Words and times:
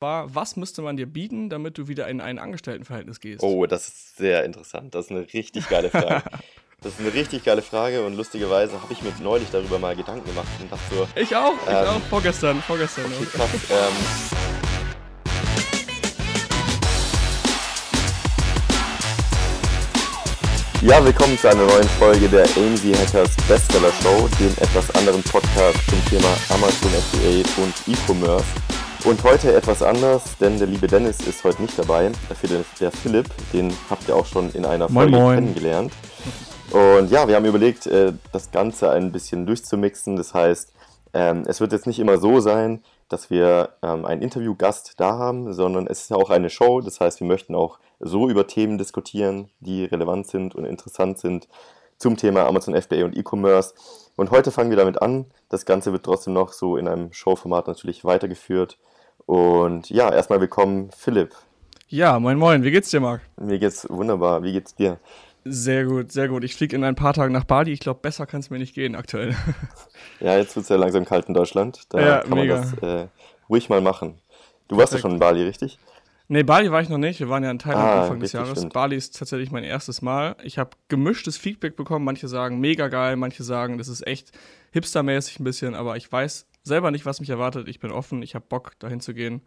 war, 0.00 0.34
was 0.34 0.56
müsste 0.56 0.80
man 0.80 0.96
dir 0.96 1.06
bieten, 1.06 1.50
damit 1.50 1.76
du 1.76 1.86
wieder 1.86 2.08
in 2.08 2.20
ein 2.22 2.38
Angestelltenverhältnis 2.38 3.20
gehst? 3.20 3.42
Oh, 3.42 3.66
das 3.66 3.88
ist 3.88 4.16
sehr 4.16 4.44
interessant. 4.44 4.94
Das 4.94 5.06
ist 5.06 5.10
eine 5.10 5.26
richtig 5.32 5.68
geile 5.68 5.90
Frage. 5.90 6.22
das 6.80 6.94
ist 6.94 7.00
eine 7.00 7.12
richtig 7.12 7.44
geile 7.44 7.60
Frage 7.60 8.04
und 8.04 8.16
lustigerweise 8.16 8.80
habe 8.80 8.92
ich 8.92 9.02
mir 9.02 9.12
neulich 9.22 9.50
darüber 9.50 9.78
mal 9.78 9.94
Gedanken 9.94 10.26
gemacht 10.26 10.48
und 10.60 10.72
dachte 10.72 10.94
so. 10.94 11.06
Ich 11.16 11.36
auch, 11.36 11.52
ich 11.52 11.68
ähm, 11.68 11.86
auch, 11.86 12.00
vorgestern, 12.08 12.62
vorgestern. 12.62 13.04
Okay, 13.04 13.26
krass, 13.26 13.50
ähm, 13.70 14.38
Ja, 20.82 21.04
willkommen 21.04 21.36
zu 21.36 21.46
einer 21.46 21.66
neuen 21.66 21.88
Folge 21.98 22.26
der 22.26 22.44
AMZ 22.44 22.84
Hackers 22.84 23.36
Bestseller 23.46 23.92
Show, 24.02 24.30
dem 24.40 24.52
etwas 24.62 24.90
anderen 24.94 25.22
Podcast 25.24 25.78
zum 25.90 26.02
Thema 26.06 26.34
Amazon 26.48 26.90
FBA 26.90 27.62
und 27.62 27.74
E-Commerce. 27.86 28.46
Und 29.04 29.24
heute 29.24 29.54
etwas 29.54 29.82
anders, 29.82 30.36
denn 30.38 30.58
der 30.58 30.66
liebe 30.66 30.86
Dennis 30.86 31.20
ist 31.20 31.42
heute 31.42 31.62
nicht 31.62 31.78
dabei. 31.78 32.12
Dafür 32.28 32.62
der 32.78 32.92
Philipp, 32.92 33.26
den 33.52 33.72
habt 33.88 34.06
ihr 34.06 34.14
auch 34.14 34.26
schon 34.26 34.52
in 34.52 34.66
einer 34.66 34.88
Folge 34.88 35.12
moin, 35.12 35.22
moin. 35.22 35.34
kennengelernt. 35.36 35.92
Und 36.70 37.10
ja, 37.10 37.26
wir 37.26 37.34
haben 37.34 37.46
überlegt, 37.46 37.86
äh, 37.86 38.12
das 38.32 38.50
Ganze 38.50 38.90
ein 38.90 39.10
bisschen 39.10 39.46
durchzumixen. 39.46 40.16
Das 40.16 40.34
heißt, 40.34 40.72
ähm, 41.14 41.44
es 41.46 41.60
wird 41.60 41.72
jetzt 41.72 41.86
nicht 41.86 41.98
immer 41.98 42.18
so 42.18 42.40
sein, 42.40 42.84
dass 43.08 43.30
wir 43.30 43.70
ähm, 43.82 44.04
einen 44.04 44.20
Interviewgast 44.20 44.94
da 44.98 45.16
haben, 45.16 45.52
sondern 45.54 45.86
es 45.86 46.02
ist 46.02 46.10
ja 46.10 46.16
auch 46.16 46.30
eine 46.30 46.50
Show. 46.50 46.82
Das 46.82 47.00
heißt, 47.00 47.20
wir 47.20 47.26
möchten 47.26 47.54
auch 47.54 47.78
so 48.00 48.28
über 48.28 48.46
Themen 48.46 48.76
diskutieren, 48.76 49.48
die 49.60 49.86
relevant 49.86 50.26
sind 50.26 50.54
und 50.54 50.66
interessant 50.66 51.18
sind 51.18 51.48
zum 51.96 52.16
Thema 52.16 52.46
Amazon 52.46 52.80
FBA 52.80 53.04
und 53.04 53.16
E-Commerce. 53.16 53.74
Und 54.16 54.30
heute 54.30 54.50
fangen 54.50 54.70
wir 54.70 54.76
damit 54.76 55.00
an. 55.00 55.26
Das 55.48 55.64
Ganze 55.64 55.92
wird 55.92 56.04
trotzdem 56.04 56.34
noch 56.34 56.52
so 56.52 56.76
in 56.76 56.86
einem 56.86 57.12
Showformat 57.12 57.66
natürlich 57.66 58.04
weitergeführt. 58.04 58.78
Und 59.30 59.90
ja, 59.90 60.12
erstmal 60.12 60.40
willkommen, 60.40 60.90
Philipp. 60.90 61.36
Ja, 61.86 62.18
moin 62.18 62.36
moin, 62.36 62.64
wie 62.64 62.72
geht's 62.72 62.90
dir, 62.90 62.98
Marc? 62.98 63.20
Mir 63.40 63.60
geht's 63.60 63.88
wunderbar, 63.88 64.42
wie 64.42 64.50
geht's 64.50 64.74
dir? 64.74 64.98
Sehr 65.44 65.84
gut, 65.84 66.10
sehr 66.10 66.26
gut. 66.26 66.42
Ich 66.42 66.56
fliege 66.56 66.74
in 66.74 66.82
ein 66.82 66.96
paar 66.96 67.14
Tagen 67.14 67.32
nach 67.32 67.44
Bali. 67.44 67.70
Ich 67.70 67.78
glaube, 67.78 68.00
besser 68.02 68.26
kann 68.26 68.40
es 68.40 68.50
mir 68.50 68.58
nicht 68.58 68.74
gehen 68.74 68.96
aktuell. 68.96 69.36
Ja, 70.18 70.36
jetzt 70.36 70.56
wird 70.56 70.64
es 70.64 70.68
ja 70.68 70.74
langsam 70.74 71.04
kalt 71.04 71.28
in 71.28 71.34
Deutschland. 71.34 71.82
Da 71.90 72.00
ja, 72.00 72.18
kann 72.18 72.30
mega. 72.30 72.56
man 72.56 72.70
das 72.72 72.82
äh, 72.82 73.06
ruhig 73.48 73.68
mal 73.68 73.80
machen. 73.80 74.18
Du 74.66 74.76
warst 74.76 74.92
ja 74.92 74.98
schon 74.98 75.12
in 75.12 75.18
Bali, 75.20 75.44
richtig? 75.44 75.78
Nee, 76.26 76.42
Bali 76.42 76.72
war 76.72 76.82
ich 76.82 76.88
noch 76.88 76.98
nicht. 76.98 77.20
Wir 77.20 77.28
waren 77.28 77.44
ja 77.44 77.52
in 77.52 77.60
Thailand 77.60 77.84
ah, 77.84 78.02
Anfang 78.02 78.18
des 78.18 78.32
Jahres. 78.32 78.58
Stimmt. 78.58 78.72
Bali 78.72 78.96
ist 78.96 79.16
tatsächlich 79.16 79.52
mein 79.52 79.62
erstes 79.62 80.02
Mal. 80.02 80.34
Ich 80.42 80.58
habe 80.58 80.70
gemischtes 80.88 81.38
Feedback 81.38 81.76
bekommen. 81.76 82.04
Manche 82.04 82.26
sagen 82.26 82.58
mega 82.58 82.88
geil, 82.88 83.14
manche 83.14 83.44
sagen, 83.44 83.78
das 83.78 83.86
ist 83.86 84.04
echt 84.08 84.32
hipstermäßig 84.72 85.38
ein 85.38 85.44
bisschen, 85.44 85.76
aber 85.76 85.96
ich 85.96 86.10
weiß 86.10 86.46
selber 86.62 86.90
nicht, 86.90 87.06
was 87.06 87.20
mich 87.20 87.30
erwartet. 87.30 87.68
Ich 87.68 87.80
bin 87.80 87.90
offen, 87.90 88.22
ich 88.22 88.34
habe 88.34 88.44
Bock, 88.48 88.78
dahin 88.78 89.00
zu 89.00 89.14
gehen. 89.14 89.42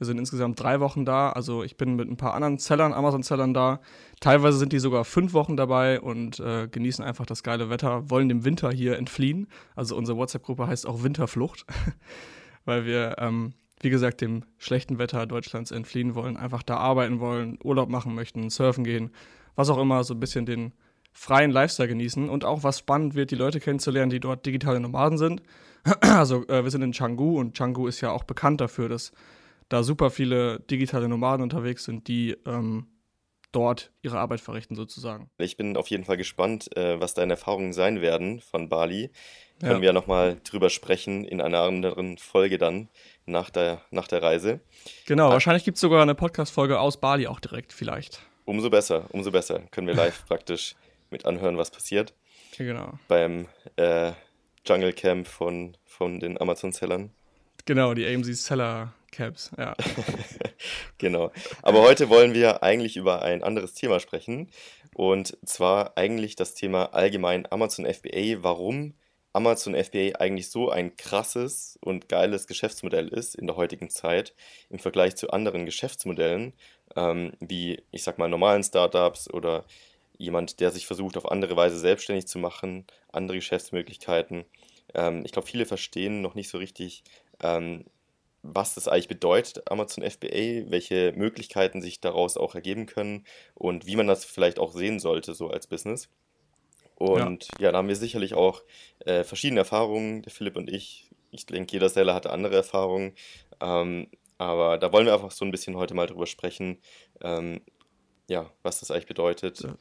Wir 0.00 0.06
sind 0.06 0.18
insgesamt 0.18 0.58
drei 0.58 0.80
Wochen 0.80 1.04
da. 1.04 1.30
Also 1.30 1.62
ich 1.62 1.76
bin 1.76 1.94
mit 1.94 2.08
ein 2.08 2.16
paar 2.16 2.32
anderen 2.32 2.56
Sellern, 2.56 2.94
Amazon-Sellern 2.94 3.52
da. 3.52 3.80
Teilweise 4.20 4.56
sind 4.56 4.72
die 4.72 4.78
sogar 4.78 5.04
fünf 5.04 5.34
Wochen 5.34 5.58
dabei 5.58 6.00
und 6.00 6.40
äh, 6.40 6.68
genießen 6.68 7.04
einfach 7.04 7.26
das 7.26 7.42
geile 7.42 7.68
Wetter, 7.68 8.08
wollen 8.08 8.30
dem 8.30 8.46
Winter 8.46 8.70
hier 8.70 8.96
entfliehen. 8.96 9.46
Also 9.76 9.96
unsere 9.96 10.16
WhatsApp-Gruppe 10.16 10.66
heißt 10.66 10.86
auch 10.86 11.02
Winterflucht, 11.02 11.66
weil 12.64 12.86
wir, 12.86 13.16
ähm, 13.18 13.52
wie 13.82 13.90
gesagt, 13.90 14.22
dem 14.22 14.44
schlechten 14.56 14.98
Wetter 14.98 15.26
Deutschlands 15.26 15.70
entfliehen 15.70 16.14
wollen, 16.14 16.38
einfach 16.38 16.62
da 16.62 16.78
arbeiten 16.78 17.20
wollen, 17.20 17.58
Urlaub 17.62 17.90
machen 17.90 18.14
möchten, 18.14 18.48
surfen 18.48 18.84
gehen, 18.84 19.10
was 19.54 19.68
auch 19.68 19.78
immer, 19.78 20.02
so 20.02 20.14
ein 20.14 20.20
bisschen 20.20 20.46
den 20.46 20.72
freien 21.12 21.50
Lifestyle 21.50 21.88
genießen 21.88 22.28
und 22.28 22.44
auch 22.44 22.62
was 22.62 22.78
spannend 22.78 23.14
wird, 23.14 23.30
die 23.30 23.36
Leute 23.36 23.60
kennenzulernen, 23.60 24.10
die 24.10 24.20
dort 24.20 24.46
digitale 24.46 24.80
Nomaden 24.80 25.18
sind 25.18 25.42
also 26.00 26.46
äh, 26.48 26.62
wir 26.62 26.70
sind 26.70 26.82
in 26.82 26.92
Canggu 26.92 27.38
und 27.38 27.56
Canggu 27.56 27.86
ist 27.86 28.00
ja 28.00 28.12
auch 28.12 28.24
bekannt 28.24 28.60
dafür, 28.60 28.88
dass 28.88 29.12
da 29.68 29.82
super 29.82 30.10
viele 30.10 30.60
digitale 30.60 31.08
Nomaden 31.08 31.42
unterwegs 31.42 31.84
sind, 31.84 32.08
die 32.08 32.36
ähm, 32.46 32.88
dort 33.52 33.92
ihre 34.02 34.18
Arbeit 34.18 34.40
verrichten 34.40 34.74
sozusagen. 34.74 35.30
Ich 35.38 35.56
bin 35.56 35.76
auf 35.76 35.88
jeden 35.88 36.04
Fall 36.04 36.16
gespannt, 36.16 36.76
äh, 36.76 37.00
was 37.00 37.14
deine 37.14 37.34
Erfahrungen 37.34 37.72
sein 37.72 38.00
werden 38.00 38.40
von 38.40 38.68
Bali. 38.68 39.10
Können 39.60 39.72
ja. 39.72 39.80
wir 39.80 39.86
ja 39.86 39.92
nochmal 39.92 40.40
drüber 40.42 40.70
sprechen 40.70 41.24
in 41.24 41.40
einer 41.40 41.60
anderen 41.60 42.16
Folge 42.18 42.58
dann 42.58 42.88
nach 43.26 43.50
der, 43.50 43.82
nach 43.90 44.08
der 44.08 44.22
Reise. 44.22 44.60
Genau, 45.06 45.28
ah. 45.28 45.32
wahrscheinlich 45.32 45.64
gibt 45.64 45.76
es 45.76 45.80
sogar 45.80 46.02
eine 46.02 46.14
Podcast-Folge 46.14 46.80
aus 46.80 46.98
Bali 46.98 47.26
auch 47.26 47.40
direkt 47.40 47.72
vielleicht. 47.72 48.20
Umso 48.44 48.70
besser, 48.70 49.04
umso 49.10 49.30
besser. 49.30 49.60
Können 49.70 49.86
wir 49.86 49.94
live 49.94 50.24
praktisch 50.26 50.74
mit 51.10 51.26
anhören, 51.26 51.58
was 51.58 51.70
passiert. 51.70 52.14
Genau. 52.56 52.98
Beim 53.08 53.48
äh, 53.76 54.12
Jungle 54.66 54.92
Camp 54.92 55.26
von, 55.26 55.76
von 55.84 56.20
den 56.20 56.40
Amazon-Sellern. 56.40 57.10
Genau, 57.64 57.94
die 57.94 58.06
AMC 58.06 58.34
Seller 58.34 58.92
Caps, 59.10 59.50
ja. 59.58 59.74
genau. 60.98 61.32
Aber 61.62 61.82
heute 61.82 62.08
wollen 62.08 62.34
wir 62.34 62.62
eigentlich 62.62 62.96
über 62.96 63.22
ein 63.22 63.42
anderes 63.42 63.74
Thema 63.74 64.00
sprechen. 64.00 64.50
Und 64.94 65.36
zwar 65.44 65.96
eigentlich 65.96 66.36
das 66.36 66.54
Thema 66.54 66.94
allgemein 66.94 67.50
Amazon 67.50 67.86
FBA, 67.86 68.42
warum 68.42 68.94
Amazon 69.32 69.74
FBA 69.74 70.16
eigentlich 70.18 70.50
so 70.50 70.70
ein 70.70 70.96
krasses 70.96 71.78
und 71.80 72.08
geiles 72.08 72.46
Geschäftsmodell 72.46 73.08
ist 73.08 73.36
in 73.36 73.46
der 73.46 73.56
heutigen 73.56 73.88
Zeit 73.88 74.34
im 74.70 74.80
Vergleich 74.80 75.16
zu 75.16 75.30
anderen 75.30 75.66
Geschäftsmodellen, 75.66 76.54
ähm, 76.96 77.32
wie 77.38 77.82
ich 77.92 78.02
sag 78.02 78.18
mal 78.18 78.28
normalen 78.28 78.64
Startups 78.64 79.32
oder 79.32 79.64
jemand, 80.20 80.60
der 80.60 80.70
sich 80.70 80.86
versucht, 80.86 81.16
auf 81.16 81.30
andere 81.30 81.56
Weise 81.56 81.78
selbstständig 81.78 82.26
zu 82.26 82.38
machen, 82.38 82.84
andere 83.10 83.38
Geschäftsmöglichkeiten. 83.38 84.44
Ähm, 84.94 85.22
ich 85.24 85.32
glaube, 85.32 85.48
viele 85.48 85.64
verstehen 85.64 86.20
noch 86.20 86.34
nicht 86.34 86.50
so 86.50 86.58
richtig, 86.58 87.02
ähm, 87.42 87.86
was 88.42 88.74
das 88.74 88.86
eigentlich 88.86 89.08
bedeutet, 89.08 89.70
Amazon 89.70 90.04
FBA, 90.04 90.70
welche 90.70 91.12
Möglichkeiten 91.16 91.80
sich 91.82 92.00
daraus 92.00 92.36
auch 92.36 92.54
ergeben 92.54 92.86
können 92.86 93.24
und 93.54 93.86
wie 93.86 93.96
man 93.96 94.06
das 94.06 94.24
vielleicht 94.24 94.58
auch 94.58 94.72
sehen 94.72 94.98
sollte, 95.00 95.34
so 95.34 95.48
als 95.48 95.66
Business. 95.66 96.08
Und 96.96 97.48
ja, 97.58 97.66
ja 97.66 97.72
da 97.72 97.78
haben 97.78 97.88
wir 97.88 97.96
sicherlich 97.96 98.34
auch 98.34 98.62
äh, 99.00 99.24
verschiedene 99.24 99.60
Erfahrungen, 99.60 100.22
der 100.22 100.32
Philipp 100.32 100.56
und 100.56 100.70
ich. 100.70 101.06
Ich 101.32 101.46
denke, 101.46 101.72
jeder 101.72 101.88
Seller 101.88 102.12
hatte 102.12 102.30
andere 102.30 102.56
Erfahrungen. 102.56 103.14
Ähm, 103.60 104.08
aber 104.36 104.78
da 104.78 104.92
wollen 104.92 105.06
wir 105.06 105.14
einfach 105.14 105.30
so 105.30 105.44
ein 105.44 105.50
bisschen 105.50 105.76
heute 105.76 105.94
mal 105.94 106.06
drüber 106.06 106.26
sprechen, 106.26 106.78
ähm, 107.22 107.60
ja, 108.28 108.50
was 108.62 108.80
das 108.80 108.90
eigentlich 108.90 109.06
bedeutet. 109.06 109.60
Ja. 109.60 109.76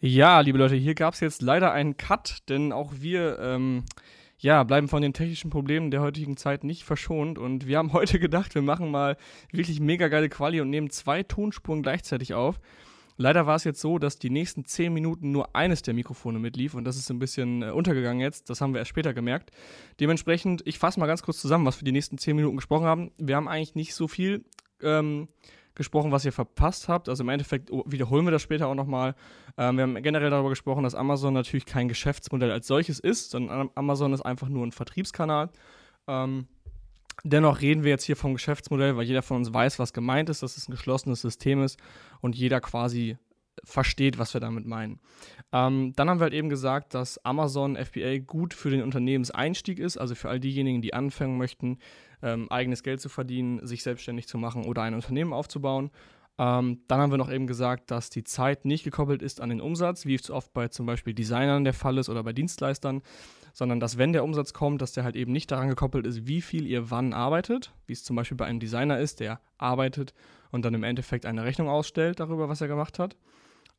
Ja, 0.00 0.38
liebe 0.40 0.58
Leute, 0.58 0.76
hier 0.76 0.94
gab 0.94 1.14
es 1.14 1.20
jetzt 1.20 1.42
leider 1.42 1.72
einen 1.72 1.96
Cut, 1.96 2.48
denn 2.48 2.72
auch 2.72 2.92
wir 3.00 3.36
ähm, 3.40 3.84
ja, 4.38 4.62
bleiben 4.62 4.86
von 4.86 5.02
den 5.02 5.12
technischen 5.12 5.50
Problemen 5.50 5.90
der 5.90 6.02
heutigen 6.02 6.36
Zeit 6.36 6.62
nicht 6.62 6.84
verschont. 6.84 7.36
Und 7.36 7.66
wir 7.66 7.78
haben 7.78 7.92
heute 7.92 8.20
gedacht, 8.20 8.54
wir 8.54 8.62
machen 8.62 8.92
mal 8.92 9.16
wirklich 9.50 9.80
mega 9.80 10.06
geile 10.06 10.28
Quali 10.28 10.60
und 10.60 10.70
nehmen 10.70 10.90
zwei 10.90 11.24
Tonspuren 11.24 11.82
gleichzeitig 11.82 12.32
auf. 12.32 12.60
Leider 13.16 13.46
war 13.46 13.56
es 13.56 13.64
jetzt 13.64 13.80
so, 13.80 13.98
dass 13.98 14.20
die 14.20 14.30
nächsten 14.30 14.64
zehn 14.64 14.92
Minuten 14.92 15.32
nur 15.32 15.56
eines 15.56 15.82
der 15.82 15.94
Mikrofone 15.94 16.38
mitlief 16.38 16.74
und 16.74 16.84
das 16.84 16.96
ist 16.96 17.10
ein 17.10 17.18
bisschen 17.18 17.62
äh, 17.62 17.70
untergegangen 17.70 18.20
jetzt. 18.20 18.50
Das 18.50 18.60
haben 18.60 18.74
wir 18.74 18.78
erst 18.78 18.90
später 18.90 19.12
gemerkt. 19.12 19.50
Dementsprechend, 19.98 20.62
ich 20.64 20.78
fasse 20.78 21.00
mal 21.00 21.06
ganz 21.06 21.22
kurz 21.22 21.40
zusammen, 21.40 21.66
was 21.66 21.80
wir 21.80 21.84
die 21.84 21.90
nächsten 21.90 22.18
zehn 22.18 22.36
Minuten 22.36 22.54
gesprochen 22.54 22.86
haben. 22.86 23.10
Wir 23.18 23.34
haben 23.34 23.48
eigentlich 23.48 23.74
nicht 23.74 23.96
so 23.96 24.06
viel 24.06 24.44
ähm, 24.80 25.26
gesprochen, 25.78 26.12
was 26.12 26.26
ihr 26.26 26.32
verpasst 26.32 26.88
habt. 26.88 27.08
Also 27.08 27.22
im 27.22 27.30
Endeffekt 27.30 27.70
wiederholen 27.86 28.26
wir 28.26 28.30
das 28.30 28.42
später 28.42 28.68
auch 28.68 28.74
nochmal. 28.74 29.14
Ähm, 29.56 29.76
wir 29.76 29.84
haben 29.84 30.02
generell 30.02 30.28
darüber 30.28 30.50
gesprochen, 30.50 30.82
dass 30.82 30.94
Amazon 30.94 31.32
natürlich 31.32 31.64
kein 31.64 31.88
Geschäftsmodell 31.88 32.50
als 32.50 32.66
solches 32.66 33.00
ist, 33.00 33.30
sondern 33.30 33.70
Amazon 33.74 34.12
ist 34.12 34.20
einfach 34.20 34.48
nur 34.48 34.66
ein 34.66 34.72
Vertriebskanal. 34.72 35.48
Ähm, 36.06 36.48
dennoch 37.24 37.62
reden 37.62 37.84
wir 37.84 37.90
jetzt 37.90 38.04
hier 38.04 38.16
vom 38.16 38.34
Geschäftsmodell, 38.34 38.96
weil 38.96 39.06
jeder 39.06 39.22
von 39.22 39.38
uns 39.38 39.54
weiß, 39.54 39.78
was 39.78 39.94
gemeint 39.94 40.28
ist, 40.28 40.42
dass 40.42 40.58
es 40.58 40.68
ein 40.68 40.72
geschlossenes 40.72 41.22
System 41.22 41.62
ist 41.62 41.78
und 42.20 42.36
jeder 42.36 42.60
quasi 42.60 43.16
versteht, 43.64 44.18
was 44.18 44.34
wir 44.34 44.40
damit 44.40 44.66
meinen. 44.66 45.00
Ähm, 45.52 45.92
dann 45.96 46.10
haben 46.10 46.20
wir 46.20 46.24
halt 46.24 46.34
eben 46.34 46.48
gesagt, 46.48 46.94
dass 46.94 47.24
Amazon 47.24 47.76
FBA 47.76 48.18
gut 48.18 48.54
für 48.54 48.70
den 48.70 48.82
Unternehmenseinstieg 48.82 49.78
ist, 49.78 49.96
also 49.96 50.14
für 50.14 50.28
all 50.28 50.40
diejenigen, 50.40 50.82
die 50.82 50.94
anfangen 50.94 51.38
möchten, 51.38 51.78
ähm, 52.22 52.50
eigenes 52.50 52.82
Geld 52.82 53.00
zu 53.00 53.08
verdienen, 53.08 53.66
sich 53.66 53.82
selbstständig 53.82 54.26
zu 54.28 54.38
machen 54.38 54.64
oder 54.64 54.82
ein 54.82 54.94
Unternehmen 54.94 55.32
aufzubauen. 55.32 55.90
Ähm, 56.38 56.82
dann 56.86 57.00
haben 57.00 57.10
wir 57.10 57.18
noch 57.18 57.30
eben 57.30 57.48
gesagt, 57.48 57.90
dass 57.90 58.10
die 58.10 58.22
Zeit 58.22 58.64
nicht 58.64 58.84
gekoppelt 58.84 59.22
ist 59.22 59.40
an 59.40 59.48
den 59.48 59.60
Umsatz, 59.60 60.06
wie 60.06 60.14
es 60.14 60.30
oft 60.30 60.52
bei 60.52 60.68
zum 60.68 60.86
Beispiel 60.86 61.12
Designern 61.12 61.64
der 61.64 61.74
Fall 61.74 61.98
ist 61.98 62.08
oder 62.08 62.22
bei 62.22 62.32
Dienstleistern, 62.32 63.02
sondern 63.52 63.80
dass 63.80 63.98
wenn 63.98 64.12
der 64.12 64.22
Umsatz 64.22 64.52
kommt, 64.52 64.80
dass 64.80 64.92
der 64.92 65.02
halt 65.02 65.16
eben 65.16 65.32
nicht 65.32 65.50
daran 65.50 65.68
gekoppelt 65.68 66.06
ist, 66.06 66.28
wie 66.28 66.40
viel 66.40 66.66
ihr 66.66 66.92
wann 66.92 67.12
arbeitet, 67.12 67.72
wie 67.86 67.92
es 67.92 68.04
zum 68.04 68.14
Beispiel 68.14 68.36
bei 68.36 68.46
einem 68.46 68.60
Designer 68.60 69.00
ist, 69.00 69.18
der 69.18 69.40
arbeitet 69.58 70.14
und 70.52 70.64
dann 70.64 70.74
im 70.74 70.84
Endeffekt 70.84 71.26
eine 71.26 71.44
Rechnung 71.44 71.68
ausstellt 71.68 72.20
darüber, 72.20 72.48
was 72.48 72.60
er 72.60 72.68
gemacht 72.68 73.00
hat. 73.00 73.16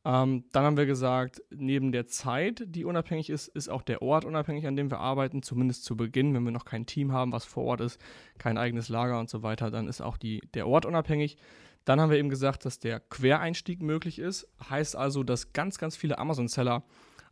Ähm, 0.04 0.44
dann 0.52 0.64
haben 0.64 0.76
wir 0.78 0.86
gesagt, 0.86 1.42
neben 1.50 1.92
der 1.92 2.06
Zeit, 2.06 2.64
die 2.66 2.84
unabhängig 2.84 3.28
ist, 3.28 3.48
ist 3.48 3.68
auch 3.68 3.82
der 3.82 4.00
Ort 4.00 4.24
unabhängig, 4.24 4.66
an 4.66 4.76
dem 4.76 4.90
wir 4.90 4.98
arbeiten, 4.98 5.42
zumindest 5.42 5.84
zu 5.84 5.96
Beginn, 5.96 6.32
wenn 6.34 6.42
wir 6.42 6.52
noch 6.52 6.64
kein 6.64 6.86
Team 6.86 7.12
haben, 7.12 7.32
was 7.32 7.44
vor 7.44 7.64
Ort 7.64 7.82
ist, 7.82 8.00
kein 8.38 8.56
eigenes 8.56 8.88
Lager 8.88 9.20
und 9.20 9.28
so 9.28 9.42
weiter, 9.42 9.70
dann 9.70 9.88
ist 9.88 10.00
auch 10.00 10.16
die, 10.16 10.40
der 10.54 10.66
Ort 10.66 10.86
unabhängig. 10.86 11.36
Dann 11.84 12.00
haben 12.00 12.10
wir 12.10 12.18
eben 12.18 12.30
gesagt, 12.30 12.64
dass 12.64 12.78
der 12.78 13.00
Quereinstieg 13.00 13.82
möglich 13.82 14.18
ist. 14.18 14.46
Heißt 14.68 14.96
also, 14.96 15.22
dass 15.22 15.52
ganz, 15.52 15.78
ganz 15.78 15.96
viele 15.96 16.18
Amazon-Seller 16.18 16.82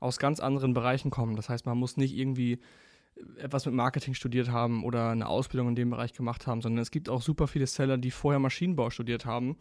aus 0.00 0.18
ganz 0.18 0.40
anderen 0.40 0.74
Bereichen 0.74 1.10
kommen. 1.10 1.36
Das 1.36 1.48
heißt, 1.48 1.66
man 1.66 1.78
muss 1.78 1.96
nicht 1.96 2.16
irgendwie 2.16 2.58
etwas 3.38 3.66
mit 3.66 3.74
Marketing 3.74 4.14
studiert 4.14 4.50
haben 4.50 4.84
oder 4.84 5.10
eine 5.10 5.28
Ausbildung 5.28 5.68
in 5.68 5.74
dem 5.74 5.90
Bereich 5.90 6.12
gemacht 6.12 6.46
haben, 6.46 6.60
sondern 6.60 6.82
es 6.82 6.90
gibt 6.90 7.08
auch 7.08 7.22
super 7.22 7.46
viele 7.46 7.66
Seller, 7.66 7.98
die 7.98 8.10
vorher 8.10 8.38
Maschinenbau 8.38 8.90
studiert 8.90 9.26
haben, 9.26 9.56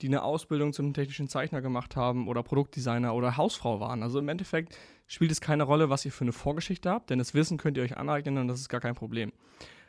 die 0.00 0.06
eine 0.06 0.22
Ausbildung 0.22 0.72
zum 0.72 0.94
technischen 0.94 1.28
Zeichner 1.28 1.60
gemacht 1.60 1.96
haben 1.96 2.28
oder 2.28 2.42
Produktdesigner 2.42 3.14
oder 3.14 3.36
Hausfrau 3.36 3.80
waren. 3.80 4.02
Also 4.02 4.18
im 4.18 4.28
Endeffekt 4.28 4.76
spielt 5.06 5.30
es 5.30 5.40
keine 5.40 5.64
Rolle, 5.64 5.90
was 5.90 6.04
ihr 6.04 6.12
für 6.12 6.24
eine 6.24 6.32
Vorgeschichte 6.32 6.90
habt, 6.90 7.10
denn 7.10 7.18
das 7.18 7.34
Wissen 7.34 7.58
könnt 7.58 7.76
ihr 7.76 7.82
euch 7.82 7.96
aneignen 7.96 8.38
und 8.38 8.48
das 8.48 8.60
ist 8.60 8.68
gar 8.68 8.80
kein 8.80 8.94
Problem. 8.94 9.32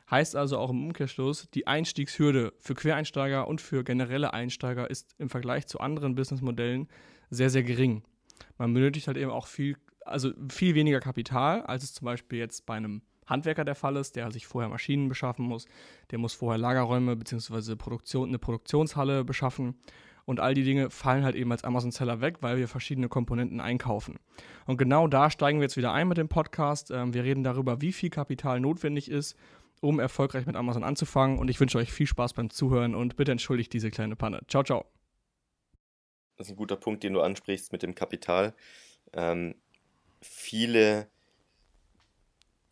Heißt 0.09 0.35
also 0.35 0.57
auch 0.57 0.71
im 0.71 0.83
Umkehrschluss, 0.83 1.49
die 1.53 1.67
Einstiegshürde 1.67 2.53
für 2.59 2.73
Quereinsteiger 2.73 3.47
und 3.47 3.61
für 3.61 3.83
generelle 3.83 4.33
Einsteiger 4.33 4.89
ist 4.89 5.15
im 5.19 5.29
Vergleich 5.29 5.67
zu 5.67 5.79
anderen 5.79 6.15
Businessmodellen 6.15 6.89
sehr, 7.29 7.49
sehr 7.49 7.63
gering. 7.63 8.03
Man 8.57 8.73
benötigt 8.73 9.07
halt 9.07 9.17
eben 9.17 9.31
auch 9.31 9.47
viel, 9.47 9.77
also 10.01 10.31
viel 10.49 10.75
weniger 10.75 10.99
Kapital, 10.99 11.61
als 11.61 11.83
es 11.83 11.93
zum 11.93 12.05
Beispiel 12.05 12.39
jetzt 12.39 12.65
bei 12.65 12.75
einem 12.75 13.01
Handwerker 13.31 13.65
der 13.65 13.75
Fall 13.75 13.95
ist, 13.95 14.15
der 14.15 14.31
sich 14.31 14.45
vorher 14.45 14.69
Maschinen 14.69 15.09
beschaffen 15.09 15.45
muss, 15.45 15.65
der 16.11 16.19
muss 16.19 16.35
vorher 16.35 16.59
Lagerräume 16.59 17.15
bzw. 17.15 17.75
Produktion, 17.75 18.29
eine 18.29 18.37
Produktionshalle 18.37 19.23
beschaffen. 19.23 19.75
Und 20.25 20.39
all 20.39 20.53
die 20.53 20.63
Dinge 20.63 20.91
fallen 20.91 21.23
halt 21.23 21.35
eben 21.35 21.51
als 21.51 21.63
Amazon-Seller 21.63 22.21
weg, 22.21 22.37
weil 22.41 22.57
wir 22.57 22.67
verschiedene 22.67 23.09
Komponenten 23.09 23.59
einkaufen. 23.59 24.19
Und 24.67 24.77
genau 24.77 25.07
da 25.07 25.31
steigen 25.31 25.59
wir 25.59 25.63
jetzt 25.63 25.77
wieder 25.77 25.93
ein 25.93 26.07
mit 26.07 26.17
dem 26.17 26.29
Podcast. 26.29 26.91
Ähm, 26.91 27.13
wir 27.13 27.23
reden 27.23 27.43
darüber, 27.43 27.81
wie 27.81 27.91
viel 27.91 28.11
Kapital 28.11 28.59
notwendig 28.59 29.09
ist, 29.09 29.35
um 29.81 29.99
erfolgreich 29.99 30.45
mit 30.45 30.55
Amazon 30.55 30.83
anzufangen. 30.83 31.39
Und 31.39 31.49
ich 31.49 31.59
wünsche 31.59 31.79
euch 31.79 31.91
viel 31.91 32.05
Spaß 32.05 32.33
beim 32.33 32.51
Zuhören 32.51 32.93
und 32.93 33.15
bitte 33.15 33.31
entschuldigt 33.31 33.73
diese 33.73 33.89
kleine 33.89 34.15
Panne. 34.15 34.41
Ciao, 34.47 34.63
ciao. 34.63 34.85
Das 36.37 36.47
ist 36.47 36.53
ein 36.53 36.57
guter 36.57 36.75
Punkt, 36.75 37.03
den 37.03 37.13
du 37.13 37.21
ansprichst 37.21 37.71
mit 37.71 37.83
dem 37.83 37.95
Kapital. 37.95 38.53
Ähm, 39.13 39.55
viele 40.21 41.07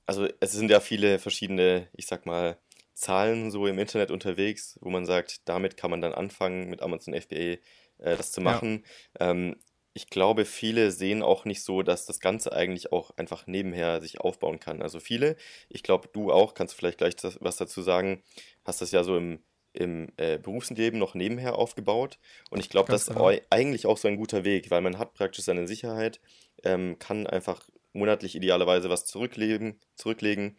also 0.10 0.28
es 0.40 0.54
sind 0.54 0.72
ja 0.72 0.80
viele 0.80 1.20
verschiedene, 1.20 1.88
ich 1.96 2.08
sag 2.08 2.26
mal, 2.26 2.58
Zahlen 2.96 3.52
so 3.52 3.68
im 3.68 3.78
Internet 3.78 4.10
unterwegs, 4.10 4.80
wo 4.82 4.90
man 4.90 5.06
sagt, 5.06 5.48
damit 5.48 5.78
kann 5.78 5.92
man 5.92 6.02
dann 6.02 6.16
anfangen, 6.16 6.68
mit 6.68 6.82
Amazon 6.82 7.14
FBA 7.14 7.36
äh, 7.36 7.60
das 8.00 8.32
zu 8.32 8.42
machen. 8.42 8.84
Ja. 9.20 9.30
Ähm, 9.30 9.58
ich 9.94 10.10
glaube, 10.10 10.46
viele 10.46 10.90
sehen 10.90 11.22
auch 11.22 11.46
nicht 11.46 11.62
so, 11.62 11.84
dass 11.84 12.08
das 12.08 12.20
Ganze 12.20 12.54
eigentlich 12.54 12.92
auch 12.92 13.12
einfach 13.18 13.46
nebenher 13.46 14.02
sich 14.02 14.20
aufbauen 14.20 14.60
kann. 14.60 14.82
Also 14.82 15.00
viele, 15.00 15.36
ich 15.70 15.84
glaube, 15.84 16.10
du 16.12 16.32
auch, 16.32 16.56
kannst 16.56 16.74
du 16.74 16.78
vielleicht 16.80 16.98
gleich 16.98 17.16
das, 17.16 17.38
was 17.40 17.58
dazu 17.58 17.84
sagen, 17.84 18.24
hast 18.66 18.82
das 18.82 18.90
ja 18.90 19.04
so 19.04 19.16
im, 19.16 19.44
im 19.74 20.12
äh, 20.18 20.40
Berufsleben 20.40 20.98
noch 20.98 21.14
nebenher 21.14 21.56
aufgebaut. 21.56 22.18
Und 22.50 22.62
ich 22.62 22.70
glaube, 22.70 22.92
das 22.92 23.04
ist 23.04 23.14
genau. 23.14 23.32
eigentlich 23.52 23.86
auch 23.86 24.00
so 24.00 24.08
ein 24.08 24.18
guter 24.18 24.44
Weg, 24.44 24.72
weil 24.72 24.82
man 24.82 24.98
hat 24.98 25.14
praktisch 25.14 25.46
seine 25.46 25.68
Sicherheit, 25.68 26.20
ähm, 26.64 26.98
kann 26.98 27.28
einfach 27.28 27.70
monatlich 27.94 28.36
idealerweise 28.36 28.90
was 28.90 29.06
zurücklegen, 29.06 29.80
zurücklegen 29.96 30.58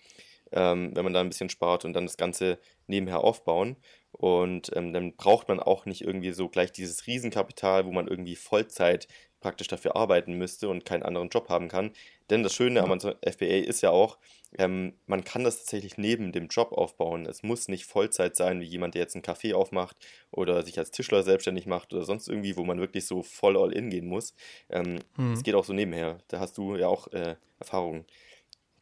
ähm, 0.53 0.91
wenn 0.94 1.05
man 1.05 1.12
da 1.12 1.21
ein 1.21 1.29
bisschen 1.29 1.50
spart 1.50 1.85
und 1.85 1.93
dann 1.93 2.06
das 2.06 2.17
Ganze 2.17 2.59
nebenher 2.87 3.23
aufbauen. 3.23 3.77
Und 4.12 4.71
ähm, 4.75 4.93
dann 4.93 5.17
braucht 5.17 5.49
man 5.49 5.61
auch 5.61 5.87
nicht 5.87 6.03
irgendwie 6.03 6.32
so 6.32 6.49
gleich 6.49 6.73
dieses 6.73 7.06
Riesenkapital, 7.06 7.87
wo 7.87 7.93
man 7.93 8.09
irgendwie 8.09 8.37
Vollzeit 8.37 9.06
praktisch 9.41 9.69
dafür 9.69 9.97
arbeiten 9.97 10.35
müsste 10.35 10.69
und 10.69 10.85
keinen 10.85 11.03
anderen 11.03 11.29
Job 11.29 11.49
haben 11.49 11.69
kann. 11.69 11.93
Denn 12.29 12.43
das 12.43 12.55
Schöne 12.55 12.82
am 12.82 12.99
FBA 12.99 13.65
ist 13.65 13.81
ja 13.81 13.91
auch, 13.91 14.19
ähm, 14.58 14.94
man 15.06 15.25
kann 15.25 15.44
das 15.44 15.58
tatsächlich 15.58 15.97
neben 15.97 16.32
dem 16.32 16.49
Job 16.49 16.73
aufbauen. 16.73 17.26
Es 17.26 17.43
muss 17.43 17.69
nicht 17.69 17.85
Vollzeit 17.85 18.37
sein, 18.37 18.61
wie 18.61 18.67
jemand, 18.67 18.94
der 18.94 19.02
jetzt 19.02 19.14
einen 19.14 19.25
Café 19.25 19.55
aufmacht 19.55 19.97
oder 20.31 20.64
sich 20.64 20.79
als 20.79 20.91
Tischler 20.91 21.23
selbstständig 21.23 21.67
macht 21.67 21.93
oder 21.93 22.05
sonst 22.05 22.29
irgendwie, 22.29 22.56
wo 22.56 22.64
man 22.64 22.81
wirklich 22.81 23.06
so 23.06 23.23
voll 23.23 23.56
all 23.56 23.73
in 23.73 23.91
gehen 23.91 24.06
muss. 24.06 24.35
Ähm, 24.69 24.99
mhm. 25.17 25.32
Es 25.32 25.43
geht 25.43 25.55
auch 25.55 25.64
so 25.64 25.73
nebenher. 25.73 26.19
Da 26.29 26.41
hast 26.41 26.58
du 26.58 26.76
ja 26.76 26.88
auch 26.88 27.08
äh, 27.12 27.37
Erfahrungen. 27.58 28.05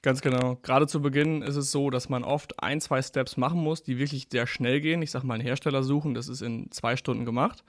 Ganz 0.00 0.20
genau. 0.22 0.56
Gerade 0.62 0.86
zu 0.86 1.02
Beginn 1.02 1.42
ist 1.42 1.56
es 1.56 1.72
so, 1.72 1.90
dass 1.90 2.08
man 2.08 2.22
oft 2.22 2.62
ein, 2.62 2.80
zwei 2.80 3.02
Steps 3.02 3.36
machen 3.36 3.60
muss, 3.60 3.82
die 3.82 3.98
wirklich 3.98 4.28
sehr 4.30 4.46
schnell 4.46 4.80
gehen. 4.80 5.02
Ich 5.02 5.10
sag 5.10 5.24
mal, 5.24 5.34
einen 5.34 5.42
Hersteller 5.42 5.82
suchen, 5.82 6.14
das 6.14 6.28
ist 6.28 6.40
in 6.40 6.70
zwei 6.70 6.96
Stunden 6.96 7.24
gemacht. 7.24 7.64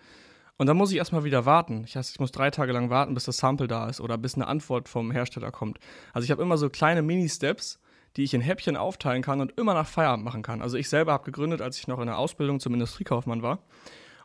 Und 0.57 0.67
dann 0.67 0.77
muss 0.77 0.91
ich 0.91 0.97
erstmal 0.97 1.23
wieder 1.23 1.45
warten. 1.45 1.83
Ich, 1.85 1.95
heißt, 1.95 2.11
ich 2.11 2.19
muss 2.19 2.31
drei 2.31 2.51
Tage 2.51 2.71
lang 2.71 2.89
warten, 2.89 3.13
bis 3.13 3.23
das 3.23 3.37
Sample 3.37 3.67
da 3.67 3.89
ist 3.89 3.99
oder 3.99 4.17
bis 4.17 4.35
eine 4.35 4.45
Antwort 4.47 4.89
vom 4.89 5.09
Hersteller 5.09 5.51
kommt. 5.51 5.79
Also 6.13 6.25
ich 6.25 6.31
habe 6.31 6.41
immer 6.41 6.57
so 6.57 6.69
kleine 6.69 7.01
Mini-Steps, 7.01 7.79
die 8.19 8.25
ich 8.25 8.33
in 8.33 8.41
Häppchen 8.41 8.75
aufteilen 8.75 9.21
kann 9.21 9.39
und 9.39 9.57
immer 9.57 9.73
nach 9.73 9.87
Feierabend 9.87 10.25
machen 10.25 10.41
kann. 10.41 10.61
Also 10.61 10.75
ich 10.75 10.89
selber 10.89 11.13
habe 11.13 11.23
gegründet, 11.23 11.61
als 11.61 11.77
ich 11.79 11.87
noch 11.87 11.99
in 11.99 12.07
der 12.07 12.17
Ausbildung 12.17 12.59
zum 12.59 12.73
Industriekaufmann 12.73 13.41
war 13.41 13.59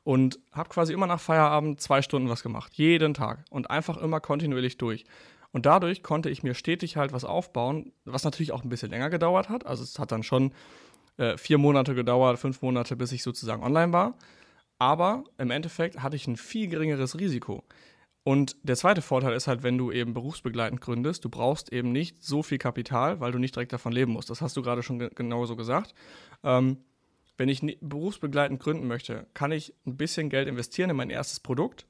und 0.03 0.41
habe 0.51 0.69
quasi 0.69 0.93
immer 0.93 1.07
nach 1.07 1.21
Feierabend 1.21 1.81
zwei 1.81 2.03
Stunden 2.03 2.29
was 2.29 2.43
gemacht. 2.43 2.75
Jeden 2.75 3.15
Tag 3.15 3.45
und 3.51 3.71
einfach 3.71 3.97
immer 3.99 4.19
kontinuierlich 4.19 4.79
durch. 4.79 5.05
Und 5.53 5.65
dadurch 5.65 6.03
konnte 6.03 6.29
ich 6.29 6.43
mir 6.43 6.55
stetig 6.55 6.97
halt 6.97 7.13
was 7.13 7.25
aufbauen, 7.25 7.93
was 8.05 8.25
natürlich 8.25 8.51
auch 8.51 8.65
ein 8.65 8.69
bisschen 8.69 8.91
länger 8.91 9.11
gedauert 9.11 9.49
hat. 9.49 9.65
Also 9.65 9.85
es 9.85 9.97
hat 10.01 10.11
dann 10.11 10.25
schon 10.25 10.53
äh, 11.17 11.39
vier 11.39 11.59
Monate 11.59 11.95
gedauert, 11.95 12.41
fünf 12.41 12.63
Monate, 12.63 12.97
bis 12.97 13.13
ich 13.13 13.23
sozusagen 13.23 13.63
online 13.63 13.93
war. 13.93 14.19
Aber 14.81 15.23
im 15.39 15.53
Endeffekt 15.53 16.03
hatte 16.03 16.17
ich 16.17 16.27
ein 16.27 16.37
viel 16.37 16.67
geringeres 16.67 17.17
Risiko. 17.21 17.63
Und 18.25 18.57
der 18.63 18.77
zweite 18.77 19.03
Vorteil 19.03 19.35
ist 19.35 19.47
halt, 19.47 19.63
wenn 19.63 19.77
du 19.77 19.93
eben 19.93 20.15
berufsbegleitend 20.15 20.81
gründest, 20.81 21.25
du 21.25 21.29
brauchst 21.29 21.73
eben 21.73 21.93
nicht 21.93 22.25
so 22.25 22.43
viel 22.43 22.57
Kapital, 22.57 23.21
weil 23.21 23.33
du 23.33 23.39
nicht 23.39 23.55
direkt 23.55 23.75
davon 23.75 23.93
leben 23.93 24.13
musst. 24.13 24.31
Das 24.31 24.41
hast 24.41 24.57
du 24.57 24.63
gerade 24.63 24.83
schon 24.83 24.99
ge 24.99 25.11
genauso 25.15 25.57
gesagt. 25.57 25.95
Ähm, 26.43 26.79
wenn 27.37 27.51
ich 27.51 27.79
berufsbegleitend 27.83 28.61
gründen 28.61 28.87
möchte, 28.87 29.27
kann 29.35 29.53
ich 29.53 29.75
ein 29.87 29.97
bisschen 29.97 30.31
Geld 30.31 30.49
investieren 30.49 30.89
in 30.89 30.97
mein 30.97 31.11
erstes 31.11 31.41
Produkt 31.41 31.87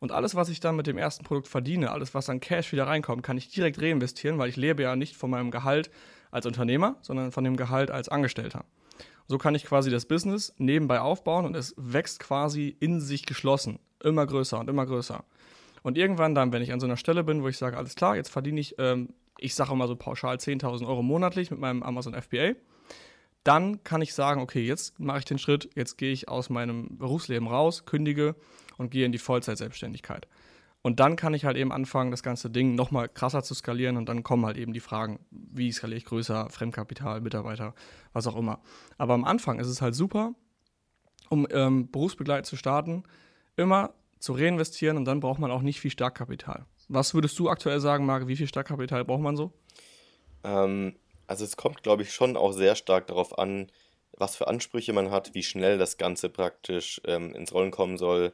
und 0.00 0.12
alles, 0.12 0.34
was 0.34 0.48
ich 0.48 0.60
dann 0.60 0.76
mit 0.76 0.86
dem 0.86 0.98
ersten 0.98 1.24
Produkt 1.24 1.48
verdiene, 1.48 1.90
alles, 1.90 2.14
was 2.14 2.28
an 2.28 2.40
Cash 2.40 2.72
wieder 2.72 2.86
reinkommt, 2.86 3.22
kann 3.22 3.38
ich 3.38 3.48
direkt 3.48 3.80
reinvestieren, 3.80 4.38
weil 4.38 4.48
ich 4.48 4.56
lebe 4.56 4.82
ja 4.82 4.94
nicht 4.94 5.16
von 5.16 5.30
meinem 5.30 5.50
Gehalt 5.50 5.90
als 6.30 6.46
Unternehmer, 6.46 6.96
sondern 7.00 7.32
von 7.32 7.44
dem 7.44 7.56
Gehalt 7.56 7.90
als 7.90 8.08
Angestellter. 8.08 8.64
So 9.26 9.38
kann 9.38 9.54
ich 9.54 9.64
quasi 9.64 9.90
das 9.90 10.06
Business 10.06 10.54
nebenbei 10.58 11.00
aufbauen 11.00 11.46
und 11.46 11.56
es 11.56 11.74
wächst 11.76 12.20
quasi 12.20 12.76
in 12.80 13.00
sich 13.00 13.26
geschlossen. 13.26 13.78
Immer 14.02 14.26
größer 14.26 14.58
und 14.58 14.70
immer 14.70 14.86
größer. 14.86 15.24
Und 15.82 15.96
irgendwann 15.98 16.34
dann, 16.34 16.52
wenn 16.52 16.62
ich 16.62 16.72
an 16.72 16.80
so 16.80 16.86
einer 16.86 16.96
Stelle 16.96 17.24
bin, 17.24 17.42
wo 17.42 17.48
ich 17.48 17.58
sage, 17.58 17.76
alles 17.76 17.94
klar, 17.94 18.16
jetzt 18.16 18.30
verdiene 18.30 18.60
ich, 18.60 18.76
ähm, 18.78 19.10
ich 19.38 19.54
sage 19.54 19.72
immer 19.72 19.86
so 19.86 19.96
pauschal 19.96 20.36
10.000 20.36 20.86
Euro 20.86 21.02
monatlich 21.02 21.50
mit 21.50 21.60
meinem 21.60 21.82
Amazon 21.82 22.14
FBA, 22.14 22.54
dann 23.44 23.82
kann 23.84 24.02
ich 24.02 24.14
sagen, 24.14 24.40
okay, 24.40 24.62
jetzt 24.62 24.98
mache 24.98 25.20
ich 25.20 25.24
den 25.24 25.38
Schritt, 25.38 25.70
jetzt 25.74 25.96
gehe 25.96 26.12
ich 26.12 26.28
aus 26.28 26.50
meinem 26.50 26.98
Berufsleben 26.98 27.48
raus, 27.48 27.86
kündige 27.86 28.34
und 28.76 28.90
gehe 28.90 29.06
in 29.06 29.12
die 29.12 29.18
Vollzeitselbstständigkeit. 29.18 30.28
Und 30.82 31.00
dann 31.00 31.16
kann 31.16 31.34
ich 31.34 31.44
halt 31.44 31.56
eben 31.56 31.72
anfangen, 31.72 32.10
das 32.10 32.22
ganze 32.22 32.50
Ding 32.50 32.74
nochmal 32.74 33.08
krasser 33.08 33.42
zu 33.42 33.54
skalieren 33.54 33.96
und 33.96 34.08
dann 34.08 34.22
kommen 34.22 34.46
halt 34.46 34.56
eben 34.56 34.72
die 34.72 34.80
Fragen, 34.80 35.18
wie 35.30 35.72
skaliere 35.72 35.98
ich 35.98 36.04
größer, 36.04 36.50
Fremdkapital, 36.50 37.20
Mitarbeiter, 37.20 37.74
was 38.12 38.26
auch 38.26 38.36
immer. 38.36 38.60
Aber 38.96 39.14
am 39.14 39.24
Anfang 39.24 39.58
ist 39.58 39.66
es 39.66 39.82
halt 39.82 39.94
super, 39.94 40.34
um 41.30 41.46
ähm, 41.50 41.90
berufsbegleitend 41.90 42.46
zu 42.46 42.56
starten, 42.56 43.02
immer 43.56 43.92
zu 44.18 44.32
reinvestieren 44.32 44.96
und 44.96 45.04
dann 45.04 45.20
braucht 45.20 45.38
man 45.38 45.50
auch 45.50 45.62
nicht 45.62 45.80
viel 45.80 45.90
Startkapital. 45.90 46.66
Was 46.88 47.14
würdest 47.14 47.38
du 47.38 47.48
aktuell 47.48 47.80
sagen, 47.80 48.06
Marc, 48.06 48.26
wie 48.26 48.36
viel 48.36 48.48
Startkapital 48.48 49.04
braucht 49.04 49.20
man 49.20 49.36
so? 49.36 49.52
Ähm, 50.44 50.96
also 51.26 51.44
es 51.44 51.56
kommt, 51.56 51.82
glaube 51.82 52.02
ich, 52.02 52.12
schon 52.12 52.36
auch 52.36 52.52
sehr 52.52 52.74
stark 52.74 53.06
darauf 53.06 53.38
an, 53.38 53.70
was 54.12 54.36
für 54.36 54.48
Ansprüche 54.48 54.92
man 54.92 55.10
hat, 55.10 55.34
wie 55.34 55.42
schnell 55.42 55.78
das 55.78 55.96
Ganze 55.96 56.28
praktisch 56.28 57.00
ähm, 57.04 57.34
ins 57.34 57.52
Rollen 57.52 57.70
kommen 57.70 57.98
soll, 57.98 58.32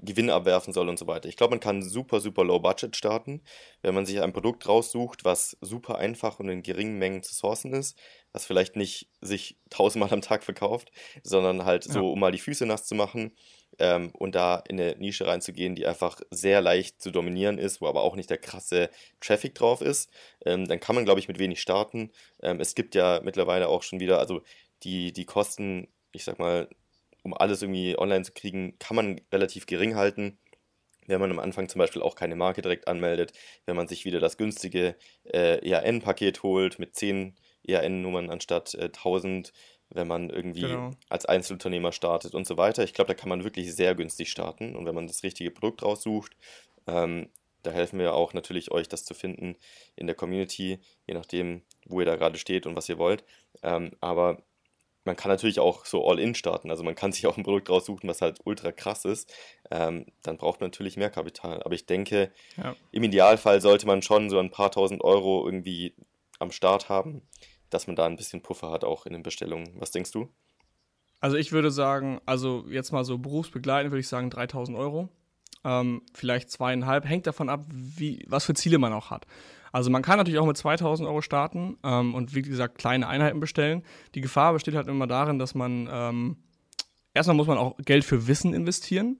Gewinn 0.00 0.30
abwerfen 0.30 0.72
soll 0.72 0.88
und 0.88 0.98
so 0.98 1.08
weiter. 1.08 1.28
Ich 1.28 1.36
glaube, 1.36 1.50
man 1.50 1.60
kann 1.60 1.82
super, 1.82 2.20
super 2.20 2.44
low 2.44 2.60
budget 2.60 2.96
starten, 2.96 3.42
wenn 3.82 3.94
man 3.94 4.06
sich 4.06 4.20
ein 4.22 4.32
Produkt 4.32 4.68
raussucht, 4.68 5.24
was 5.24 5.56
super 5.60 5.98
einfach 5.98 6.38
und 6.38 6.48
in 6.48 6.62
geringen 6.62 6.98
Mengen 6.98 7.24
zu 7.24 7.34
sourcen 7.34 7.72
ist, 7.72 7.98
was 8.32 8.46
vielleicht 8.46 8.76
nicht 8.76 9.10
sich 9.20 9.58
tausendmal 9.70 10.12
am 10.12 10.20
Tag 10.20 10.44
verkauft, 10.44 10.92
sondern 11.24 11.64
halt 11.64 11.86
ja. 11.86 11.94
so, 11.94 12.12
um 12.12 12.20
mal 12.20 12.30
die 12.30 12.38
Füße 12.38 12.64
nass 12.64 12.86
zu 12.86 12.94
machen 12.94 13.32
ähm, 13.78 14.10
und 14.12 14.34
da 14.34 14.62
in 14.68 14.80
eine 14.80 14.96
Nische 14.98 15.26
reinzugehen, 15.26 15.74
die 15.74 15.86
einfach 15.86 16.20
sehr 16.30 16.60
leicht 16.60 17.00
zu 17.00 17.10
dominieren 17.10 17.58
ist, 17.58 17.80
wo 17.80 17.86
aber 17.86 18.02
auch 18.02 18.16
nicht 18.16 18.30
der 18.30 18.38
krasse 18.38 18.90
Traffic 19.20 19.54
drauf 19.54 19.80
ist, 19.80 20.10
ähm, 20.44 20.66
dann 20.66 20.80
kann 20.80 20.94
man, 20.94 21.04
glaube 21.04 21.20
ich, 21.20 21.28
mit 21.28 21.38
wenig 21.38 21.60
starten. 21.60 22.10
Ähm, 22.42 22.60
es 22.60 22.74
gibt 22.74 22.94
ja 22.94 23.20
mittlerweile 23.22 23.68
auch 23.68 23.82
schon 23.82 24.00
wieder, 24.00 24.18
also 24.18 24.42
die, 24.82 25.12
die 25.12 25.24
Kosten, 25.24 25.88
ich 26.12 26.24
sag 26.24 26.38
mal, 26.38 26.68
um 27.22 27.34
alles 27.34 27.62
irgendwie 27.62 27.98
online 27.98 28.24
zu 28.24 28.32
kriegen, 28.32 28.78
kann 28.78 28.96
man 28.96 29.20
relativ 29.32 29.66
gering 29.66 29.96
halten. 29.96 30.38
Wenn 31.06 31.20
man 31.20 31.30
am 31.30 31.38
Anfang 31.38 31.68
zum 31.68 31.78
Beispiel 31.78 32.02
auch 32.02 32.14
keine 32.14 32.36
Marke 32.36 32.62
direkt 32.62 32.86
anmeldet, 32.86 33.32
wenn 33.64 33.76
man 33.76 33.88
sich 33.88 34.04
wieder 34.04 34.20
das 34.20 34.36
günstige 34.36 34.94
äh, 35.24 35.66
ERN-Paket 35.66 36.42
holt 36.42 36.78
mit 36.78 36.94
10 36.96 37.34
ERN-Nummern 37.66 38.30
anstatt 38.30 38.74
äh, 38.74 38.84
1000, 38.84 39.52
wenn 39.90 40.08
man 40.08 40.30
irgendwie 40.30 40.62
genau. 40.62 40.90
als 41.08 41.26
Einzelunternehmer 41.26 41.92
startet 41.92 42.34
und 42.34 42.46
so 42.46 42.56
weiter. 42.56 42.84
Ich 42.84 42.94
glaube, 42.94 43.08
da 43.08 43.14
kann 43.14 43.28
man 43.28 43.44
wirklich 43.44 43.74
sehr 43.74 43.94
günstig 43.94 44.30
starten. 44.30 44.76
Und 44.76 44.86
wenn 44.86 44.94
man 44.94 45.06
das 45.06 45.22
richtige 45.22 45.50
Produkt 45.50 45.82
raussucht, 45.82 46.36
ähm, 46.86 47.28
da 47.62 47.70
helfen 47.70 47.98
wir 47.98 48.14
auch 48.14 48.34
natürlich 48.34 48.70
euch, 48.70 48.88
das 48.88 49.04
zu 49.04 49.14
finden 49.14 49.56
in 49.96 50.06
der 50.06 50.16
Community, 50.16 50.78
je 51.06 51.14
nachdem, 51.14 51.62
wo 51.86 52.00
ihr 52.00 52.06
da 52.06 52.16
gerade 52.16 52.38
steht 52.38 52.66
und 52.66 52.76
was 52.76 52.88
ihr 52.88 52.98
wollt. 52.98 53.24
Ähm, 53.62 53.92
aber 54.00 54.42
man 55.04 55.16
kann 55.16 55.30
natürlich 55.30 55.58
auch 55.58 55.86
so 55.86 56.06
All-In 56.06 56.34
starten. 56.34 56.70
Also 56.70 56.84
man 56.84 56.94
kann 56.94 57.12
sich 57.12 57.26
auch 57.26 57.36
ein 57.36 57.42
Produkt 57.42 57.70
raussuchen, 57.70 58.08
was 58.08 58.20
halt 58.20 58.40
ultra 58.44 58.72
krass 58.72 59.04
ist. 59.04 59.32
Ähm, 59.70 60.06
dann 60.22 60.36
braucht 60.36 60.60
man 60.60 60.70
natürlich 60.70 60.96
mehr 60.96 61.10
Kapital. 61.10 61.62
Aber 61.62 61.74
ich 61.74 61.86
denke, 61.86 62.30
ja. 62.56 62.76
im 62.92 63.02
Idealfall 63.02 63.60
sollte 63.60 63.86
man 63.86 64.02
schon 64.02 64.30
so 64.30 64.38
ein 64.38 64.50
paar 64.50 64.70
tausend 64.70 65.02
Euro 65.02 65.44
irgendwie 65.46 65.94
am 66.38 66.52
Start 66.52 66.88
haben. 66.88 67.22
Dass 67.70 67.86
man 67.86 67.96
da 67.96 68.06
ein 68.06 68.16
bisschen 68.16 68.42
Puffer 68.42 68.70
hat 68.70 68.84
auch 68.84 69.06
in 69.06 69.12
den 69.12 69.22
Bestellungen. 69.22 69.72
Was 69.78 69.90
denkst 69.90 70.12
du? 70.12 70.28
Also 71.20 71.36
ich 71.36 71.52
würde 71.52 71.70
sagen, 71.70 72.20
also 72.26 72.64
jetzt 72.68 72.92
mal 72.92 73.04
so 73.04 73.18
berufsbegleitend 73.18 73.90
würde 73.90 74.00
ich 74.00 74.08
sagen 74.08 74.30
3000 74.30 74.78
Euro. 74.78 75.08
Ähm, 75.64 76.02
vielleicht 76.14 76.50
zweieinhalb. 76.50 77.04
Hängt 77.04 77.26
davon 77.26 77.48
ab, 77.48 77.64
wie, 77.68 78.24
was 78.28 78.44
für 78.44 78.54
Ziele 78.54 78.78
man 78.78 78.92
auch 78.92 79.10
hat. 79.10 79.26
Also 79.72 79.90
man 79.90 80.02
kann 80.02 80.18
natürlich 80.18 80.38
auch 80.38 80.46
mit 80.46 80.56
2000 80.56 81.08
Euro 81.08 81.20
starten 81.20 81.76
ähm, 81.82 82.14
und 82.14 82.34
wie 82.34 82.42
gesagt 82.42 82.78
kleine 82.78 83.08
Einheiten 83.08 83.40
bestellen. 83.40 83.82
Die 84.14 84.20
Gefahr 84.20 84.52
besteht 84.52 84.74
halt 84.74 84.88
immer 84.88 85.06
darin, 85.06 85.38
dass 85.38 85.54
man 85.54 85.88
ähm, 85.90 86.36
erstmal 87.14 87.36
muss 87.36 87.48
man 87.48 87.58
auch 87.58 87.76
Geld 87.78 88.04
für 88.04 88.28
Wissen 88.28 88.54
investieren. 88.54 89.18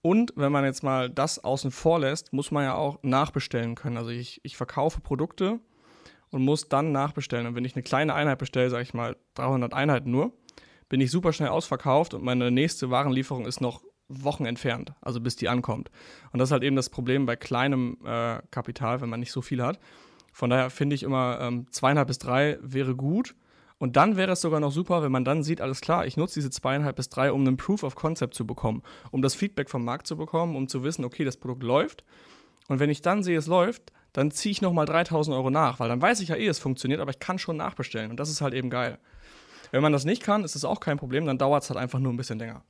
Und 0.00 0.32
wenn 0.36 0.50
man 0.50 0.64
jetzt 0.64 0.82
mal 0.82 1.10
das 1.10 1.42
außen 1.42 1.70
vor 1.70 2.00
lässt, 2.00 2.32
muss 2.32 2.50
man 2.50 2.64
ja 2.64 2.74
auch 2.74 2.98
nachbestellen 3.02 3.74
können. 3.74 3.96
Also 3.96 4.10
ich, 4.10 4.40
ich 4.44 4.56
verkaufe 4.56 5.00
Produkte 5.00 5.60
und 6.32 6.42
muss 6.42 6.68
dann 6.68 6.90
nachbestellen. 6.90 7.46
Und 7.46 7.54
wenn 7.54 7.64
ich 7.64 7.76
eine 7.76 7.84
kleine 7.84 8.14
Einheit 8.14 8.38
bestelle, 8.38 8.70
sage 8.70 8.82
ich 8.82 8.94
mal 8.94 9.16
300 9.34 9.72
Einheiten 9.72 10.10
nur, 10.10 10.32
bin 10.88 11.00
ich 11.00 11.10
super 11.10 11.32
schnell 11.32 11.50
ausverkauft 11.50 12.14
und 12.14 12.24
meine 12.24 12.50
nächste 12.50 12.90
Warenlieferung 12.90 13.46
ist 13.46 13.60
noch 13.60 13.82
Wochen 14.08 14.44
entfernt, 14.44 14.92
also 15.00 15.20
bis 15.20 15.36
die 15.36 15.48
ankommt. 15.48 15.90
Und 16.32 16.38
das 16.38 16.48
ist 16.48 16.52
halt 16.52 16.64
eben 16.64 16.76
das 16.76 16.90
Problem 16.90 17.24
bei 17.24 17.36
kleinem 17.36 17.98
äh, 18.04 18.40
Kapital, 18.50 19.00
wenn 19.00 19.08
man 19.08 19.20
nicht 19.20 19.32
so 19.32 19.40
viel 19.40 19.62
hat. 19.62 19.78
Von 20.32 20.50
daher 20.50 20.70
finde 20.70 20.94
ich 20.94 21.02
immer 21.02 21.38
ähm, 21.40 21.66
zweieinhalb 21.70 22.08
bis 22.08 22.18
drei 22.18 22.58
wäre 22.60 22.96
gut. 22.96 23.34
Und 23.78 23.96
dann 23.96 24.16
wäre 24.16 24.32
es 24.32 24.40
sogar 24.40 24.60
noch 24.60 24.70
super, 24.70 25.02
wenn 25.02 25.12
man 25.12 25.24
dann 25.24 25.42
sieht, 25.42 25.60
alles 25.60 25.80
klar, 25.80 26.06
ich 26.06 26.16
nutze 26.16 26.34
diese 26.34 26.50
zweieinhalb 26.50 26.96
bis 26.96 27.08
drei, 27.08 27.32
um 27.32 27.40
einen 27.40 27.56
Proof 27.56 27.82
of 27.82 27.94
Concept 27.94 28.32
zu 28.32 28.46
bekommen, 28.46 28.82
um 29.10 29.22
das 29.22 29.34
Feedback 29.34 29.68
vom 29.68 29.84
Markt 29.84 30.06
zu 30.06 30.16
bekommen, 30.16 30.56
um 30.56 30.68
zu 30.68 30.84
wissen, 30.84 31.04
okay, 31.04 31.24
das 31.24 31.36
Produkt 31.36 31.62
läuft. 31.62 32.04
Und 32.68 32.78
wenn 32.78 32.90
ich 32.90 33.02
dann 33.02 33.22
sehe, 33.22 33.36
es 33.36 33.46
läuft, 33.46 33.92
dann 34.12 34.30
ziehe 34.30 34.50
ich 34.50 34.62
nochmal 34.62 34.86
3000 34.86 35.34
Euro 35.36 35.50
nach, 35.50 35.80
weil 35.80 35.88
dann 35.88 36.02
weiß 36.02 36.20
ich 36.20 36.28
ja 36.28 36.36
eh, 36.36 36.46
es 36.46 36.58
funktioniert, 36.58 37.00
aber 37.00 37.10
ich 37.10 37.18
kann 37.18 37.38
schon 37.38 37.56
nachbestellen. 37.56 38.10
Und 38.10 38.18
das 38.18 38.30
ist 38.30 38.40
halt 38.40 38.54
eben 38.54 38.70
geil. 38.70 38.98
Wenn 39.70 39.82
man 39.82 39.92
das 39.92 40.04
nicht 40.04 40.22
kann, 40.22 40.44
ist 40.44 40.54
es 40.54 40.64
auch 40.64 40.80
kein 40.80 40.98
Problem, 40.98 41.24
dann 41.24 41.38
dauert 41.38 41.62
es 41.62 41.70
halt 41.70 41.78
einfach 41.78 41.98
nur 41.98 42.12
ein 42.12 42.16
bisschen 42.16 42.38
länger. 42.38 42.62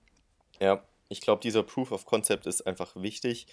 Ja, 0.61 0.85
ich 1.09 1.21
glaube, 1.21 1.43
dieser 1.43 1.65
Proof 1.65 1.91
of 1.91 2.07
Concept 2.07 2.47
ist 2.47 2.67
einfach 2.67 2.95
wichtig. 2.95 3.47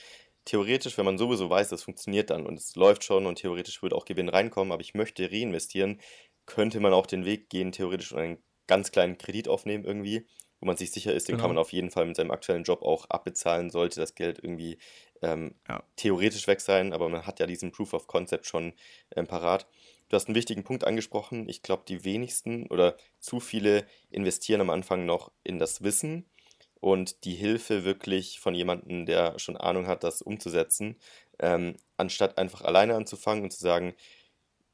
Theoretisch, 0.45 0.97
wenn 0.97 1.05
man 1.05 1.17
sowieso 1.17 1.49
weiß, 1.49 1.69
das 1.69 1.83
funktioniert 1.83 2.29
dann 2.29 2.45
und 2.45 2.57
es 2.59 2.75
läuft 2.75 3.03
schon 3.03 3.25
und 3.25 3.39
theoretisch 3.39 3.81
würde 3.81 3.95
auch 3.95 4.05
Gewinn 4.05 4.29
reinkommen, 4.29 4.71
aber 4.71 4.81
ich 4.81 4.93
möchte 4.93 5.29
reinvestieren, 5.29 5.99
könnte 6.45 6.79
man 6.79 6.93
auch 6.93 7.07
den 7.07 7.25
Weg 7.25 7.49
gehen, 7.49 7.71
theoretisch 7.71 8.13
und 8.13 8.19
einen 8.19 8.37
ganz 8.67 8.91
kleinen 8.91 9.17
Kredit 9.17 9.47
aufnehmen 9.47 9.83
irgendwie, 9.83 10.27
wo 10.59 10.67
man 10.67 10.77
sich 10.77 10.91
sicher 10.91 11.13
ist, 11.13 11.27
den 11.27 11.33
genau. 11.33 11.43
kann 11.43 11.55
man 11.55 11.61
auf 11.61 11.73
jeden 11.73 11.91
Fall 11.91 12.05
mit 12.05 12.15
seinem 12.15 12.31
aktuellen 12.31 12.63
Job 12.63 12.81
auch 12.81 13.09
abbezahlen, 13.09 13.69
sollte 13.69 13.99
das 13.99 14.15
Geld 14.15 14.39
irgendwie 14.41 14.77
ähm, 15.21 15.55
ja. 15.67 15.83
theoretisch 15.95 16.47
weg 16.47 16.61
sein, 16.61 16.93
aber 16.93 17.09
man 17.09 17.25
hat 17.25 17.39
ja 17.39 17.45
diesen 17.45 17.71
Proof 17.71 17.93
of 17.93 18.07
Concept 18.07 18.45
schon 18.45 18.73
ähm, 19.15 19.27
parat. 19.27 19.67
Du 20.09 20.15
hast 20.15 20.27
einen 20.27 20.35
wichtigen 20.35 20.63
Punkt 20.63 20.85
angesprochen. 20.85 21.47
Ich 21.47 21.61
glaube, 21.61 21.83
die 21.87 22.03
wenigsten 22.03 22.67
oder 22.67 22.97
zu 23.19 23.39
viele 23.39 23.85
investieren 24.09 24.61
am 24.61 24.71
Anfang 24.71 25.05
noch 25.05 25.31
in 25.43 25.59
das 25.59 25.83
Wissen 25.83 26.25
und 26.79 27.25
die 27.25 27.35
Hilfe 27.35 27.83
wirklich 27.83 28.39
von 28.39 28.55
jemandem, 28.55 29.05
der 29.05 29.37
schon 29.37 29.57
Ahnung 29.57 29.87
hat, 29.87 30.03
das 30.03 30.21
umzusetzen, 30.21 30.97
ähm, 31.39 31.75
anstatt 31.97 32.37
einfach 32.37 32.61
alleine 32.61 32.95
anzufangen 32.95 33.43
und 33.43 33.51
zu 33.51 33.59
sagen, 33.59 33.93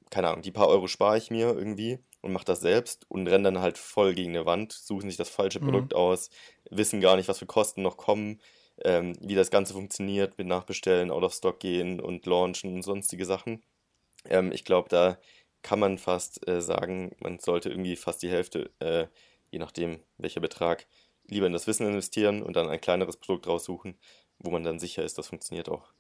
keine 0.10 0.30
Ahnung, 0.30 0.42
die 0.44 0.52
paar 0.52 0.68
Euro 0.68 0.88
spare 0.88 1.18
ich 1.18 1.32
mir 1.32 1.48
irgendwie 1.48 2.00
und 2.22 2.32
mache 2.32 2.46
das 2.46 2.62
selbst 2.62 3.06
und 3.10 3.28
renne 3.28 3.52
dann 3.52 3.60
halt 3.60 3.78
voll 3.78 4.14
gegen 4.14 4.32
eine 4.32 4.46
Wand, 4.46 4.72
suchen 4.72 5.10
sich 5.10 5.18
das 5.18 5.30
falsche 5.30 5.60
mhm. 5.60 5.66
Produkt 5.66 5.94
aus, 5.94 6.30
wissen 6.70 7.02
gar 7.02 7.16
nicht, 7.18 7.28
was 7.28 7.40
für 7.40 7.46
Kosten 7.46 7.82
noch 7.82 7.98
kommen, 7.98 8.40
ähm, 8.84 9.14
wie 9.22 9.36
das 9.36 9.52
Ganze 9.52 9.74
funktioniert 9.74 10.38
mit 10.38 10.48
Nachbestellen, 10.48 11.12
Out 11.12 11.24
of 11.24 11.34
Stock 11.34 11.60
gehen 11.60 12.00
und 12.00 12.26
launchen 12.26 12.74
und 12.74 12.82
sonstige 12.82 13.26
Sachen. 13.26 13.64
Ähm, 14.26 14.52
ich 14.52 14.66
glaube, 14.66 14.90
da 14.90 15.18
kann 15.62 15.80
man 15.80 15.98
fast 15.98 16.48
äh, 16.48 16.62
sagen, 16.62 17.16
man 17.20 17.40
sollte 17.40 17.70
irgendwie 17.70 17.96
fast 17.96 18.22
die 18.22 18.30
Hälfte, 18.30 18.72
äh, 18.80 19.08
je 19.50 19.60
nachdem 19.60 20.00
welcher 20.18 20.42
Betrag, 20.42 20.86
lieber 21.28 21.48
in 21.48 21.54
das 21.54 21.68
Wissen 21.68 21.88
investieren 21.88 22.44
und 22.44 22.56
dann 22.56 22.70
ein 22.70 22.82
kleineres 22.82 23.18
Produkt 23.18 23.48
raussuchen, 23.48 23.98
wo 24.40 24.52
man 24.52 24.64
dann 24.64 24.80
sicher 24.80 25.04
ist, 25.04 25.18
das 25.18 25.28
funktioniert 25.28 25.70
auch. 25.70 25.92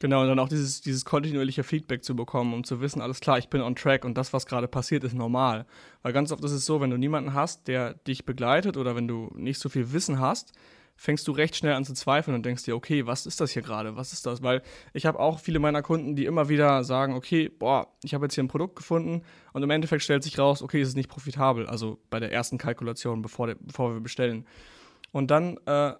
Genau, 0.00 0.22
und 0.22 0.28
dann 0.28 0.38
auch 0.38 0.48
dieses, 0.48 0.80
dieses 0.80 1.04
kontinuierliche 1.04 1.62
Feedback 1.62 2.04
zu 2.04 2.16
bekommen, 2.16 2.52
um 2.52 2.64
zu 2.64 2.80
wissen, 2.80 3.00
alles 3.00 3.20
klar, 3.20 3.38
ich 3.38 3.48
bin 3.48 3.62
on 3.62 3.76
track 3.76 4.04
und 4.04 4.18
das, 4.18 4.32
was 4.32 4.44
gerade 4.44 4.68
passiert, 4.68 5.04
ist 5.04 5.14
normal. 5.14 5.66
Weil 6.02 6.12
ganz 6.12 6.32
oft 6.32 6.44
ist 6.44 6.52
es 6.52 6.66
so, 6.66 6.80
wenn 6.80 6.90
du 6.90 6.98
niemanden 6.98 7.32
hast, 7.32 7.68
der 7.68 7.94
dich 7.94 8.24
begleitet 8.24 8.76
oder 8.76 8.96
wenn 8.96 9.08
du 9.08 9.30
nicht 9.34 9.58
so 9.58 9.68
viel 9.68 9.92
Wissen 9.92 10.18
hast, 10.18 10.52
fängst 10.96 11.26
du 11.26 11.32
recht 11.32 11.56
schnell 11.56 11.74
an 11.74 11.84
zu 11.84 11.92
zweifeln 11.92 12.34
und 12.34 12.46
denkst 12.46 12.64
dir, 12.64 12.76
okay, 12.76 13.06
was 13.06 13.26
ist 13.26 13.40
das 13.40 13.50
hier 13.50 13.62
gerade? 13.62 13.96
Was 13.96 14.12
ist 14.12 14.26
das? 14.26 14.42
Weil 14.42 14.62
ich 14.92 15.06
habe 15.06 15.18
auch 15.18 15.40
viele 15.40 15.58
meiner 15.58 15.82
Kunden, 15.82 16.14
die 16.16 16.24
immer 16.24 16.48
wieder 16.48 16.84
sagen, 16.84 17.14
okay, 17.14 17.48
boah, 17.48 17.88
ich 18.02 18.14
habe 18.14 18.26
jetzt 18.26 18.34
hier 18.34 18.44
ein 18.44 18.48
Produkt 18.48 18.76
gefunden 18.76 19.22
und 19.52 19.62
im 19.62 19.70
Endeffekt 19.70 20.02
stellt 20.02 20.22
sich 20.22 20.38
raus, 20.38 20.62
okay, 20.62 20.80
es 20.80 20.88
ist 20.88 20.96
nicht 20.96 21.08
profitabel. 21.08 21.66
Also 21.66 21.98
bei 22.10 22.20
der 22.20 22.32
ersten 22.32 22.58
Kalkulation, 22.58 23.22
bevor, 23.22 23.48
der, 23.48 23.56
bevor 23.56 23.92
wir 23.92 24.00
bestellen. 24.00 24.46
Und 25.10 25.30
dann 25.30 25.58
äh, 25.66 25.94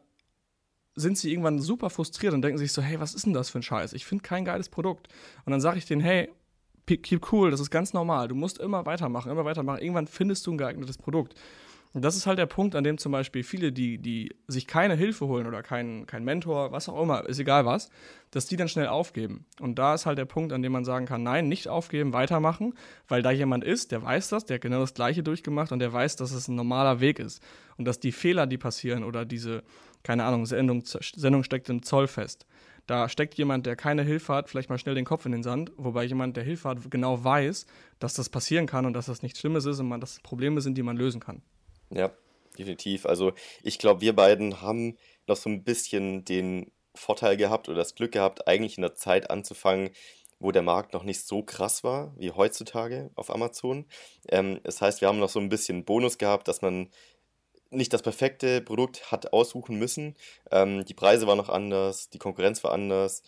sind 0.95 1.19
sie 1.19 1.31
irgendwann 1.31 1.59
super 1.59 1.91
frustriert 1.91 2.35
und 2.35 2.43
denken 2.43 2.59
sich 2.59 2.73
so, 2.73 2.81
hey, 2.81 3.01
was 3.01 3.15
ist 3.15 3.27
denn 3.27 3.33
das 3.33 3.51
für 3.51 3.59
ein 3.59 3.63
Scheiß? 3.63 3.93
Ich 3.95 4.05
finde 4.05 4.23
kein 4.23 4.45
geiles 4.45 4.69
Produkt. 4.69 5.09
Und 5.45 5.51
dann 5.51 5.61
sage 5.61 5.79
ich 5.79 5.87
denen, 5.87 6.03
hey, 6.03 6.31
keep 6.87 7.33
cool, 7.33 7.51
das 7.51 7.61
ist 7.61 7.71
ganz 7.71 7.93
normal. 7.93 8.29
Du 8.29 8.35
musst 8.35 8.59
immer 8.59 8.87
weitermachen, 8.87 9.31
immer 9.31 9.45
weitermachen. 9.45 9.81
Irgendwann 9.81 10.07
findest 10.07 10.47
du 10.47 10.53
ein 10.53 10.59
geeignetes 10.59 10.99
Produkt. 10.99 11.35
Das 11.97 12.17
ist 12.17 12.27
halt 12.27 12.41
der 12.41 12.47
Punkt, 12.47 12.75
an 12.75 12.83
dem 12.83 12.99
zum 12.99 13.13
Beispiel 13.13 13.45
viele, 13.45 13.71
die, 13.71 13.99
die 13.99 14.35
sich 14.49 14.67
keine 14.67 14.97
Hilfe 14.97 15.29
holen 15.29 15.47
oder 15.47 15.63
keinen 15.63 16.07
kein 16.07 16.25
Mentor, 16.25 16.73
was 16.73 16.89
auch 16.89 17.01
immer, 17.01 17.25
ist 17.29 17.39
egal 17.39 17.67
was, 17.67 17.89
dass 18.33 18.47
die 18.47 18.57
dann 18.57 18.67
schnell 18.69 18.89
aufgeben. 18.89 19.47
Und 19.61 19.79
da 19.79 19.95
ist 19.95 20.05
halt 20.05 20.19
der 20.19 20.25
Punkt, 20.25 20.53
an 20.53 20.61
dem 20.61 20.73
man 20.73 20.85
sagen 20.85 21.07
kann, 21.07 21.23
nein, 21.23 21.47
nicht 21.47 21.69
aufgeben, 21.69 22.13
weitermachen, 22.13 22.75
weil 23.07 23.23
da 23.23 23.31
jemand 23.31 23.63
ist, 23.63 23.93
der 23.93 24.03
weiß 24.03 24.29
das, 24.31 24.45
der 24.45 24.57
hat 24.57 24.63
genau 24.63 24.81
das 24.81 24.95
Gleiche 24.95 25.23
durchgemacht 25.23 25.71
und 25.71 25.79
der 25.79 25.93
weiß, 25.93 26.17
dass 26.17 26.33
es 26.33 26.49
ein 26.49 26.57
normaler 26.57 26.99
Weg 26.99 27.21
ist. 27.21 27.41
Und 27.77 27.85
dass 27.85 28.01
die 28.01 28.11
Fehler, 28.11 28.49
die 28.49 28.59
passieren 28.59 29.05
oder 29.05 29.25
diese, 29.25 29.63
keine 30.03 30.25
Ahnung, 30.25 30.47
Sendung, 30.47 30.83
Sendung 30.85 31.45
steckt 31.45 31.69
im 31.69 31.85
Zoll 31.85 32.09
fest. 32.09 32.45
Da 32.89 33.09
steckt 33.09 33.35
jemand, 33.35 33.67
der 33.67 33.77
keine 33.77 34.03
Hilfe 34.03 34.35
hat, 34.35 34.49
vielleicht 34.51 34.69
mal 34.69 34.79
schnell 34.79 34.97
den 34.97 35.05
Kopf 35.05 35.27
in 35.27 35.33
den 35.33 35.45
Sand, 35.45 35.71
wobei 35.77 36.03
jemand, 36.03 36.37
der 36.37 36.43
Hilfe 36.43 36.69
hat, 36.69 36.91
genau 36.91 37.23
weiß, 37.23 37.67
dass 38.01 38.15
das 38.15 38.29
passieren 38.29 38.67
kann 38.67 38.85
und 38.85 38.95
dass 38.95 39.07
das 39.07 39.23
nichts 39.23 39.39
Schlimmes 39.39 39.65
ist 39.65 39.79
und 39.79 39.89
man, 39.89 40.01
dass 40.01 40.17
das 40.17 40.23
Probleme 40.25 40.61
sind, 40.61 40.77
die 40.77 40.83
man 40.83 40.97
lösen 40.97 41.21
kann. 41.21 41.41
Ja, 41.91 42.11
definitiv. 42.59 43.07
Also 43.07 43.33
ich 43.63 43.79
glaube, 43.79 44.01
wir 44.01 44.15
beiden 44.15 44.61
haben 44.61 44.97
noch 45.27 45.37
so 45.37 45.49
ein 45.51 45.65
bisschen 45.65 46.25
den 46.25 46.71
Vorteil 46.95 47.37
gehabt 47.37 47.69
oder 47.69 47.79
das 47.79 47.95
Glück 47.95 48.13
gehabt, 48.13 48.47
eigentlich 48.47 48.79
in 48.79 48.83
der 48.83 48.95
Zeit 48.95 49.31
anzufangen, 49.31 49.91
wo 50.39 50.53
der 50.53 50.63
Markt 50.63 50.93
noch 50.93 51.05
nicht 51.05 51.27
so 51.27 51.43
krass 51.43 51.85
war 51.85 52.13
wie 52.17 52.31
heutzutage 52.31 53.11
auf 53.15 53.31
Amazon. 53.31 53.87
Ähm, 54.29 54.61
das 54.63 54.81
heißt, 54.81 55.01
wir 55.01 55.09
haben 55.09 55.19
noch 55.19 55.29
so 55.29 55.41
ein 55.41 55.49
bisschen 55.49 55.85
Bonus 55.85 56.19
gehabt, 56.19 56.49
dass 56.49 56.63
man 56.63 56.91
nicht 57.71 57.93
das 57.93 58.03
perfekte 58.03 58.61
Produkt 58.61 59.11
hat 59.11 59.33
aussuchen 59.33 59.77
müssen. 59.79 60.15
Ähm, 60.51 60.85
die 60.85 60.95
Preise 60.95 61.27
waren 61.27 61.39
noch 61.39 61.49
anders, 61.49 62.11
die 62.11 62.19
Konkurrenz 62.19 62.63
war 62.63 62.73
anders, 62.73 63.23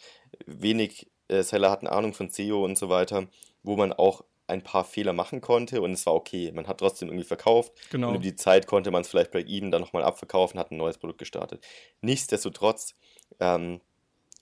wenig 0.46 1.08
äh, 1.28 1.42
Seller 1.42 1.70
hatten 1.70 1.86
Ahnung 1.86 2.14
von 2.14 2.28
SEO 2.28 2.64
und 2.64 2.78
so 2.78 2.88
weiter, 2.88 3.26
wo 3.62 3.76
man 3.76 3.92
auch 3.92 4.24
ein 4.48 4.62
paar 4.62 4.84
Fehler 4.84 5.12
machen 5.12 5.40
konnte 5.40 5.82
und 5.82 5.92
es 5.92 6.06
war 6.06 6.14
okay. 6.14 6.52
Man 6.52 6.66
hat 6.66 6.78
trotzdem 6.78 7.08
irgendwie 7.08 7.26
verkauft. 7.26 7.72
Genau. 7.90 8.08
Und 8.08 8.16
über 8.16 8.22
die 8.22 8.36
Zeit 8.36 8.66
konnte 8.66 8.90
man 8.90 9.02
es 9.02 9.08
vielleicht 9.08 9.32
bei 9.32 9.40
ihm 9.40 9.70
dann 9.70 9.80
nochmal 9.80 10.04
abverkaufen, 10.04 10.58
hat 10.58 10.70
ein 10.70 10.76
neues 10.76 10.98
Produkt 10.98 11.18
gestartet. 11.18 11.66
Nichtsdestotrotz 12.00 12.94
ähm, 13.40 13.80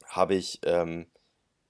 habe 0.07 0.35
ich 0.35 0.61
ähm, 0.65 1.07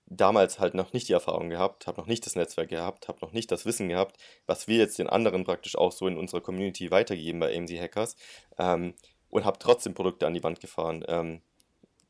damals 0.06 0.58
halt 0.58 0.74
noch 0.74 0.92
nicht 0.92 1.08
die 1.08 1.12
Erfahrung 1.12 1.48
gehabt, 1.48 1.86
habe 1.86 2.00
noch 2.00 2.06
nicht 2.06 2.26
das 2.26 2.36
Netzwerk 2.36 2.68
gehabt, 2.68 3.08
habe 3.08 3.20
noch 3.20 3.32
nicht 3.32 3.50
das 3.50 3.66
Wissen 3.66 3.88
gehabt, 3.88 4.16
was 4.46 4.68
wir 4.68 4.78
jetzt 4.78 4.98
den 4.98 5.08
anderen 5.08 5.44
praktisch 5.44 5.76
auch 5.76 5.92
so 5.92 6.06
in 6.06 6.18
unserer 6.18 6.40
Community 6.40 6.90
weitergeben 6.90 7.40
bei 7.40 7.56
AMC 7.56 7.80
Hackers 7.80 8.16
ähm, 8.58 8.94
und 9.30 9.44
habe 9.44 9.58
trotzdem 9.58 9.94
Produkte 9.94 10.26
an 10.26 10.34
die 10.34 10.42
Wand 10.42 10.60
gefahren. 10.60 11.04
Ähm, 11.08 11.40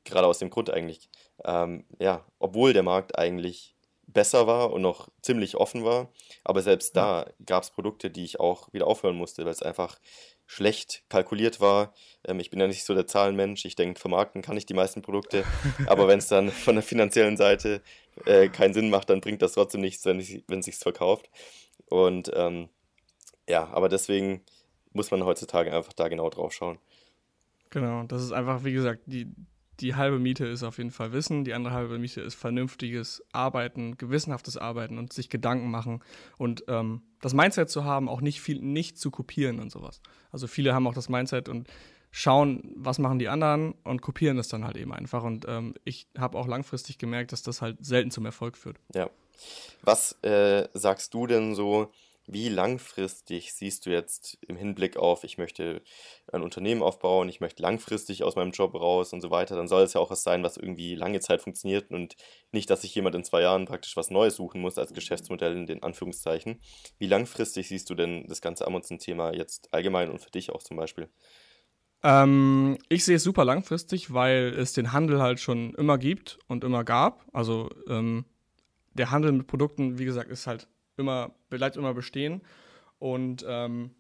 gerade 0.05 0.27
aus 0.27 0.39
dem 0.39 0.51
Grund 0.51 0.71
eigentlich, 0.71 1.09
ähm, 1.45 1.85
ja, 1.99 2.25
obwohl 2.39 2.73
der 2.73 2.83
Markt 2.83 3.19
eigentlich 3.19 3.74
besser 4.07 4.47
war 4.47 4.73
und 4.73 4.83
noch 4.83 5.09
ziemlich 5.23 5.57
offen 5.57 5.85
war. 5.85 6.11
Aber 6.45 6.63
selbst 6.63 6.97
da 6.97 7.27
gab 7.45 7.63
es 7.63 7.71
Produkte, 7.71 8.11
die 8.11 8.25
ich 8.25 8.41
auch 8.41 8.73
wieder 8.73 8.87
aufhören 8.87 9.17
musste, 9.17 9.45
weil 9.45 9.53
es 9.53 9.63
einfach 9.63 9.99
schlecht 10.47 11.05
kalkuliert 11.09 11.61
war. 11.61 11.95
Ähm, 12.25 12.41
ich 12.41 12.51
bin 12.51 12.61
ja 12.61 12.67
nicht 12.67 12.85
so 12.85 12.95
der 12.95 13.07
Zahlenmensch. 13.07 13.65
Ich 13.65 13.77
denke, 13.77 13.99
vermarkten 13.99 14.43
kann 14.43 14.57
ich 14.57 14.67
die 14.67 14.75
meisten 14.75 15.03
Produkte. 15.03 15.45
aber 15.87 16.07
wenn 16.09 16.19
es 16.19 16.29
dann 16.29 16.51
von 16.51 16.75
der 16.75 16.85
finanziellen 16.85 17.37
Seite 17.37 17.83
äh, 18.27 18.49
keinen 18.49 18.75
Sinn 18.75 18.91
macht, 18.91 19.11
dann 19.11 19.21
bringt 19.21 19.43
das 19.43 19.53
trotzdem 19.53 19.81
nichts, 19.81 20.05
wenn 20.05 20.19
es 20.19 20.65
sich 20.65 20.77
verkauft. 20.77 21.31
Und 21.89 22.31
ähm, 22.35 22.69
ja, 23.49 23.69
aber 23.73 23.89
deswegen 23.89 24.43
muss 24.93 25.11
man 25.11 25.25
heutzutage 25.25 25.73
einfach 25.75 25.93
da 25.93 26.09
genau 26.09 26.31
drauf 26.31 26.53
schauen. 26.53 26.79
Genau, 27.71 28.05
das 28.05 28.23
ist 28.23 28.33
einfach, 28.33 28.65
wie 28.65 28.73
gesagt, 28.73 29.03
die, 29.07 29.27
die 29.81 29.95
halbe 29.95 30.19
Miete 30.19 30.47
ist 30.47 30.63
auf 30.63 30.79
jeden 30.79 30.91
Fall 30.91 31.13
Wissen, 31.13 31.45
die 31.45 31.55
andere 31.55 31.75
halbe 31.75 31.99
Miete 31.99 32.21
ist 32.21 32.35
vernünftiges 32.35 33.25
Arbeiten, 33.33 33.97
gewissenhaftes 33.99 34.57
Arbeiten 34.57 34.99
und 34.99 35.13
sich 35.13 35.29
Gedanken 35.29 35.71
machen 35.71 36.03
und 36.39 36.65
ähm, 36.69 37.03
das 37.21 37.35
Mindset 37.35 37.71
zu 37.71 37.85
haben, 37.85 38.09
auch 38.09 38.21
nicht 38.21 38.41
viel 38.41 38.61
nicht 38.61 38.99
zu 38.99 39.11
kopieren 39.11 39.61
und 39.61 39.71
sowas. 39.71 40.01
Also 40.31 40.47
viele 40.47 40.75
haben 40.75 40.87
auch 40.87 40.95
das 40.95 41.09
Mindset 41.09 41.49
und 41.49 41.69
schauen, 42.11 42.73
was 42.77 43.01
machen 43.01 43.19
die 43.19 43.29
anderen 43.29 43.73
und 43.83 44.01
kopieren 44.01 44.37
das 44.37 44.47
dann 44.47 44.65
halt 44.65 44.77
eben 44.77 44.93
einfach. 44.93 45.25
Und 45.25 45.47
ähm, 45.49 45.75
ich 45.85 46.07
habe 46.17 46.39
auch 46.39 46.47
langfristig 46.47 46.99
gemerkt, 46.99 47.33
dass 47.33 47.43
das 47.43 47.61
halt 47.61 47.85
selten 47.85 48.13
zum 48.13 48.25
Erfolg 48.25 48.57
führt. 48.57 48.79
Ja. 48.95 49.11
Was 49.83 50.13
äh, 50.23 50.69
sagst 50.75 51.13
du 51.13 51.27
denn 51.27 51.57
so, 51.57 51.91
wie 52.27 52.49
langfristig 52.49 53.53
siehst 53.53 53.85
du 53.85 53.91
jetzt 53.91 54.39
im 54.47 54.57
Hinblick 54.57 54.97
auf, 54.97 55.25
ich 55.25 55.37
möchte 55.37 55.83
ein 56.33 56.43
Unternehmen 56.43 56.83
aufbauen, 56.83 57.29
ich 57.29 57.41
möchte 57.41 57.63
langfristig 57.63 58.23
aus 58.23 58.35
meinem 58.35 58.53
Job 58.53 58.75
raus 58.75 59.13
und 59.13 59.21
so 59.21 59.31
weiter, 59.31 59.57
dann 59.57 59.69
soll 59.69 59.83
es 59.83 59.93
ja 59.93 60.01
auch 60.01 60.11
was 60.11 60.23
sein, 60.23 60.43
was 60.43 60.57
irgendwie 60.57 60.95
lange 60.95 61.21
Zeit 61.21 61.43
funktioniert 61.43 61.91
und 61.91 62.17
nicht, 62.51 62.71
dass 62.71 62.83
sich 62.83 62.95
jemand 62.95 63.15
in 63.15 63.25
zwei 63.25 63.43
Jahren 63.43 63.67
praktisch 63.67 63.97
was 63.97 64.11
Neues 64.11 64.37
suchen 64.37 64.61
muss 64.61 64.79
als 64.79 64.95
Geschäftsmodell 64.95 65.55
in 65.55 65.67
den 65.67 65.83
Anführungszeichen. 65.83 66.61
Wie 66.99 67.07
langfristig 67.07 67.69
siehst 67.69 67.91
du 67.91 67.95
denn 67.95 68.27
das 68.27 68.41
ganze 68.41 68.67
Amazon-Thema 68.67 69.35
jetzt 69.35 69.73
allgemein 69.73 70.11
und 70.11 70.21
für 70.21 70.31
dich 70.31 70.51
auch 70.51 70.63
zum 70.63 70.79
Beispiel? 70.79 71.11
Ähm, 72.03 72.79
ich 72.89 73.05
sehe 73.05 73.17
es 73.17 73.23
super 73.23 73.45
langfristig, 73.45 74.13
weil 74.13 74.55
es 74.59 74.73
den 74.73 74.93
Handel 74.93 75.21
halt 75.21 75.41
schon 75.41 75.75
immer 75.75 75.99
gibt 75.99 76.39
und 76.49 76.65
immer 76.65 76.85
gab. 76.85 77.27
Also 77.33 77.71
ähm, 77.89 78.25
der 78.95 79.11
Handel 79.11 79.33
mit 79.33 79.47
Produkten, 79.47 79.99
wie 79.99 80.05
gesagt, 80.05 80.31
ist 80.31 80.47
halt 80.47 80.69
immer, 80.97 81.33
bleibt 81.51 81.77
immer 81.77 81.95
bestehen. 81.95 82.43
Und 82.99 83.45
ähm, 83.49 83.91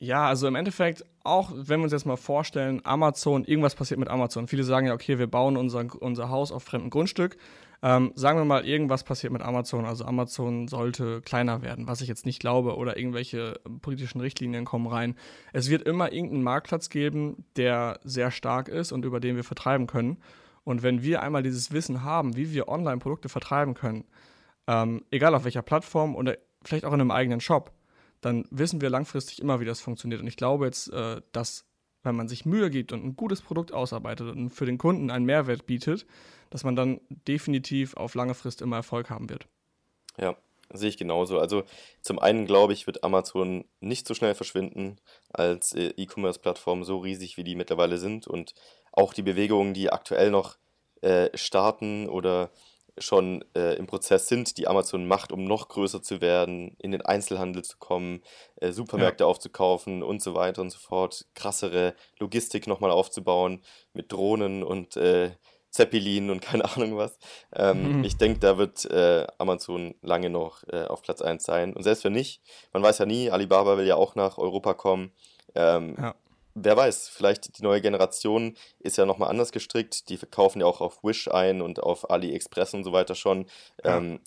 ja, 0.00 0.28
also 0.28 0.46
im 0.46 0.54
Endeffekt, 0.54 1.04
auch 1.24 1.50
wenn 1.54 1.80
wir 1.80 1.84
uns 1.84 1.92
jetzt 1.92 2.06
mal 2.06 2.16
vorstellen, 2.16 2.80
Amazon, 2.84 3.44
irgendwas 3.44 3.74
passiert 3.74 3.98
mit 3.98 4.08
Amazon. 4.08 4.46
Viele 4.46 4.62
sagen 4.62 4.86
ja, 4.86 4.94
okay, 4.94 5.18
wir 5.18 5.26
bauen 5.26 5.56
unser, 5.56 5.86
unser 6.00 6.28
Haus 6.28 6.52
auf 6.52 6.62
fremdem 6.62 6.90
Grundstück. 6.90 7.36
Ähm, 7.80 8.12
sagen 8.14 8.38
wir 8.38 8.44
mal, 8.44 8.64
irgendwas 8.64 9.04
passiert 9.04 9.32
mit 9.32 9.42
Amazon. 9.42 9.84
Also 9.84 10.04
Amazon 10.04 10.68
sollte 10.68 11.20
kleiner 11.22 11.62
werden, 11.62 11.86
was 11.86 12.00
ich 12.00 12.08
jetzt 12.08 12.26
nicht 12.26 12.40
glaube, 12.40 12.76
oder 12.76 12.96
irgendwelche 12.96 13.60
politischen 13.82 14.20
Richtlinien 14.20 14.64
kommen 14.64 14.86
rein. 14.86 15.16
Es 15.52 15.68
wird 15.68 15.82
immer 15.82 16.12
irgendeinen 16.12 16.42
Marktplatz 16.42 16.90
geben, 16.90 17.44
der 17.56 18.00
sehr 18.04 18.30
stark 18.30 18.68
ist 18.68 18.92
und 18.92 19.04
über 19.04 19.20
den 19.20 19.36
wir 19.36 19.44
vertreiben 19.44 19.86
können. 19.86 20.18
Und 20.64 20.82
wenn 20.82 21.02
wir 21.02 21.22
einmal 21.22 21.42
dieses 21.42 21.72
Wissen 21.72 22.02
haben, 22.02 22.36
wie 22.36 22.52
wir 22.52 22.68
Online-Produkte 22.68 23.28
vertreiben 23.28 23.74
können, 23.74 24.04
ähm, 24.68 25.02
egal 25.10 25.34
auf 25.34 25.44
welcher 25.44 25.62
Plattform 25.62 26.14
oder 26.14 26.36
vielleicht 26.62 26.84
auch 26.84 26.92
in 26.92 27.00
einem 27.00 27.10
eigenen 27.10 27.40
Shop, 27.40 27.72
dann 28.20 28.44
wissen 28.50 28.80
wir 28.80 28.90
langfristig 28.90 29.40
immer, 29.40 29.58
wie 29.60 29.64
das 29.64 29.80
funktioniert. 29.80 30.20
Und 30.20 30.28
ich 30.28 30.36
glaube 30.36 30.66
jetzt, 30.66 30.92
äh, 30.92 31.20
dass 31.32 31.64
wenn 32.04 32.14
man 32.14 32.28
sich 32.28 32.46
Mühe 32.46 32.70
gibt 32.70 32.92
und 32.92 33.04
ein 33.04 33.16
gutes 33.16 33.42
Produkt 33.42 33.72
ausarbeitet 33.72 34.28
und 34.30 34.50
für 34.50 34.66
den 34.66 34.78
Kunden 34.78 35.10
einen 35.10 35.24
Mehrwert 35.24 35.66
bietet, 35.66 36.06
dass 36.50 36.64
man 36.64 36.76
dann 36.76 37.00
definitiv 37.26 37.96
auf 37.96 38.14
lange 38.14 38.34
Frist 38.34 38.62
immer 38.62 38.76
Erfolg 38.76 39.10
haben 39.10 39.28
wird. 39.28 39.46
Ja, 40.16 40.36
sehe 40.72 40.88
ich 40.90 40.96
genauso. 40.96 41.38
Also 41.38 41.64
zum 42.02 42.18
einen 42.18 42.46
glaube 42.46 42.72
ich, 42.72 42.86
wird 42.86 43.02
Amazon 43.02 43.64
nicht 43.80 44.06
so 44.06 44.14
schnell 44.14 44.34
verschwinden 44.34 44.98
als 45.32 45.74
äh, 45.74 45.92
E-Commerce-Plattform 45.96 46.84
so 46.84 46.98
riesig, 46.98 47.36
wie 47.36 47.44
die 47.44 47.56
mittlerweile 47.56 47.98
sind 47.98 48.26
und 48.26 48.54
auch 48.92 49.14
die 49.14 49.22
Bewegungen, 49.22 49.74
die 49.74 49.90
aktuell 49.90 50.30
noch 50.30 50.56
äh, 51.00 51.36
starten 51.36 52.08
oder 52.08 52.50
schon 53.00 53.44
äh, 53.54 53.74
im 53.76 53.86
Prozess 53.86 54.28
sind, 54.28 54.58
die 54.58 54.68
Amazon 54.68 55.06
macht, 55.06 55.32
um 55.32 55.44
noch 55.44 55.68
größer 55.68 56.02
zu 56.02 56.20
werden, 56.20 56.76
in 56.78 56.90
den 56.90 57.02
Einzelhandel 57.02 57.62
zu 57.62 57.78
kommen, 57.78 58.22
äh, 58.56 58.72
Supermärkte 58.72 59.24
ja. 59.24 59.28
aufzukaufen 59.28 60.02
und 60.02 60.22
so 60.22 60.34
weiter 60.34 60.62
und 60.62 60.70
so 60.70 60.78
fort, 60.78 61.26
krassere 61.34 61.94
Logistik 62.18 62.66
nochmal 62.66 62.90
aufzubauen 62.90 63.62
mit 63.92 64.12
Drohnen 64.12 64.62
und 64.62 64.96
äh, 64.96 65.30
Zeppelin 65.70 66.30
und 66.30 66.40
keine 66.42 66.64
Ahnung 66.64 66.96
was. 66.96 67.18
Ähm, 67.54 67.98
mhm. 67.98 68.04
Ich 68.04 68.16
denke, 68.16 68.40
da 68.40 68.58
wird 68.58 68.84
äh, 68.86 69.26
Amazon 69.38 69.94
lange 70.02 70.30
noch 70.30 70.64
äh, 70.68 70.84
auf 70.84 71.02
Platz 71.02 71.22
1 71.22 71.42
sein. 71.42 71.74
Und 71.74 71.82
selbst 71.82 72.04
wenn 72.04 72.12
nicht, 72.12 72.42
man 72.72 72.82
weiß 72.82 72.98
ja 72.98 73.06
nie, 73.06 73.30
Alibaba 73.30 73.76
will 73.76 73.86
ja 73.86 73.96
auch 73.96 74.14
nach 74.14 74.38
Europa 74.38 74.74
kommen. 74.74 75.12
Ähm, 75.54 75.96
ja 75.98 76.14
wer 76.62 76.76
weiß, 76.76 77.08
vielleicht 77.08 77.58
die 77.58 77.62
neue 77.62 77.80
Generation 77.80 78.56
ist 78.78 78.96
ja 78.96 79.06
nochmal 79.06 79.30
anders 79.30 79.52
gestrickt. 79.52 80.08
Die 80.08 80.16
verkaufen 80.16 80.60
ja 80.60 80.66
auch 80.66 80.80
auf 80.80 81.02
Wish 81.02 81.28
ein 81.28 81.60
und 81.60 81.82
auf 81.82 82.10
AliExpress 82.10 82.74
und 82.74 82.84
so 82.84 82.92
weiter 82.92 83.14
schon. 83.14 83.46
Ja. 83.84 83.98
Ähm, 83.98 84.20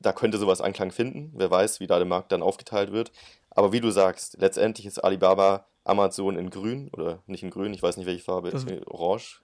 da 0.00 0.12
könnte 0.12 0.38
sowas 0.38 0.60
Anklang 0.60 0.92
finden. 0.92 1.32
Wer 1.34 1.50
weiß, 1.50 1.80
wie 1.80 1.86
da 1.86 1.98
der 1.98 2.06
Markt 2.06 2.32
dann 2.32 2.42
aufgeteilt 2.42 2.90
wird. 2.92 3.12
Aber 3.50 3.72
wie 3.72 3.80
du 3.80 3.90
sagst, 3.90 4.36
letztendlich 4.40 4.86
ist 4.86 4.98
Alibaba 4.98 5.66
Amazon 5.84 6.36
in 6.36 6.50
grün 6.50 6.90
oder 6.92 7.22
nicht 7.26 7.42
in 7.42 7.50
grün, 7.50 7.72
ich 7.72 7.82
weiß 7.82 7.96
nicht 7.96 8.06
welche 8.06 8.22
Farbe, 8.22 8.50
das 8.50 8.66
orange. 8.86 9.40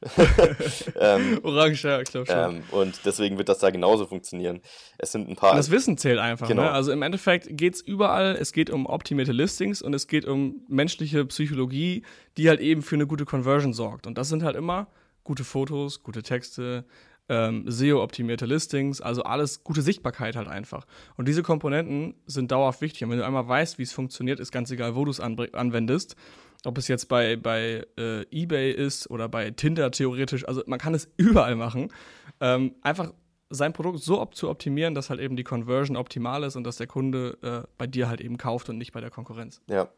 ähm, 1.01 1.41
orange, 1.43 1.85
ja, 1.85 2.01
ich 2.01 2.11
glaube 2.11 2.27
schon. 2.27 2.57
Ähm, 2.57 2.63
und 2.73 3.01
deswegen 3.05 3.39
wird 3.39 3.49
das 3.49 3.59
da 3.59 3.71
genauso 3.71 4.07
funktionieren. 4.07 4.61
Es 4.99 5.13
sind 5.13 5.29
ein 5.29 5.37
paar. 5.37 5.53
Und 5.53 5.57
das 5.57 5.71
Wissen 5.71 5.97
zählt 5.97 6.19
einfach. 6.19 6.47
Genau. 6.47 6.63
Ne? 6.63 6.71
Also 6.71 6.93
im 6.93 7.03
Endeffekt 7.03 7.57
geht 7.57 7.75
es 7.77 7.81
überall, 7.81 8.37
es 8.37 8.53
geht 8.53 8.69
um 8.69 8.87
optimierte 8.87 9.33
Listings 9.33 9.81
und 9.81 9.95
es 9.95 10.07
geht 10.07 10.27
um 10.27 10.63
menschliche 10.69 11.25
Psychologie, 11.25 12.05
die 12.37 12.49
halt 12.49 12.61
eben 12.61 12.83
für 12.83 12.97
eine 12.97 13.07
gute 13.07 13.25
Conversion 13.25 13.73
sorgt. 13.73 14.07
Und 14.07 14.19
das 14.19 14.29
sind 14.29 14.43
halt 14.43 14.57
immer 14.57 14.89
gute 15.25 15.43
Fotos, 15.43 16.03
gute 16.03 16.23
Texte, 16.23 16.85
ähm, 17.29 17.65
SEO-optimierte 17.67 18.47
Listings, 18.47 19.01
also 19.01 19.23
alles 19.23 19.65
gute 19.65 19.83
Sichtbarkeit 19.83 20.37
halt 20.37 20.49
einfach. 20.49 20.87
Und 21.17 21.29
diese 21.29 21.43
Komponenten 21.43 22.15
sind 22.27 22.53
dauerhaft 22.53 22.81
wichtig. 22.81 23.05
Und 23.05 23.11
wenn 23.11 23.19
du 23.19 23.27
einmal 23.27 23.49
weißt, 23.49 23.79
wie 23.79 23.83
es 23.83 23.93
funktioniert, 23.93 24.41
ist 24.41 24.53
ganz 24.53 24.71
egal, 24.71 24.95
wo 24.95 25.05
du 25.05 25.11
es 25.11 25.21
anwendest. 25.21 26.17
Ob 26.65 26.79
es 26.79 26.89
jetzt 26.89 27.09
bei, 27.09 27.37
bei 27.37 27.87
äh, 27.99 28.23
eBay 28.31 28.73
ist 28.73 29.11
oder 29.11 29.29
bei 29.29 29.51
Tinder 29.51 29.91
theoretisch, 29.91 30.47
also 30.49 30.63
man 30.67 30.79
kann 30.79 30.95
es 30.95 31.09
überall 31.17 31.55
machen. 31.55 31.93
Ähm, 32.41 32.75
einfach 32.83 33.13
sein 33.51 33.73
Produkt 33.73 34.01
so 34.01 34.21
op 34.21 34.35
zu 34.35 34.49
optimieren, 34.49 34.95
dass 34.95 35.11
halt 35.11 35.21
eben 35.21 35.37
die 35.37 35.45
Conversion 35.45 35.97
optimal 35.97 36.43
ist 36.43 36.57
und 36.57 36.65
dass 36.65 36.77
der 36.77 36.87
Kunde 36.87 37.39
äh, 37.43 37.69
bei 37.79 37.87
dir 37.87 38.09
halt 38.09 38.21
eben 38.21 38.39
kauft 38.39 38.69
und 38.69 38.79
nicht 38.79 38.93
bei 38.93 39.01
der 39.01 39.11
Konkurrenz. 39.11 39.61
Ja, 39.69 39.89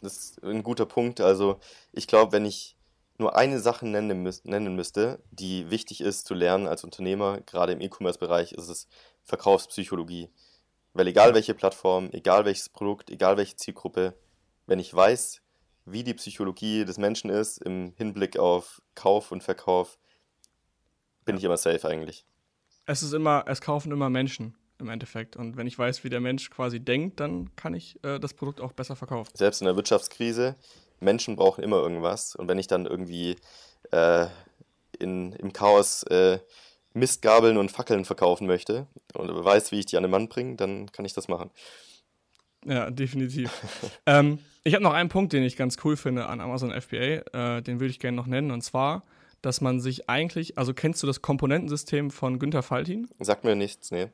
das 0.00 0.16
ist 0.16 0.44
ein 0.44 0.62
guter 0.62 0.86
Punkt. 0.86 1.20
Also 1.20 1.60
ich 1.92 2.06
glaube, 2.06 2.32
wenn 2.32 2.44
ich 2.44 2.75
nur 3.18 3.36
eine 3.36 3.60
Sache 3.60 3.86
nennen, 3.86 4.22
müß, 4.22 4.44
nennen 4.44 4.74
müsste, 4.74 5.22
die 5.30 5.70
wichtig 5.70 6.00
ist 6.00 6.26
zu 6.26 6.34
lernen 6.34 6.66
als 6.66 6.84
Unternehmer, 6.84 7.40
gerade 7.42 7.72
im 7.72 7.80
E-Commerce-Bereich, 7.80 8.52
ist 8.52 8.68
es 8.68 8.88
Verkaufspsychologie. 9.24 10.30
Weil 10.92 11.08
egal 11.08 11.34
welche 11.34 11.54
Plattform, 11.54 12.08
egal 12.12 12.44
welches 12.44 12.68
Produkt, 12.68 13.10
egal 13.10 13.36
welche 13.36 13.56
Zielgruppe, 13.56 14.14
wenn 14.66 14.78
ich 14.78 14.94
weiß, 14.94 15.42
wie 15.84 16.04
die 16.04 16.14
Psychologie 16.14 16.84
des 16.84 16.98
Menschen 16.98 17.30
ist 17.30 17.58
im 17.58 17.92
Hinblick 17.96 18.38
auf 18.38 18.82
Kauf 18.94 19.30
und 19.30 19.42
Verkauf, 19.42 19.98
bin 21.24 21.36
ich 21.36 21.44
immer 21.44 21.56
safe 21.56 21.86
eigentlich. 21.88 22.24
Es 22.86 23.02
ist 23.02 23.12
immer, 23.12 23.44
es 23.46 23.60
kaufen 23.60 23.92
immer 23.92 24.10
Menschen 24.10 24.56
im 24.78 24.88
Endeffekt. 24.88 25.36
Und 25.36 25.56
wenn 25.56 25.66
ich 25.66 25.78
weiß, 25.78 26.04
wie 26.04 26.10
der 26.10 26.20
Mensch 26.20 26.50
quasi 26.50 26.80
denkt, 26.80 27.20
dann 27.20 27.54
kann 27.56 27.74
ich 27.74 28.02
äh, 28.04 28.18
das 28.18 28.34
Produkt 28.34 28.60
auch 28.60 28.72
besser 28.72 28.96
verkaufen. 28.96 29.30
Selbst 29.34 29.60
in 29.60 29.66
der 29.66 29.76
Wirtschaftskrise 29.76 30.56
Menschen 31.00 31.36
brauchen 31.36 31.62
immer 31.62 31.76
irgendwas. 31.76 32.34
Und 32.34 32.48
wenn 32.48 32.58
ich 32.58 32.66
dann 32.66 32.86
irgendwie 32.86 33.36
äh, 33.90 34.26
in, 34.98 35.32
im 35.32 35.52
Chaos 35.52 36.02
äh, 36.04 36.38
Mistgabeln 36.94 37.58
und 37.58 37.70
Fackeln 37.70 38.04
verkaufen 38.04 38.46
möchte 38.46 38.86
und 39.14 39.28
weiß, 39.28 39.70
wie 39.72 39.80
ich 39.80 39.86
die 39.86 39.96
an 39.96 40.02
den 40.02 40.10
Mann 40.10 40.28
bringe, 40.28 40.56
dann 40.56 40.90
kann 40.90 41.04
ich 41.04 41.12
das 41.12 41.28
machen. 41.28 41.50
Ja, 42.64 42.90
definitiv. 42.90 43.50
ähm, 44.06 44.38
ich 44.64 44.74
habe 44.74 44.82
noch 44.82 44.94
einen 44.94 45.08
Punkt, 45.08 45.32
den 45.32 45.42
ich 45.42 45.56
ganz 45.56 45.76
cool 45.84 45.96
finde 45.96 46.26
an 46.26 46.40
Amazon 46.40 46.72
FBA, 46.72 47.56
äh, 47.56 47.62
den 47.62 47.78
würde 47.78 47.90
ich 47.90 48.00
gerne 48.00 48.16
noch 48.16 48.26
nennen, 48.26 48.50
und 48.50 48.62
zwar, 48.62 49.04
dass 49.42 49.60
man 49.60 49.78
sich 49.80 50.08
eigentlich, 50.08 50.58
also 50.58 50.74
kennst 50.74 51.02
du 51.02 51.06
das 51.06 51.22
Komponentensystem 51.22 52.10
von 52.10 52.38
Günter 52.38 52.62
Faltin? 52.62 53.08
Sagt 53.20 53.44
mir 53.44 53.54
nichts, 53.54 53.90
nee. 53.92 54.08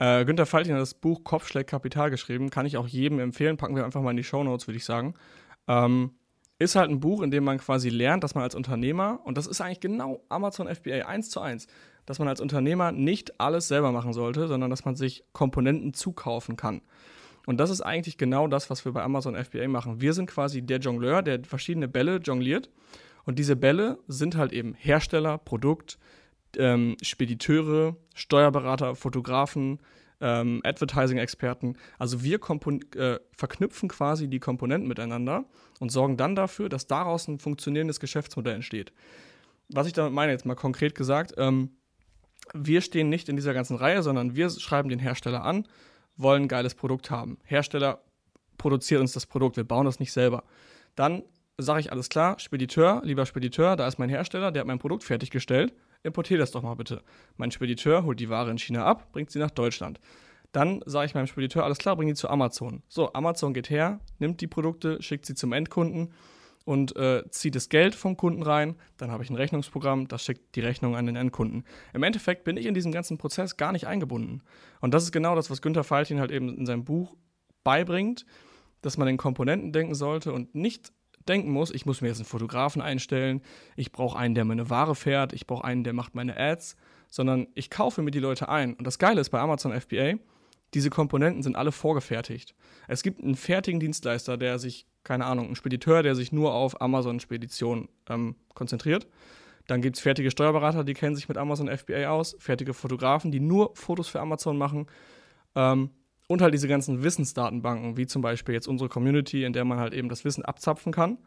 Äh, 0.00 0.24
Günter 0.24 0.46
Faltin 0.46 0.74
hat 0.74 0.80
das 0.80 0.94
Buch 0.94 1.22
Kopfschläg 1.24 1.66
Kapital 1.66 2.10
geschrieben, 2.10 2.50
kann 2.50 2.66
ich 2.66 2.76
auch 2.76 2.88
jedem 2.88 3.20
empfehlen, 3.20 3.56
packen 3.56 3.76
wir 3.76 3.84
einfach 3.84 4.02
mal 4.02 4.10
in 4.10 4.16
die 4.16 4.24
Show 4.24 4.42
Notes, 4.42 4.66
würde 4.66 4.78
ich 4.78 4.84
sagen. 4.84 5.14
Ähm, 5.68 6.12
ist 6.58 6.74
halt 6.74 6.90
ein 6.90 7.00
Buch, 7.00 7.22
in 7.22 7.30
dem 7.30 7.44
man 7.44 7.58
quasi 7.58 7.88
lernt, 7.88 8.24
dass 8.24 8.34
man 8.34 8.42
als 8.42 8.56
Unternehmer, 8.56 9.20
und 9.24 9.38
das 9.38 9.46
ist 9.46 9.60
eigentlich 9.60 9.80
genau 9.80 10.24
Amazon 10.28 10.66
FBA 10.66 11.06
1 11.06 11.30
zu 11.30 11.40
1, 11.40 11.68
dass 12.04 12.18
man 12.18 12.26
als 12.26 12.40
Unternehmer 12.40 12.90
nicht 12.90 13.40
alles 13.40 13.68
selber 13.68 13.92
machen 13.92 14.12
sollte, 14.12 14.48
sondern 14.48 14.70
dass 14.70 14.84
man 14.84 14.96
sich 14.96 15.24
Komponenten 15.32 15.94
zukaufen 15.94 16.56
kann. 16.56 16.80
Und 17.46 17.58
das 17.58 17.70
ist 17.70 17.80
eigentlich 17.80 18.18
genau 18.18 18.48
das, 18.48 18.70
was 18.70 18.84
wir 18.84 18.92
bei 18.92 19.02
Amazon 19.02 19.36
FBA 19.36 19.68
machen. 19.68 20.00
Wir 20.00 20.12
sind 20.14 20.28
quasi 20.28 20.62
der 20.62 20.80
Jongleur, 20.80 21.22
der 21.22 21.44
verschiedene 21.44 21.88
Bälle 21.88 22.16
jongliert. 22.16 22.70
Und 23.24 23.38
diese 23.38 23.56
Bälle 23.56 23.98
sind 24.08 24.36
halt 24.36 24.52
eben 24.52 24.74
Hersteller, 24.74 25.38
Produkt, 25.38 25.98
ähm, 26.56 26.96
Spediteure, 27.02 27.96
Steuerberater, 28.14 28.96
Fotografen, 28.96 29.78
ähm, 30.20 30.60
Advertising-Experten. 30.64 31.76
Also 31.98 32.22
wir 32.22 32.40
äh, 32.96 33.18
verknüpfen 33.32 33.88
quasi 33.88 34.28
die 34.28 34.40
Komponenten 34.40 34.88
miteinander 34.88 35.44
und 35.80 35.90
sorgen 35.90 36.16
dann 36.16 36.34
dafür, 36.34 36.68
dass 36.68 36.86
daraus 36.86 37.28
ein 37.28 37.38
funktionierendes 37.38 38.00
Geschäftsmodell 38.00 38.54
entsteht. 38.54 38.92
Was 39.68 39.86
ich 39.86 39.92
damit 39.92 40.12
meine, 40.12 40.32
jetzt 40.32 40.46
mal 40.46 40.54
konkret 40.54 40.94
gesagt, 40.94 41.34
ähm, 41.36 41.70
wir 42.54 42.80
stehen 42.80 43.08
nicht 43.08 43.28
in 43.28 43.36
dieser 43.36 43.54
ganzen 43.54 43.76
Reihe, 43.76 44.02
sondern 44.02 44.34
wir 44.34 44.50
schreiben 44.50 44.88
den 44.88 44.98
Hersteller 44.98 45.44
an, 45.44 45.66
wollen 46.16 46.44
ein 46.44 46.48
geiles 46.48 46.74
Produkt 46.74 47.10
haben. 47.10 47.38
Hersteller 47.44 48.00
produziert 48.56 49.00
uns 49.00 49.12
das 49.12 49.26
Produkt, 49.26 49.56
wir 49.56 49.64
bauen 49.64 49.84
das 49.84 50.00
nicht 50.00 50.12
selber. 50.12 50.44
Dann 50.96 51.22
sage 51.58 51.80
ich 51.80 51.92
alles 51.92 52.08
klar, 52.08 52.38
Spediteur, 52.38 53.02
lieber 53.04 53.26
Spediteur, 53.26 53.76
da 53.76 53.86
ist 53.86 53.98
mein 53.98 54.08
Hersteller, 54.08 54.50
der 54.50 54.60
hat 54.60 54.66
mein 54.66 54.78
Produkt 54.78 55.04
fertiggestellt 55.04 55.74
importier 56.08 56.38
das 56.38 56.50
doch 56.50 56.62
mal 56.62 56.74
bitte. 56.74 57.02
Mein 57.36 57.50
Spediteur 57.50 58.04
holt 58.04 58.20
die 58.20 58.28
Ware 58.28 58.50
in 58.50 58.58
China 58.58 58.84
ab, 58.84 59.12
bringt 59.12 59.30
sie 59.30 59.38
nach 59.38 59.50
Deutschland. 59.50 60.00
Dann 60.52 60.80
sage 60.86 61.06
ich 61.06 61.14
meinem 61.14 61.26
Spediteur, 61.26 61.64
alles 61.64 61.78
klar, 61.78 61.96
bring 61.96 62.08
die 62.08 62.14
zu 62.14 62.28
Amazon. 62.28 62.82
So, 62.88 63.12
Amazon 63.12 63.54
geht 63.54 63.70
her, 63.70 64.00
nimmt 64.18 64.40
die 64.40 64.46
Produkte, 64.46 65.02
schickt 65.02 65.26
sie 65.26 65.34
zum 65.34 65.52
Endkunden 65.52 66.12
und 66.64 66.96
äh, 66.96 67.22
zieht 67.30 67.54
das 67.54 67.68
Geld 67.68 67.94
vom 67.94 68.16
Kunden 68.16 68.42
rein. 68.42 68.76
Dann 68.96 69.10
habe 69.10 69.22
ich 69.22 69.30
ein 69.30 69.36
Rechnungsprogramm, 69.36 70.08
das 70.08 70.24
schickt 70.24 70.54
die 70.54 70.60
Rechnung 70.60 70.96
an 70.96 71.06
den 71.06 71.16
Endkunden. 71.16 71.64
Im 71.92 72.02
Endeffekt 72.02 72.44
bin 72.44 72.56
ich 72.56 72.66
in 72.66 72.74
diesem 72.74 72.92
ganzen 72.92 73.18
Prozess 73.18 73.56
gar 73.56 73.72
nicht 73.72 73.86
eingebunden. 73.86 74.42
Und 74.80 74.94
das 74.94 75.04
ist 75.04 75.12
genau 75.12 75.34
das, 75.34 75.50
was 75.50 75.62
Günther 75.62 75.84
Faltin 75.84 76.20
halt 76.20 76.30
eben 76.30 76.56
in 76.56 76.66
seinem 76.66 76.84
Buch 76.84 77.16
beibringt, 77.64 78.24
dass 78.80 78.96
man 78.96 79.08
in 79.08 79.16
Komponenten 79.16 79.72
denken 79.72 79.94
sollte 79.94 80.32
und 80.32 80.54
nicht 80.54 80.92
denken 81.28 81.50
muss, 81.50 81.70
ich 81.70 81.86
muss 81.86 82.00
mir 82.00 82.08
jetzt 82.08 82.18
einen 82.18 82.26
Fotografen 82.26 82.82
einstellen, 82.82 83.42
ich 83.76 83.92
brauche 83.92 84.18
einen, 84.18 84.34
der 84.34 84.44
meine 84.44 84.70
Ware 84.70 84.94
fährt, 84.94 85.32
ich 85.32 85.46
brauche 85.46 85.64
einen, 85.64 85.84
der 85.84 85.92
macht 85.92 86.14
meine 86.14 86.36
Ads, 86.36 86.76
sondern 87.08 87.48
ich 87.54 87.70
kaufe 87.70 88.02
mir 88.02 88.10
die 88.10 88.18
Leute 88.18 88.48
ein. 88.48 88.74
Und 88.74 88.86
das 88.86 88.98
Geile 88.98 89.20
ist 89.20 89.30
bei 89.30 89.40
Amazon 89.40 89.78
FBA, 89.78 90.14
diese 90.74 90.90
Komponenten 90.90 91.42
sind 91.42 91.56
alle 91.56 91.72
vorgefertigt. 91.72 92.54
Es 92.88 93.02
gibt 93.02 93.22
einen 93.22 93.36
fertigen 93.36 93.80
Dienstleister, 93.80 94.36
der 94.36 94.58
sich, 94.58 94.86
keine 95.02 95.24
Ahnung, 95.24 95.46
einen 95.46 95.56
Spediteur, 95.56 96.02
der 96.02 96.14
sich 96.14 96.32
nur 96.32 96.52
auf 96.52 96.80
Amazon-Spedition 96.80 97.88
ähm, 98.08 98.36
konzentriert. 98.54 99.06
Dann 99.66 99.82
gibt 99.82 99.96
es 99.96 100.02
fertige 100.02 100.30
Steuerberater, 100.30 100.84
die 100.84 100.94
kennen 100.94 101.16
sich 101.16 101.28
mit 101.28 101.38
Amazon 101.38 101.68
FBA 101.68 102.08
aus, 102.08 102.36
fertige 102.38 102.74
Fotografen, 102.74 103.30
die 103.30 103.40
nur 103.40 103.70
Fotos 103.74 104.08
für 104.08 104.20
Amazon 104.20 104.58
machen. 104.58 104.86
Ähm, 105.54 105.90
und 106.28 106.42
halt 106.42 106.54
diese 106.54 106.68
ganzen 106.68 107.02
Wissensdatenbanken, 107.02 107.96
wie 107.96 108.06
zum 108.06 108.22
Beispiel 108.22 108.54
jetzt 108.54 108.68
unsere 108.68 108.88
Community, 108.88 109.42
in 109.42 109.52
der 109.52 109.64
man 109.64 109.78
halt 109.78 109.92
eben 109.92 110.08
das 110.08 110.24
Wissen 110.24 110.44
abzapfen 110.44 110.92
kann 110.92 111.18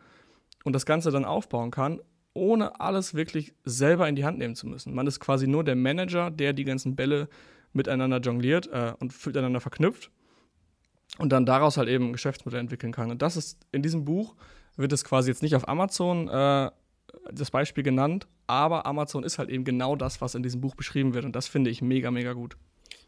und 0.63 0.73
das 0.73 0.85
Ganze 0.85 1.11
dann 1.11 1.25
aufbauen 1.25 1.71
kann, 1.71 1.99
ohne 2.33 2.79
alles 2.79 3.13
wirklich 3.13 3.53
selber 3.65 4.07
in 4.07 4.15
die 4.15 4.23
Hand 4.23 4.37
nehmen 4.37 4.55
zu 4.55 4.67
müssen. 4.67 4.93
Man 4.95 5.07
ist 5.07 5.19
quasi 5.19 5.47
nur 5.47 5.65
der 5.65 5.75
Manager, 5.75 6.31
der 6.31 6.53
die 6.53 6.63
ganzen 6.63 6.95
Bälle 6.95 7.27
miteinander 7.73 8.19
jongliert 8.19 8.67
äh, 8.67 8.93
und 8.99 9.13
miteinander 9.25 9.59
verknüpft 9.59 10.11
und 11.17 11.31
dann 11.31 11.45
daraus 11.45 11.77
halt 11.77 11.89
eben 11.89 12.09
ein 12.09 12.13
Geschäftsmodell 12.13 12.59
entwickeln 12.59 12.93
kann. 12.93 13.11
Und 13.11 13.21
das 13.21 13.35
ist 13.35 13.59
in 13.71 13.81
diesem 13.81 14.05
Buch 14.05 14.35
wird 14.77 14.93
es 14.93 15.03
quasi 15.03 15.29
jetzt 15.29 15.41
nicht 15.41 15.55
auf 15.55 15.67
Amazon 15.67 16.29
äh, 16.29 16.71
das 17.31 17.51
Beispiel 17.51 17.83
genannt, 17.83 18.27
aber 18.47 18.85
Amazon 18.85 19.23
ist 19.23 19.37
halt 19.37 19.49
eben 19.49 19.63
genau 19.63 19.95
das, 19.95 20.21
was 20.21 20.35
in 20.35 20.43
diesem 20.43 20.61
Buch 20.61 20.75
beschrieben 20.75 21.13
wird 21.13 21.25
und 21.25 21.35
das 21.35 21.47
finde 21.47 21.69
ich 21.69 21.81
mega, 21.81 22.11
mega 22.11 22.33
gut. 22.33 22.55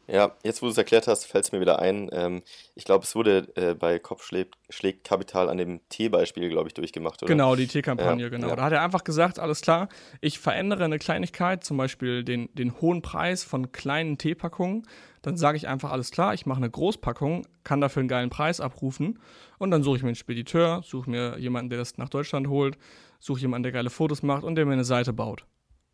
Ja, 0.07 0.35
jetzt 0.43 0.61
wo 0.61 0.65
du 0.65 0.71
es 0.71 0.77
erklärt 0.77 1.07
hast, 1.07 1.25
fällt 1.25 1.45
es 1.45 1.51
mir 1.51 1.61
wieder 1.61 1.79
ein. 1.79 2.09
Ähm, 2.11 2.43
ich 2.75 2.83
glaube, 2.83 3.05
es 3.05 3.15
wurde 3.15 3.47
äh, 3.55 3.73
bei 3.73 3.99
Kopf 3.99 4.29
schlägt, 4.69 5.03
Kapital 5.03 5.49
an 5.49 5.57
dem 5.57 5.79
T-Beispiel, 5.89 6.49
glaube 6.49 6.67
ich, 6.67 6.73
durchgemacht, 6.73 7.23
oder? 7.23 7.31
Genau, 7.31 7.55
die 7.55 7.67
T-Kampagne, 7.67 8.23
Ja, 8.23 8.29
genau. 8.29 8.49
ja. 8.49 8.55
Da 8.55 8.63
hat 8.63 8.73
er 8.73 8.81
einfach 8.81 9.03
gesagt, 9.05 9.39
alles 9.39 9.61
klar, 9.61 9.87
ich 10.19 10.39
verändere 10.39 10.83
eine 10.83 10.99
Kleinigkeit, 10.99 11.63
zum 11.63 11.77
Beispiel 11.77 12.23
den, 12.23 12.49
den 12.53 12.81
hohen 12.81 13.01
Preis 13.01 13.43
von 13.43 13.71
kleinen 13.71 14.17
Teepackungen. 14.17 14.85
Dann 15.21 15.37
sage 15.37 15.55
ich 15.55 15.69
einfach, 15.69 15.91
alles 15.91 16.11
klar, 16.11 16.33
ich 16.33 16.45
mache 16.45 16.57
eine 16.57 16.69
Großpackung, 16.69 17.47
kann 17.63 17.79
dafür 17.79 18.01
einen 18.01 18.09
geilen 18.09 18.29
Preis 18.29 18.59
abrufen. 18.59 19.19
Und 19.57 19.71
dann 19.71 19.83
suche 19.83 19.97
ich 19.97 20.03
mir 20.03 20.09
einen 20.09 20.15
Spediteur, 20.15 20.81
suche 20.83 21.09
mir 21.09 21.37
jemanden, 21.39 21.69
der 21.69 21.79
das 21.79 21.97
nach 21.97 22.09
Deutschland 22.09 22.49
holt, 22.49 22.77
suche 23.19 23.39
jemanden, 23.39 23.63
der 23.63 23.71
geile 23.71 23.89
Fotos 23.89 24.21
macht 24.21 24.43
und 24.43 24.55
der 24.55 24.65
mir 24.65 24.73
eine 24.73 24.83
Seite 24.83 25.13
baut. 25.13 25.45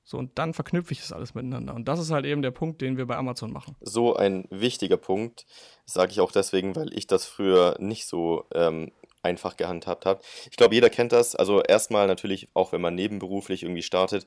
So, 0.09 0.17
und 0.17 0.39
dann 0.39 0.55
verknüpfe 0.55 0.91
ich 0.91 1.01
das 1.01 1.13
alles 1.13 1.35
miteinander. 1.35 1.75
Und 1.75 1.87
das 1.87 1.99
ist 1.99 2.09
halt 2.09 2.25
eben 2.25 2.41
der 2.41 2.49
Punkt, 2.49 2.81
den 2.81 2.97
wir 2.97 3.05
bei 3.05 3.15
Amazon 3.15 3.53
machen. 3.53 3.75
So 3.79 4.15
ein 4.15 4.47
wichtiger 4.49 4.97
Punkt, 4.97 5.45
sage 5.85 6.11
ich 6.11 6.19
auch 6.19 6.31
deswegen, 6.31 6.75
weil 6.75 6.91
ich 6.97 7.05
das 7.05 7.27
früher 7.27 7.75
nicht 7.77 8.07
so 8.07 8.45
ähm, 8.55 8.91
einfach 9.21 9.55
gehandhabt 9.55 10.07
habe. 10.07 10.21
Ich 10.49 10.57
glaube, 10.57 10.73
jeder 10.73 10.89
kennt 10.89 11.11
das. 11.11 11.35
Also 11.35 11.61
erstmal 11.61 12.07
natürlich, 12.07 12.49
auch 12.55 12.71
wenn 12.71 12.81
man 12.81 12.95
nebenberuflich 12.95 13.61
irgendwie 13.61 13.83
startet, 13.83 14.25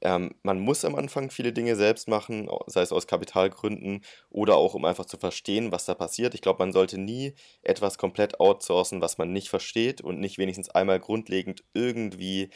ähm, 0.00 0.34
man 0.42 0.58
muss 0.58 0.84
am 0.84 0.96
Anfang 0.96 1.30
viele 1.30 1.52
Dinge 1.52 1.76
selbst 1.76 2.08
machen, 2.08 2.48
sei 2.66 2.82
es 2.82 2.90
aus 2.90 3.06
Kapitalgründen 3.06 4.04
oder 4.30 4.56
auch 4.56 4.74
um 4.74 4.84
einfach 4.84 5.06
zu 5.06 5.16
verstehen, 5.16 5.70
was 5.70 5.84
da 5.84 5.94
passiert. 5.94 6.34
Ich 6.34 6.40
glaube, 6.40 6.58
man 6.58 6.72
sollte 6.72 6.98
nie 6.98 7.34
etwas 7.62 7.98
komplett 7.98 8.40
outsourcen, 8.40 9.00
was 9.00 9.16
man 9.16 9.32
nicht 9.32 9.48
versteht 9.48 10.00
und 10.00 10.18
nicht 10.18 10.38
wenigstens 10.38 10.70
einmal 10.70 10.98
grundlegend 10.98 11.62
irgendwie 11.72 12.50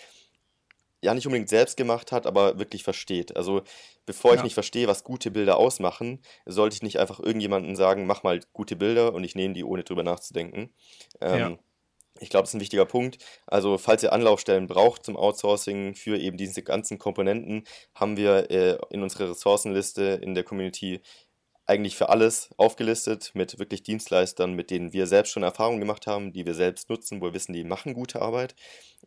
ja 1.05 1.15
nicht 1.15 1.27
unbedingt 1.27 1.49
selbst 1.49 1.77
gemacht 1.77 2.13
hat, 2.13 2.27
aber 2.27 2.59
wirklich 2.59 2.83
versteht. 2.85 3.37
Also 3.37 3.63
bevor 4.07 4.33
ich 4.35 4.39
Ja. 4.39 4.45
nicht 4.45 4.55
verstehe, 4.55 4.89
was 4.89 5.05
gute 5.05 5.31
Bilder 5.31 5.57
ausmachen, 5.59 6.21
sollte 6.47 6.75
ich 6.77 6.83
nicht 6.83 6.99
einfach 6.99 7.21
irgendjemandem 7.21 7.77
sagen, 7.77 8.07
mach 8.07 8.23
mal 8.23 8.41
gute 8.53 8.77
Bilder 8.77 9.15
und 9.15 9.25
ich 9.25 9.35
nehme 9.35 9.55
die, 9.55 9.65
ohne 9.65 9.85
drüber 9.85 10.03
nachzudenken. 10.03 10.75
Ja. 11.35 11.49
Ähm, 11.49 11.59
ich 12.21 12.31
glaube, 12.31 12.45
das 12.45 12.51
ist 12.51 12.55
ein 12.55 12.61
wichtiger 12.61 12.87
Punkt. 12.87 13.19
Also, 13.47 13.77
falls 13.77 14.03
ihr 14.05 14.13
Anlaufstellen 14.13 14.69
braucht 14.69 15.05
zum 15.05 15.17
Outsourcing 15.17 15.97
für 15.97 16.17
eben 16.17 16.37
diese 16.37 16.63
ganzen 16.63 16.99
Komponenten, 16.99 17.65
haben 17.95 18.17
wir 18.17 18.51
äh, 18.53 18.79
in 18.91 19.03
unserer 19.03 19.31
Ressourcenliste 19.31 20.21
in 20.23 20.35
der 20.35 20.45
Community 20.45 21.01
eigentlich 21.67 21.97
für 21.97 22.11
alles 22.11 22.51
aufgelistet 22.59 23.31
mit 23.35 23.59
wirklich 23.59 23.83
Dienstleistern, 23.83 24.53
mit 24.53 24.71
denen 24.71 24.93
wir 24.93 25.07
selbst 25.07 25.33
schon 25.33 25.43
Erfahrungen 25.43 25.81
gemacht 25.81 26.07
haben, 26.07 26.33
die 26.33 26.45
wir 26.45 26.55
selbst 26.55 26.91
nutzen, 26.91 27.21
wo 27.21 27.27
wir 27.27 27.35
wissen, 27.35 27.55
die 27.55 27.65
machen 27.65 27.95
gute 27.95 28.21
Arbeit. 28.21 28.55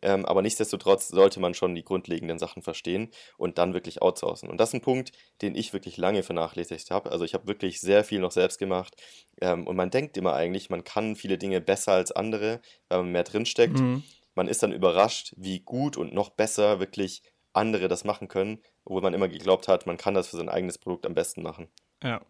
Ähm, 0.02 0.24
aber 0.26 0.42
nichtsdestotrotz 0.42 1.08
sollte 1.08 1.40
man 1.40 1.54
schon 1.54 1.74
die 1.74 1.84
grundlegenden 1.84 2.38
Sachen 2.38 2.62
verstehen 2.62 3.10
und 3.36 3.58
dann 3.58 3.74
wirklich 3.74 4.02
outsourcen. 4.02 4.48
Und 4.48 4.58
das 4.58 4.70
ist 4.70 4.74
ein 4.74 4.80
Punkt, 4.80 5.12
den 5.42 5.54
ich 5.54 5.72
wirklich 5.72 5.96
lange 5.96 6.22
vernachlässigt 6.22 6.90
habe. 6.90 7.10
Also 7.10 7.24
ich 7.24 7.34
habe 7.34 7.46
wirklich 7.46 7.80
sehr 7.80 8.04
viel 8.04 8.20
noch 8.20 8.32
selbst 8.32 8.58
gemacht. 8.58 8.96
Ähm, 9.40 9.66
und 9.66 9.76
man 9.76 9.90
denkt 9.90 10.16
immer 10.16 10.34
eigentlich, 10.34 10.70
man 10.70 10.84
kann 10.84 11.16
viele 11.16 11.38
Dinge 11.38 11.60
besser 11.60 11.92
als 11.92 12.12
andere, 12.12 12.60
weil 12.88 12.98
man 13.02 13.12
mehr 13.12 13.24
drinsteckt. 13.24 13.78
Mhm. 13.78 14.02
Man 14.34 14.48
ist 14.48 14.62
dann 14.62 14.72
überrascht, 14.72 15.32
wie 15.36 15.60
gut 15.60 15.96
und 15.96 16.12
noch 16.12 16.30
besser 16.30 16.80
wirklich 16.80 17.22
andere 17.52 17.88
das 17.88 18.04
machen 18.04 18.28
können, 18.28 18.62
obwohl 18.84 19.02
man 19.02 19.14
immer 19.14 19.28
geglaubt 19.28 19.68
hat, 19.68 19.86
man 19.86 19.96
kann 19.96 20.14
das 20.14 20.28
für 20.28 20.36
sein 20.36 20.48
eigenes 20.48 20.78
Produkt 20.78 21.06
am 21.06 21.14
besten 21.14 21.42
machen. 21.42 21.68
Ja. 22.02 22.20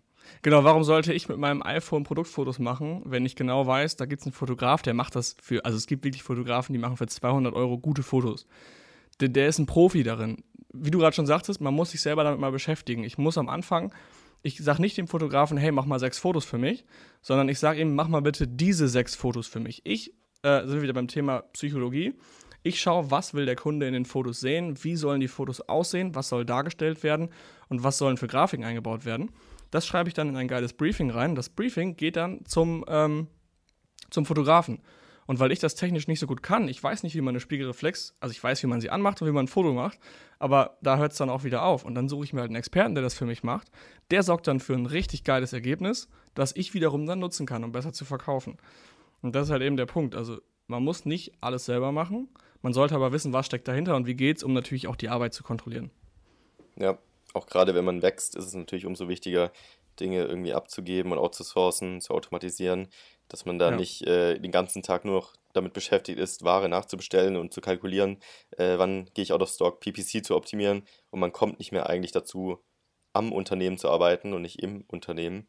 Genau, 0.42 0.64
warum 0.64 0.84
sollte 0.84 1.12
ich 1.12 1.28
mit 1.28 1.38
meinem 1.38 1.62
iPhone 1.62 2.04
Produktfotos 2.04 2.58
machen, 2.58 3.02
wenn 3.04 3.26
ich 3.26 3.36
genau 3.36 3.66
weiß, 3.66 3.96
da 3.96 4.06
gibt 4.06 4.20
es 4.20 4.26
einen 4.26 4.32
Fotograf, 4.32 4.82
der 4.82 4.94
macht 4.94 5.16
das 5.16 5.36
für, 5.42 5.64
also 5.64 5.76
es 5.76 5.86
gibt 5.86 6.04
wirklich 6.04 6.22
Fotografen, 6.22 6.72
die 6.72 6.78
machen 6.78 6.96
für 6.96 7.06
200 7.06 7.54
Euro 7.54 7.78
gute 7.78 8.02
Fotos. 8.02 8.46
Der, 9.20 9.28
der 9.28 9.48
ist 9.48 9.58
ein 9.58 9.66
Profi 9.66 10.02
darin. 10.02 10.44
Wie 10.72 10.90
du 10.90 10.98
gerade 10.98 11.14
schon 11.16 11.26
sagtest, 11.26 11.60
man 11.60 11.74
muss 11.74 11.90
sich 11.90 12.00
selber 12.00 12.24
damit 12.24 12.40
mal 12.40 12.52
beschäftigen. 12.52 13.02
Ich 13.02 13.18
muss 13.18 13.38
am 13.38 13.48
Anfang, 13.48 13.92
ich 14.42 14.58
sage 14.58 14.80
nicht 14.80 14.96
dem 14.96 15.08
Fotografen, 15.08 15.56
hey, 15.56 15.72
mach 15.72 15.86
mal 15.86 15.98
sechs 15.98 16.18
Fotos 16.18 16.44
für 16.44 16.58
mich, 16.58 16.84
sondern 17.22 17.48
ich 17.48 17.58
sage 17.58 17.80
ihm, 17.80 17.94
mach 17.94 18.08
mal 18.08 18.22
bitte 18.22 18.46
diese 18.46 18.88
sechs 18.88 19.14
Fotos 19.14 19.48
für 19.48 19.60
mich. 19.60 19.80
Ich, 19.84 20.14
äh, 20.42 20.60
sind 20.60 20.74
wir 20.74 20.82
wieder 20.82 20.92
beim 20.92 21.08
Thema 21.08 21.42
Psychologie. 21.52 22.14
Ich 22.62 22.80
schaue, 22.80 23.10
was 23.10 23.34
will 23.34 23.46
der 23.46 23.56
Kunde 23.56 23.86
in 23.86 23.92
den 23.92 24.04
Fotos 24.04 24.40
sehen, 24.40 24.82
wie 24.82 24.96
sollen 24.96 25.20
die 25.20 25.28
Fotos 25.28 25.60
aussehen, 25.62 26.14
was 26.14 26.28
soll 26.28 26.44
dargestellt 26.44 27.02
werden 27.02 27.30
und 27.68 27.82
was 27.82 27.98
sollen 27.98 28.16
für 28.16 28.26
Grafiken 28.26 28.64
eingebaut 28.64 29.04
werden. 29.04 29.30
Das 29.70 29.86
schreibe 29.86 30.08
ich 30.08 30.14
dann 30.14 30.28
in 30.28 30.36
ein 30.36 30.48
geiles 30.48 30.72
Briefing 30.72 31.10
rein. 31.10 31.34
Das 31.34 31.48
Briefing 31.48 31.96
geht 31.96 32.16
dann 32.16 32.44
zum, 32.44 32.84
ähm, 32.88 33.28
zum 34.10 34.24
Fotografen. 34.24 34.80
Und 35.28 35.40
weil 35.40 35.52
ich 35.52 35.58
das 35.58 35.74
technisch 35.74 36.08
nicht 36.08 36.20
so 36.20 36.26
gut 36.26 36.42
kann, 36.42 36.68
ich 36.68 36.82
weiß 36.82 37.02
nicht, 37.02 37.14
wie 37.14 37.20
man 37.20 37.32
eine 37.32 37.40
Spiegelreflex, 37.40 38.14
also 38.18 38.32
ich 38.32 38.42
weiß, 38.42 38.62
wie 38.62 38.66
man 38.66 38.80
sie 38.80 38.88
anmacht 38.88 39.20
und 39.20 39.28
wie 39.28 39.32
man 39.32 39.44
ein 39.44 39.48
Foto 39.48 39.74
macht, 39.74 39.98
aber 40.38 40.78
da 40.80 40.96
hört 40.96 41.12
es 41.12 41.18
dann 41.18 41.28
auch 41.28 41.44
wieder 41.44 41.64
auf. 41.64 41.84
Und 41.84 41.94
dann 41.94 42.08
suche 42.08 42.24
ich 42.24 42.32
mir 42.32 42.40
halt 42.40 42.48
einen 42.48 42.56
Experten, 42.56 42.94
der 42.94 43.02
das 43.02 43.12
für 43.12 43.26
mich 43.26 43.42
macht. 43.42 43.70
Der 44.10 44.22
sorgt 44.22 44.46
dann 44.46 44.58
für 44.58 44.72
ein 44.72 44.86
richtig 44.86 45.24
geiles 45.24 45.52
Ergebnis, 45.52 46.08
das 46.32 46.56
ich 46.56 46.72
wiederum 46.72 47.04
dann 47.04 47.18
nutzen 47.18 47.44
kann, 47.44 47.62
um 47.62 47.72
besser 47.72 47.92
zu 47.92 48.06
verkaufen. 48.06 48.56
Und 49.20 49.34
das 49.34 49.48
ist 49.48 49.52
halt 49.52 49.60
eben 49.60 49.76
der 49.76 49.84
Punkt. 49.84 50.14
Also 50.14 50.38
man 50.66 50.82
muss 50.82 51.04
nicht 51.04 51.34
alles 51.42 51.66
selber 51.66 51.92
machen. 51.92 52.30
Man 52.62 52.72
sollte 52.72 52.94
aber 52.94 53.12
wissen, 53.12 53.34
was 53.34 53.44
steckt 53.44 53.68
dahinter 53.68 53.96
und 53.96 54.06
wie 54.06 54.14
geht's, 54.14 54.42
um 54.42 54.54
natürlich 54.54 54.86
auch 54.86 54.96
die 54.96 55.10
Arbeit 55.10 55.34
zu 55.34 55.42
kontrollieren. 55.42 55.90
Ja, 56.76 56.96
auch 57.34 57.46
gerade 57.46 57.74
wenn 57.74 57.84
man 57.84 58.02
wächst, 58.02 58.36
ist 58.36 58.46
es 58.46 58.54
natürlich 58.54 58.86
umso 58.86 59.08
wichtiger, 59.08 59.52
Dinge 60.00 60.24
irgendwie 60.24 60.54
abzugeben 60.54 61.12
und 61.12 61.18
outzusourcen, 61.18 62.00
zu 62.00 62.14
automatisieren, 62.14 62.88
dass 63.28 63.44
man 63.46 63.58
da 63.58 63.70
Ja. 63.70 63.76
nicht 63.76 64.02
äh, 64.06 64.38
den 64.38 64.52
ganzen 64.52 64.82
Tag 64.82 65.04
nur 65.04 65.16
noch 65.16 65.34
damit 65.52 65.72
beschäftigt 65.72 66.18
ist, 66.20 66.44
Ware 66.44 66.68
nachzubestellen 66.68 67.36
und 67.36 67.52
zu 67.52 67.60
kalkulieren, 67.60 68.20
äh, 68.56 68.78
wann 68.78 69.06
gehe 69.14 69.24
ich 69.24 69.32
out 69.32 69.42
of 69.42 69.50
stock, 69.50 69.80
PPC 69.80 70.22
zu 70.24 70.36
optimieren 70.36 70.86
und 71.10 71.18
man 71.20 71.32
kommt 71.32 71.58
nicht 71.58 71.72
mehr 71.72 71.88
eigentlich 71.88 72.12
dazu, 72.12 72.58
am 73.12 73.32
Unternehmen 73.32 73.78
zu 73.78 73.88
arbeiten 73.90 74.34
und 74.34 74.42
nicht 74.42 74.62
im 74.62 74.84
Unternehmen. 74.88 75.48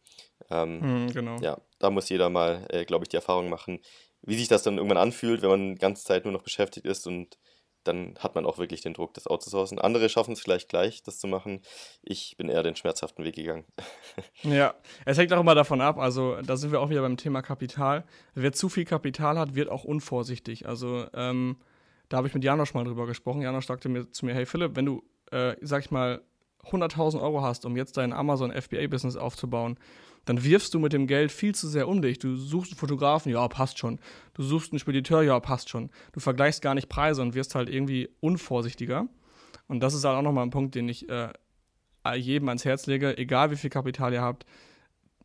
Ähm, 0.50 0.88
Hm, 0.88 1.08
genau. 1.12 1.38
ja, 1.42 1.62
da 1.80 1.89
muss 1.89 2.10
jeder 2.10 2.30
mal, 2.30 2.65
äh, 2.70 2.86
glaube 2.86 3.04
ich, 3.06 3.10
die 3.10 3.15
Erfahrung 3.18 3.50
machen, 3.50 3.82
wie 4.22 4.36
sich 4.38 4.48
das 4.48 4.63
dann 4.63 4.78
irgendwann 4.78 4.98
anfühlt, 4.98 5.42
wenn 5.42 5.50
man 5.50 5.76
die 5.76 5.80
ganze 5.82 6.04
Zeit 6.06 6.26
nur 6.26 6.34
noch 6.34 6.44
beschäftigt 6.44 6.86
ist 6.86 7.08
und 7.08 7.38
dann 7.89 8.15
hat 8.19 8.36
man 8.36 8.45
auch 8.45 8.58
wirklich 8.58 8.82
den 8.82 8.93
Druck, 8.93 9.13
das 9.13 9.28
outzusourcen. 9.28 9.80
Andere 9.80 10.08
schaffen 10.10 10.32
es 10.32 10.39
vielleicht 10.39 10.69
gleich, 10.69 11.04
das 11.04 11.19
zu 11.19 11.28
machen. 11.28 11.62
Ich 12.04 12.36
bin 12.38 12.49
eher 12.49 12.63
den 12.63 12.75
schmerzhaften 12.75 13.25
Weg 13.25 13.36
gegangen. 13.36 13.65
Ja, 14.43 14.75
es 15.06 15.17
hängt 15.17 15.34
auch 15.34 15.39
immer 15.39 15.56
davon 15.56 15.82
ab. 15.82 15.97
Also, 15.97 16.41
da 16.41 16.56
sind 16.56 16.71
wir 16.71 16.80
auch 16.80 16.89
wieder 16.89 17.02
beim 17.02 17.17
Thema 17.17 17.41
Kapital. 17.41 18.06
Wer 18.36 18.54
zu 18.54 18.69
viel 18.69 18.86
Kapital 18.86 19.38
hat, 19.38 19.56
wird 19.56 19.69
auch 19.69 19.84
unvorsichtig. 19.84 20.67
Also, 20.67 21.08
ähm, 21.13 21.58
da 22.08 22.17
habe 22.17 22.28
ich 22.28 22.34
mit 22.34 22.43
Janosch 22.43 22.73
mal 22.73 22.86
drüber 22.86 23.06
gesprochen. 23.06 23.41
Janosch 23.41 23.67
sagte 23.67 23.89
mir 23.89 24.12
zu 24.12 24.25
mir: 24.25 24.34
Hey 24.34 24.45
Philipp, 24.45 24.75
wenn 24.75 24.86
du, 24.86 25.04
äh, 25.32 25.56
sag 25.62 25.84
ich 25.84 25.91
mal, 25.91 26.21
100.000 26.65 27.21
Euro 27.21 27.41
hast, 27.41 27.65
um 27.65 27.75
jetzt 27.75 27.97
dein 27.97 28.13
Amazon 28.13 28.52
FBA-Business 28.52 29.17
aufzubauen, 29.17 29.78
dann 30.30 30.44
wirfst 30.44 30.76
du 30.76 30.80
mit 30.80 30.94
dem 30.94 31.08
Geld 31.08 31.32
viel 31.32 31.56
zu 31.56 31.68
sehr 31.68 31.88
um 31.88 32.04
dich. 32.04 32.20
Du 32.20 32.36
suchst 32.36 32.72
einen 32.72 32.78
Fotografen, 32.78 33.32
ja, 33.32 33.48
passt 33.48 33.80
schon. 33.80 33.98
Du 34.36 34.44
suchst 34.44 34.72
einen 34.72 34.78
Spediteur, 34.78 35.24
ja, 35.24 35.39
passt 35.39 35.70
schon. 35.70 35.89
Du 36.12 36.20
vergleichst 36.20 36.62
gar 36.62 36.76
nicht 36.76 36.88
Preise 36.88 37.24
und 37.24 37.34
wirst 37.34 37.56
halt 37.56 37.68
irgendwie 37.68 38.10
unvorsichtiger. 38.20 39.08
Und 39.68 39.80
das 39.80 39.96
ist 39.96 40.06
halt 40.06 40.15
auch 40.15 40.22
nochmal 40.22 40.46
ein 40.46 40.52
Punkt, 40.52 40.76
den 40.76 40.88
ich 40.88 41.10
äh, 41.10 41.30
jedem 42.15 42.48
ans 42.48 42.63
Herz 42.63 42.86
lege, 42.86 43.18
egal 43.18 43.50
wie 43.50 43.56
viel 43.56 43.72
Kapital 43.72 44.13
ihr 44.13 44.22
habt, 44.22 44.46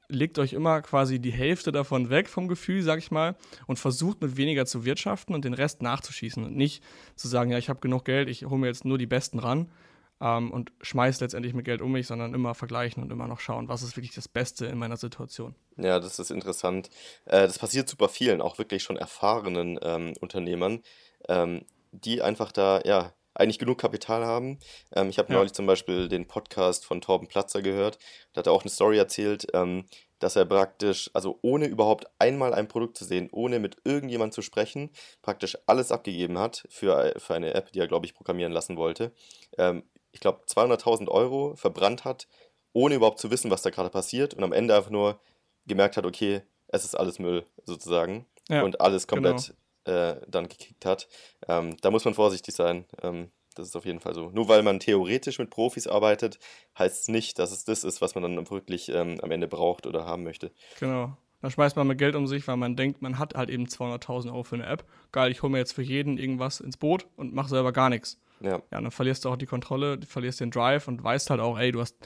legt 0.09 0.39
euch 0.39 0.55
immer 0.55 0.81
quasi 0.81 1.19
die 1.19 1.33
Hälfte 1.33 1.71
davon 1.71 2.09
weg 2.09 2.31
vom 2.31 2.49
Gefühl, 2.49 2.81
sag 2.81 2.99
ich 2.99 3.11
mal, 3.11 3.37
und 3.67 3.79
versucht 3.79 4.23
mit 4.23 4.39
weniger 4.39 4.65
zu 4.65 4.87
wirtschaften 4.87 5.35
und 5.35 5.45
den 5.45 5.53
Rest 5.53 5.83
nachzuschießen 5.83 6.43
und 6.43 6.57
nicht 6.57 6.83
zu 7.15 7.29
sagen, 7.29 7.51
ja, 7.51 7.59
ich 7.59 7.69
habe 7.69 7.81
genug 7.81 8.07
Geld, 8.07 8.31
ich 8.31 8.47
hole 8.47 8.59
mir 8.59 8.69
jetzt 8.69 8.87
nur 8.87 8.97
die 8.97 9.07
Besten 9.07 9.39
ran. 9.39 9.71
Ähm, 10.21 10.51
und 10.51 10.73
schmeiß 10.81 11.21
letztendlich 11.21 11.55
mit 11.55 11.65
Geld 11.65 11.83
um 11.83 11.93
mich, 11.93 12.07
sondern 12.07 12.35
immer 12.35 12.55
vergleichen 12.55 13.03
und 13.03 13.11
immer 13.11 13.27
noch 13.27 13.41
schauen, 13.41 13.69
was 13.69 13.83
ist 13.83 13.97
wirklich 13.97 14.15
das 14.15 14.29
Beste 14.29 14.67
in 14.67 14.79
meiner 14.79 14.97
Situation. 14.97 15.55
Ja, 15.77 16.01
das 16.01 16.19
ist 16.19 16.31
interessant. 16.31 16.91
Äh, 17.25 17.47
das 17.47 17.59
passiert 17.59 17.89
super 17.89 18.09
vielen, 18.09 18.41
auch 18.41 18.59
wirklich 18.59 18.83
schon 18.83 18.97
erfahrenen 18.97 19.79
ähm, 19.83 20.15
Unternehmern, 20.21 20.83
ähm, 21.29 21.65
die 21.93 22.23
einfach 22.23 22.53
da, 22.53 22.81
ja, 22.85 23.13
eigentlich 23.35 23.59
genug 23.59 23.79
Kapital 23.79 24.25
haben. 24.25 24.59
Ähm, 24.95 25.09
ich 25.11 25.19
habe 25.19 25.33
ja. 25.33 25.37
neulich 25.39 25.53
zum 25.53 25.67
Beispiel 25.67 26.09
den 26.09 26.27
Podcast 26.27 26.87
von 26.87 27.01
Torben 27.01 27.27
Platzer 27.27 27.63
gehört. 27.63 27.99
Da 28.33 28.39
hat 28.41 28.47
er 28.47 28.53
auch 28.53 28.63
eine 28.63 28.71
Story 28.71 28.97
erzählt, 28.97 29.47
ähm, 29.55 29.87
dass 30.21 30.37
er 30.37 30.45
praktisch, 30.45 31.11
also 31.13 31.39
ohne 31.43 31.67
überhaupt 31.67 32.07
einmal 32.19 32.55
ein 32.55 32.69
Produkt 32.69 32.97
zu 32.97 33.05
sehen, 33.05 33.29
ohne 33.33 33.59
mit 33.59 33.77
irgendjemand 33.85 34.33
zu 34.33 34.43
sprechen, 34.43 34.91
praktisch 35.21 35.59
alles 35.67 35.93
abgegeben 35.93 36.39
hat 36.39 36.65
für, 36.71 37.15
für 37.19 37.35
eine 37.35 37.55
App, 37.55 37.73
die 37.73 37.81
er, 37.81 37.89
glaube 37.89 38.07
ich, 38.07 38.15
programmieren 38.15 38.53
lassen 38.53 38.77
wollte. 38.77 39.13
Ähm, 39.59 39.83
ich 40.15 40.21
glaube, 40.21 40.41
200.000 40.49 41.09
Euro 41.09 41.57
verbrannt 41.57 42.05
hat, 42.05 42.29
ohne 42.73 42.95
überhaupt 42.95 43.19
zu 43.19 43.31
wissen, 43.31 43.51
was 43.51 43.63
da 43.63 43.71
gerade 43.71 43.91
passiert 43.91 44.33
und 44.33 44.45
am 44.45 44.53
Ende 44.53 44.75
einfach 44.75 44.91
nur 44.91 45.21
gemerkt 45.67 45.97
hat, 45.97 46.07
okay, 46.07 46.43
es 46.69 46.85
ist 46.85 46.95
alles 46.95 47.19
Müll 47.19 47.45
sozusagen 47.65 48.27
ja, 48.49 48.63
und 48.63 48.81
alles 48.81 49.07
komplett 49.07 49.55
genau. 49.85 49.99
äh, 49.99 50.21
dann 50.29 50.49
gekickt 50.49 50.87
hat. 50.87 51.09
Ähm, 51.49 51.77
da 51.81 51.91
muss 51.91 52.05
man 52.05 52.15
vorsichtig 52.15 52.55
sein. 52.55 52.85
Ähm, 53.03 53.31
das 53.55 53.69
ist 53.69 53.77
auf 53.77 53.85
jeden 53.85 54.01
Fall 54.01 54.15
so. 54.15 54.31
Nur 54.31 54.49
weil 54.49 54.63
man 54.63 54.81
theoretisch 54.81 55.39
mit 55.39 55.51
Profis 55.51 55.87
arbeitet, 55.87 56.39
heißt 56.79 57.03
es 57.03 57.09
nicht, 57.09 57.39
dass 57.39 57.53
es 57.53 57.65
das 57.65 57.85
ist, 57.85 58.01
was 58.01 58.15
man 58.15 58.23
dann 58.23 58.51
wirklich 58.51 58.89
ähm, 58.89 59.19
am 59.23 59.31
Ende 59.31 59.47
braucht 59.49 59.87
oder 59.87 60.07
haben 60.07 60.25
möchte. 60.25 60.51
Genau. 60.81 61.17
Dann 61.41 61.51
schmeißt 61.51 61.77
man 61.77 61.87
mit 61.87 61.99
Geld 61.99 62.17
um 62.17 62.27
sich, 62.27 62.49
weil 62.49 62.57
man 62.57 62.75
denkt, 62.75 63.03
man 63.03 63.19
hat 63.19 63.35
halt 63.35 63.51
eben 63.51 63.67
200.000 63.67 64.29
Euro 64.29 64.45
für 64.45 64.55
eine 64.55 64.67
App. 64.67 64.85
Geil, 65.13 65.31
ich 65.31 65.43
hole 65.43 65.53
mir 65.53 65.59
jetzt 65.59 65.73
für 65.73 65.83
jeden 65.83 66.19
irgendwas 66.19 66.61
ins 66.61 66.77
Boot 66.77 67.07
und 67.17 67.35
mache 67.35 67.51
selber 67.51 67.73
gar 67.73 67.91
nichts. 67.91 68.19
Ja. 68.41 68.63
Ja, 68.71 68.81
dann 68.81 68.91
verlierst 68.91 69.25
du 69.25 69.31
auch 69.31 69.37
die 69.37 69.47
Kontrolle, 69.47 69.99
du 69.99 70.07
verlierst 70.07 70.41
den 70.41 70.51
Drive 70.51 70.89
und 70.89 71.03
weißt 71.03 71.31
halt 71.31 71.41
auch, 71.41 71.59
ey, 71.59 71.73
du 71.73 71.81
hast, 71.81 71.97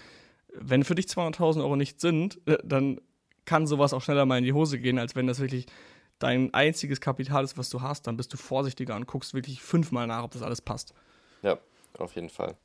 wenn 0.54 0.84
für 0.84 0.94
dich 0.94 1.06
200.000 1.06 1.60
Euro 1.60 1.76
nicht 1.76 2.00
sind, 2.00 2.40
äh, 2.46 2.58
dann 2.64 3.00
kann 3.44 3.66
sowas 3.66 3.92
auch 3.92 4.02
schneller 4.02 4.26
mal 4.26 4.38
in 4.38 4.44
die 4.44 4.52
Hose 4.52 4.78
gehen, 4.78 4.98
als 4.98 5.16
wenn 5.16 5.26
das 5.26 5.40
wirklich 5.40 5.66
dein 6.18 6.52
einziges 6.52 7.00
Kapital 7.00 7.44
ist, 7.44 7.56
was 7.56 7.70
du 7.70 7.80
hast, 7.80 8.06
dann 8.06 8.16
bist 8.16 8.32
du 8.32 8.36
vorsichtiger 8.36 8.96
und 8.96 9.06
guckst 9.06 9.34
wirklich 9.34 9.62
fünfmal 9.62 10.06
nach, 10.06 10.24
ob 10.24 10.32
das 10.32 10.42
alles 10.42 10.60
passt. 10.60 10.94
Ja, 11.42 11.58
auf 11.98 12.14
jeden 12.14 12.28
Fall. 12.28 12.56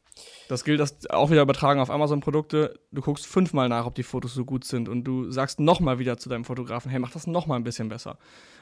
Das 0.48 0.64
gilt 0.64 0.80
das 0.80 1.10
auch 1.10 1.32
wieder 1.32 1.42
übertragen 1.42 1.80
auf 1.80 1.90
Amazon-Produkte. 1.90 2.80
Du 2.92 3.02
guckst 3.02 3.26
fünfmal 3.26 3.70
nach, 3.70 3.86
ob 3.86 3.96
die 3.96 4.04
Fotos 4.04 4.34
so 4.34 4.46
gut 4.46 4.64
sind 4.64 4.90
und 4.90 5.04
du 5.04 5.32
sagst 5.32 5.60
nochmal 5.60 6.00
wieder 6.00 6.18
zu 6.18 6.30
deinem 6.30 6.46
Fotografen, 6.46 6.92
hey, 6.92 7.00
mach 7.00 7.12
das 7.12 7.26
nochmal 7.26 7.60
ein 7.60 7.64
bisschen 7.64 7.90
besser. 7.90 8.18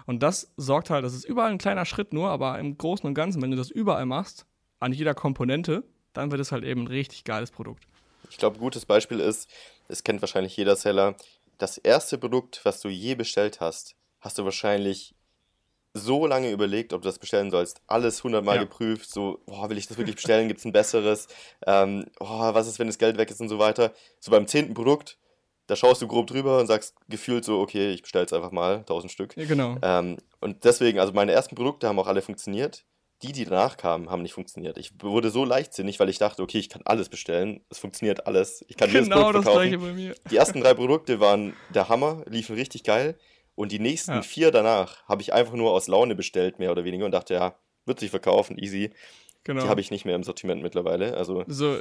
Und 0.06 0.24
das 0.24 0.54
sorgt 0.58 0.90
halt, 0.90 1.04
das 1.04 1.14
ist 1.14 1.26
überall 1.26 1.52
ein 1.52 1.58
kleiner 1.58 1.86
Schritt 1.86 2.14
nur, 2.14 2.30
aber 2.30 2.58
im 2.60 2.78
Großen 2.78 3.06
und 3.06 3.16
Ganzen, 3.16 3.42
wenn 3.42 3.52
du 3.52 3.58
das 3.58 3.70
überall 3.70 4.06
machst, 4.06 4.46
an 4.82 4.92
jeder 4.92 5.14
Komponente, 5.14 5.84
dann 6.12 6.32
wird 6.32 6.42
es 6.42 6.52
halt 6.52 6.66
eben 6.66 6.84
ein 6.84 6.88
richtig 6.88 7.24
geiles 7.24 7.52
Produkt. 7.52 7.84
Ich 8.30 8.38
glaube, 8.38 8.58
ein 8.58 8.60
gutes 8.60 8.86
Beispiel 8.86 9.20
ist, 9.20 9.50
es 9.88 10.04
kennt 10.04 10.22
wahrscheinlich 10.22 10.58
jeder 10.58 10.76
Seller, 10.76 11.16
das 11.58 11.78
erste 11.78 12.18
Produkt, 12.18 12.62
was 12.64 12.82
du 12.82 12.90
je 12.90 13.16
bestellt 13.16 13.62
hast, 13.62 13.96
hast 14.20 14.38
du 14.38 14.44
wahrscheinlich 14.44 15.16
so 15.94 16.26
lange 16.26 16.52
überlegt, 16.52 16.94
ob 16.94 17.02
du 17.02 17.08
das 17.08 17.20
bestellen 17.20 17.52
sollst. 17.52 17.82
Alles 17.88 18.24
hundertmal 18.24 18.56
ja. 18.56 18.64
geprüft, 18.64 19.10
so, 19.10 19.42
boah, 19.46 19.70
will 19.70 19.78
ich 19.78 19.88
das 19.88 19.98
wirklich 19.98 20.16
bestellen? 20.16 20.48
Gibt 20.48 20.60
es 20.60 20.66
ein 20.66 20.72
besseres? 20.72 21.28
Ähm, 21.68 22.06
oh, 22.20 22.54
was 22.54 22.68
ist, 22.68 22.80
wenn 22.80 22.88
das 22.88 22.98
Geld 22.98 23.18
weg 23.18 23.30
ist 23.30 23.42
und 23.42 23.50
so 23.50 23.60
weiter. 23.60 23.94
So 24.20 24.32
beim 24.32 24.48
zehnten 24.48 24.74
Produkt, 24.74 25.18
da 25.68 25.76
schaust 25.76 26.02
du 26.02 26.08
grob 26.08 26.28
drüber 26.28 26.60
und 26.60 26.68
sagst 26.68 26.96
gefühlt 27.10 27.44
so, 27.44 27.60
okay, 27.60 27.92
ich 27.92 28.02
bestelle 28.02 28.26
es 28.26 28.34
einfach 28.34 28.52
mal, 28.52 28.84
tausend 28.86 29.12
Stück. 29.12 29.36
Ja, 29.36 29.46
genau. 29.46 29.78
Ähm, 29.82 30.18
und 30.40 30.64
deswegen, 30.64 31.00
also 31.00 31.14
meine 31.14 31.34
ersten 31.34 31.56
Produkte 31.56 31.88
haben 31.88 32.00
auch 32.00 32.08
alle 32.08 32.22
funktioniert. 32.22 32.86
Die, 33.24 33.32
die 33.32 33.46
danach 33.46 33.78
kamen, 33.78 34.10
haben 34.10 34.24
nicht 34.24 34.34
funktioniert. 34.34 34.78
Ich 34.78 34.94
wurde 35.02 35.30
so 35.30 35.46
leichtsinnig, 35.46 36.00
weil 36.00 36.10
ich 36.10 36.18
dachte, 36.18 36.42
okay, 36.42 36.58
ich 36.58 36.70
kann 36.70 36.82
alles 36.86 37.10
bestellen. 37.10 37.62
Es 37.70 37.78
funktioniert 37.78 38.26
alles. 38.26 38.66
Ich 38.68 38.78
kann 38.78 38.92
genau 38.92 39.00
jedes 39.00 39.10
Produkt 39.10 39.44
verkaufen. 39.44 39.46
das 39.46 39.54
gleiche 39.54 39.78
bei 39.78 39.94
mir. 39.94 40.16
Die 40.32 40.38
ersten 40.38 40.62
drei 40.62 40.74
Produkte 40.74 41.20
waren 41.20 41.54
der 41.74 41.90
Hammer, 41.90 42.24
liefen 42.28 42.56
richtig 42.56 42.84
geil. 42.84 43.18
Und 43.56 43.72
die 43.72 43.80
nächsten 43.80 44.14
ja. 44.14 44.22
vier 44.22 44.52
danach 44.52 45.04
habe 45.08 45.22
ich 45.22 45.34
einfach 45.34 45.54
nur 45.54 45.72
aus 45.72 45.88
Laune 45.88 46.16
bestellt, 46.16 46.58
mehr 46.58 46.72
oder 46.72 46.84
weniger, 46.84 47.06
und 47.06 47.12
dachte, 47.12 47.36
ja, 47.36 47.56
wird 47.86 48.00
sich 48.00 48.10
verkaufen, 48.10 48.58
easy. 48.58 48.92
Genau. 49.44 49.64
Die 49.64 49.70
habe 49.70 49.82
ich 49.82 49.92
nicht 49.92 50.06
mehr 50.06 50.16
im 50.16 50.24
Sortiment 50.24 50.62
mittlerweile. 50.62 51.16
Also 51.18 51.44
so, 51.48 51.80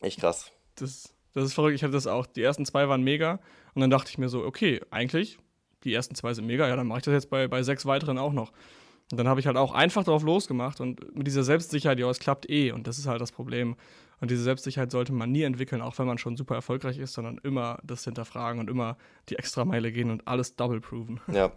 echt 0.00 0.20
krass. 0.20 0.52
Das, 0.76 1.12
das 1.34 1.44
ist 1.44 1.54
verrückt. 1.54 1.74
Ich 1.74 1.82
hatte 1.82 1.92
das 1.92 2.06
auch. 2.06 2.26
Die 2.26 2.42
ersten 2.42 2.64
zwei 2.66 2.88
waren 2.88 3.02
mega. 3.02 3.40
Und 3.74 3.80
dann 3.80 3.90
dachte 3.90 4.10
ich 4.10 4.18
mir 4.18 4.28
so, 4.28 4.42
okay, 4.44 4.80
eigentlich, 4.90 5.38
die 5.84 5.94
ersten 5.94 6.14
zwei 6.14 6.34
sind 6.34 6.46
mega, 6.46 6.68
ja, 6.68 6.76
dann 6.76 6.86
mache 6.86 6.98
ich 6.98 7.04
das 7.04 7.12
jetzt 7.12 7.30
bei, 7.30 7.48
bei 7.48 7.62
sechs 7.62 7.86
weiteren 7.86 8.18
auch 8.18 8.32
noch. 8.32 8.52
Und 9.12 9.18
dann 9.18 9.28
habe 9.28 9.40
ich 9.40 9.46
halt 9.46 9.58
auch 9.58 9.74
einfach 9.74 10.04
drauf 10.04 10.22
losgemacht 10.22 10.80
und 10.80 11.14
mit 11.14 11.26
dieser 11.26 11.42
Selbstsicherheit, 11.42 11.98
ja, 11.98 12.08
es 12.08 12.18
klappt 12.18 12.48
eh. 12.48 12.72
Und 12.72 12.86
das 12.86 12.98
ist 12.98 13.06
halt 13.06 13.20
das 13.20 13.30
Problem. 13.30 13.76
Und 14.22 14.30
diese 14.30 14.42
Selbstsicherheit 14.42 14.90
sollte 14.90 15.12
man 15.12 15.30
nie 15.30 15.42
entwickeln, 15.42 15.82
auch 15.82 15.98
wenn 15.98 16.06
man 16.06 16.16
schon 16.16 16.38
super 16.38 16.54
erfolgreich 16.54 16.96
ist, 16.96 17.12
sondern 17.12 17.36
immer 17.42 17.78
das 17.84 18.04
hinterfragen 18.04 18.58
und 18.58 18.70
immer 18.70 18.96
die 19.28 19.36
Extrameile 19.36 19.92
gehen 19.92 20.10
und 20.10 20.26
alles 20.26 20.56
double 20.56 20.80
proven. 20.80 21.20
Ja, 21.30 21.52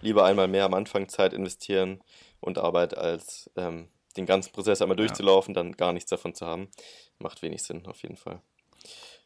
lieber 0.00 0.24
einmal 0.24 0.46
mehr 0.46 0.64
am 0.64 0.74
Anfang 0.74 1.08
Zeit 1.08 1.32
investieren 1.32 2.00
und 2.38 2.58
Arbeit, 2.58 2.96
als 2.96 3.50
ähm, 3.56 3.88
den 4.16 4.26
ganzen 4.26 4.52
Prozess 4.52 4.80
einmal 4.80 4.96
durchzulaufen, 4.96 5.56
ja. 5.56 5.60
dann 5.60 5.72
gar 5.72 5.92
nichts 5.92 6.08
davon 6.08 6.36
zu 6.36 6.46
haben. 6.46 6.68
Macht 7.18 7.42
wenig 7.42 7.64
Sinn, 7.64 7.84
auf 7.86 8.00
jeden 8.02 8.16
Fall. 8.16 8.40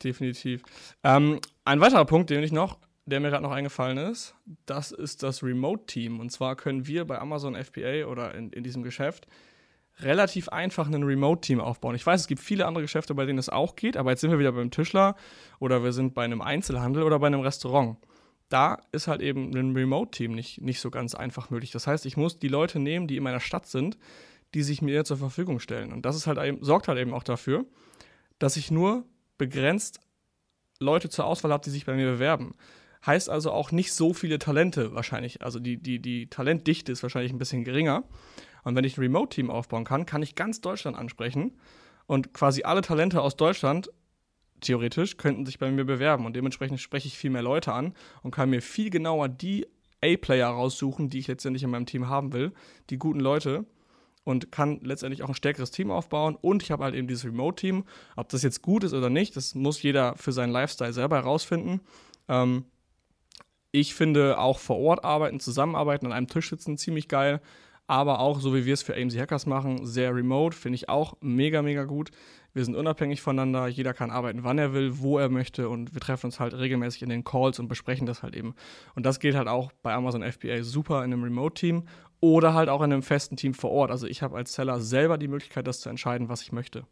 Definitiv. 0.02 0.62
Ähm, 1.04 1.42
ein 1.66 1.82
weiterer 1.82 2.06
Punkt, 2.06 2.30
den 2.30 2.42
ich 2.42 2.52
noch, 2.52 2.78
der 3.07 3.21
mir 3.21 3.31
gerade 3.31 3.42
noch 3.42 3.53
eingefallen 3.53 3.99
ist, 3.99 4.35
das 4.66 4.90
ist 4.90 5.23
das 5.23 5.42
Remote-Team. 5.42 6.21
Und 6.21 6.31
zwar 6.31 6.57
können 6.57 6.87
wir 6.87 7.05
bei 7.05 7.19
Amazon 7.19 7.55
FBA 7.55 8.07
oder 8.07 8.35
in, 8.35 8.51
in 8.51 8.64
diesem 8.64 8.83
Geschäft 8.83 9.27
relativ 10.01 10.49
einfach 10.49 10.88
ein 10.88 11.03
Remote-Team 11.03 11.61
aufbauen. 11.61 11.95
Ich 11.95 12.05
weiß, 12.05 12.21
es 12.21 12.27
gibt 12.27 12.42
viele 12.42 12.66
andere 12.66 12.83
Geschäfte, 12.83 13.14
bei 13.14 13.25
denen 13.25 13.38
es 13.38 13.49
auch 13.49 13.77
geht, 13.77 13.97
aber 13.97 14.11
jetzt 14.11 14.21
sind 14.21 14.31
wir 14.31 14.38
wieder 14.38 14.53
beim 14.53 14.71
Tischler 14.71 15.16
oder 15.59 15.83
wir 15.85 15.92
sind 15.92 16.14
bei 16.14 16.25
einem 16.25 16.42
Einzelhandel 16.42 17.05
oder 17.05 17.19
bei 17.19 17.29
einem 17.29 17.40
Restaurant. 17.40 17.97
Da 18.49 18.79
ist 18.92 19.09
halt 19.09 19.23
eben 19.23 19.57
ein 19.57 19.75
Remote-Team 19.75 20.33
nicht, 20.33 20.61
nicht 20.61 20.81
so 20.81 20.90
ganz 20.90 21.14
einfach 21.14 21.51
möglich. 21.51 21.71
Das 21.71 21.87
heißt, 21.87 22.07
ich 22.07 22.16
muss 22.16 22.38
die 22.38 22.49
Leute 22.49 22.79
nehmen, 22.79 23.07
die 23.07 23.16
in 23.16 23.23
meiner 23.23 23.40
Stadt 23.40 23.66
sind, 23.66 23.97
die 24.55 24.62
sich 24.62 24.83
mir 24.83 25.05
zur 25.05 25.16
Verfügung 25.16 25.61
stellen. 25.61 25.92
Und 25.92 26.03
das 26.05 26.16
ist 26.16 26.27
halt 26.27 26.38
eben, 26.38 26.62
sorgt 26.62 26.88
halt 26.88 26.99
eben 26.99 27.14
auch 27.14 27.25
dafür, 27.25 27.64
dass 28.38 28.57
ich 28.57 28.71
nur 28.71 29.05
begrenzt 29.38 30.01
Leute 30.79 31.09
zur 31.09 31.25
Auswahl 31.25 31.53
habe, 31.53 31.64
die 31.64 31.71
sich 31.71 31.87
bei 31.87 31.95
mir 31.95 32.11
bewerben. 32.11 32.55
Heißt 33.07 33.31
also 33.31 33.53
auch 33.53 33.71
nicht 33.71 33.92
so 33.92 34.12
viele 34.12 34.38
Talente 34.38 34.95
wahrscheinlich. 34.95 35.42
Also 35.42 35.61
die, 35.61 35.77
die, 35.77 36.01
die 36.01 36.29
Talentdichte 36.29 36.90
ist 36.90 37.03
wahrscheinlich 37.03 37.33
ein 37.33 37.38
bisschen 37.38 37.64
geringer. 37.64 38.05
Und 38.64 38.75
wenn 38.75 38.85
ich 38.85 38.99
ein 38.99 39.03
Remote-Team 39.03 39.49
aufbauen 39.49 39.85
kann, 39.85 40.07
kann 40.07 40.23
ich 40.23 40.35
ganz 40.35 40.61
Deutschland 40.61 40.97
ansprechen 40.97 41.53
und 42.07 42.35
quasi 42.35 42.62
alle 42.64 42.81
Talente 42.81 43.21
aus 43.21 43.37
Deutschland 43.37 43.90
theoretisch 44.61 45.16
könnten 45.16 45.45
sich 45.45 45.59
bei 45.59 45.71
mir 45.71 45.85
bewerben 45.85 46.25
und 46.25 46.35
dementsprechend 46.35 46.81
spreche 46.81 47.09
ich 47.09 47.19
viel 47.19 47.31
mehr 47.31 47.42
Leute 47.42 47.73
an 47.73 47.95
und 48.23 48.31
kann 48.31 48.51
mir 48.51 48.62
viel 48.62 48.90
genauer 48.90 49.29
die 49.29 49.66
A-Player 50.03 50.49
raussuchen, 50.49 51.09
die 51.09 51.19
ich 51.19 51.29
letztendlich 51.29 51.62
in 51.62 51.71
meinem 51.71 51.87
Team 51.87 52.09
haben 52.09 52.33
will, 52.33 52.53
die 52.90 52.99
guten 52.99 53.21
Leute 53.21 53.66
und 54.25 54.51
kann 54.51 54.81
letztendlich 54.83 55.23
auch 55.23 55.29
ein 55.29 55.35
stärkeres 55.35 55.71
Team 55.71 55.90
aufbauen 55.90 56.37
und 56.40 56.62
ich 56.62 56.71
habe 56.71 56.85
halt 56.85 56.95
eben 56.95 57.07
dieses 57.07 57.25
Remote-Team. 57.25 57.85
Ob 58.16 58.29
das 58.31 58.42
jetzt 58.42 58.62
gut 58.62 58.83
ist 58.83 58.95
oder 58.95 59.11
nicht, 59.11 59.37
das 59.37 59.55
muss 59.55 59.83
jeder 59.83 60.16
für 60.16 60.33
seinen 60.33 60.53
Lifestyle 60.53 60.92
selber 60.92 61.16
herausfinden. 61.16 61.81
Ähm, 62.29 62.64
ich 63.78 63.94
finde 63.94 64.38
auch 64.38 64.58
vor 64.58 64.78
Ort 64.78 65.04
arbeiten, 65.04 65.40
zusammenarbeiten, 65.40 66.06
an 66.06 66.12
einem 66.12 66.28
Tisch 66.28 66.50
sitzen 66.50 66.78
ziemlich 66.78 67.08
geil 67.08 67.40
aber 67.86 68.18
auch, 68.18 68.40
so 68.40 68.54
wie 68.54 68.66
wir 68.66 68.74
es 68.74 68.82
für 68.82 68.94
AMC 68.94 69.18
Hackers 69.18 69.46
machen, 69.46 69.86
sehr 69.86 70.14
remote, 70.14 70.56
finde 70.56 70.76
ich 70.76 70.88
auch 70.88 71.16
mega, 71.20 71.62
mega 71.62 71.84
gut. 71.84 72.10
Wir 72.52 72.64
sind 72.64 72.74
unabhängig 72.74 73.20
voneinander, 73.20 73.68
jeder 73.68 73.92
kann 73.92 74.10
arbeiten, 74.10 74.42
wann 74.42 74.58
er 74.58 74.72
will, 74.72 74.98
wo 74.98 75.18
er 75.18 75.28
möchte 75.28 75.68
und 75.68 75.94
wir 75.94 76.00
treffen 76.00 76.26
uns 76.26 76.40
halt 76.40 76.54
regelmäßig 76.54 77.02
in 77.02 77.10
den 77.10 77.22
Calls 77.22 77.58
und 77.58 77.68
besprechen 77.68 78.06
das 78.06 78.22
halt 78.22 78.34
eben. 78.34 78.54
Und 78.94 79.04
das 79.04 79.20
geht 79.20 79.34
halt 79.34 79.46
auch 79.46 79.72
bei 79.82 79.92
Amazon 79.92 80.22
FBA 80.22 80.62
super 80.62 81.04
in 81.04 81.12
einem 81.12 81.22
Remote-Team 81.22 81.86
oder 82.20 82.54
halt 82.54 82.68
auch 82.70 82.80
in 82.80 82.92
einem 82.92 83.02
festen 83.02 83.36
Team 83.36 83.52
vor 83.54 83.70
Ort. 83.70 83.90
Also 83.90 84.06
ich 84.06 84.22
habe 84.22 84.36
als 84.36 84.54
Seller 84.54 84.80
selber 84.80 85.18
die 85.18 85.28
Möglichkeit, 85.28 85.66
das 85.66 85.80
zu 85.80 85.90
entscheiden, 85.90 86.28
was 86.28 86.42
ich 86.42 86.50
möchte. 86.50 86.86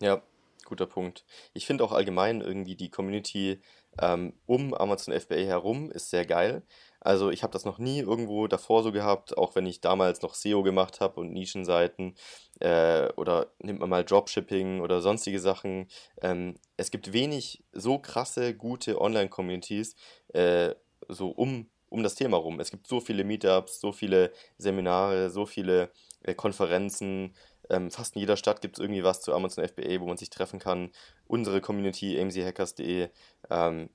Ja, 0.00 0.22
guter 0.66 0.86
Punkt. 0.86 1.24
Ich 1.54 1.66
finde 1.66 1.82
auch 1.82 1.92
allgemein 1.92 2.42
irgendwie 2.42 2.76
die 2.76 2.90
Community 2.90 3.60
ähm, 4.00 4.32
um 4.46 4.74
Amazon 4.74 5.18
FBA 5.18 5.36
herum 5.36 5.90
ist 5.90 6.10
sehr 6.10 6.24
geil. 6.26 6.62
Also 7.00 7.30
ich 7.30 7.42
habe 7.42 7.52
das 7.52 7.64
noch 7.64 7.78
nie 7.78 8.00
irgendwo 8.00 8.48
davor 8.48 8.82
so 8.82 8.90
gehabt, 8.92 9.38
auch 9.38 9.54
wenn 9.54 9.66
ich 9.66 9.80
damals 9.80 10.22
noch 10.22 10.34
SEO 10.34 10.62
gemacht 10.62 11.00
habe 11.00 11.20
und 11.20 11.32
Nischenseiten 11.32 12.16
äh, 12.60 13.08
oder 13.16 13.52
nimmt 13.60 13.80
man 13.80 13.90
mal 13.90 14.04
Dropshipping 14.04 14.80
oder 14.80 15.00
sonstige 15.00 15.38
Sachen. 15.38 15.88
Ähm, 16.22 16.56
es 16.76 16.90
gibt 16.90 17.12
wenig 17.12 17.64
so 17.72 17.98
krasse, 17.98 18.54
gute 18.54 19.00
Online-Communities 19.00 19.94
äh, 20.34 20.74
so 21.08 21.30
um, 21.30 21.70
um 21.88 22.02
das 22.02 22.14
Thema 22.14 22.36
rum. 22.36 22.60
Es 22.60 22.70
gibt 22.70 22.86
so 22.86 23.00
viele 23.00 23.24
Meetups, 23.24 23.80
so 23.80 23.92
viele 23.92 24.32
Seminare, 24.58 25.30
so 25.30 25.46
viele 25.46 25.90
äh, 26.22 26.34
Konferenzen. 26.34 27.34
Ähm, 27.70 27.90
fast 27.90 28.16
in 28.16 28.20
jeder 28.20 28.36
Stadt 28.36 28.60
gibt 28.60 28.76
es 28.76 28.82
irgendwie 28.82 29.04
was 29.04 29.20
zu 29.20 29.34
Amazon 29.34 29.66
FBA, 29.66 30.00
wo 30.00 30.06
man 30.06 30.16
sich 30.16 30.30
treffen 30.30 30.58
kann. 30.58 30.90
Unsere 31.26 31.60
Community, 31.60 32.20
amchackers.de, 32.20 33.08
ähm, 33.50 33.90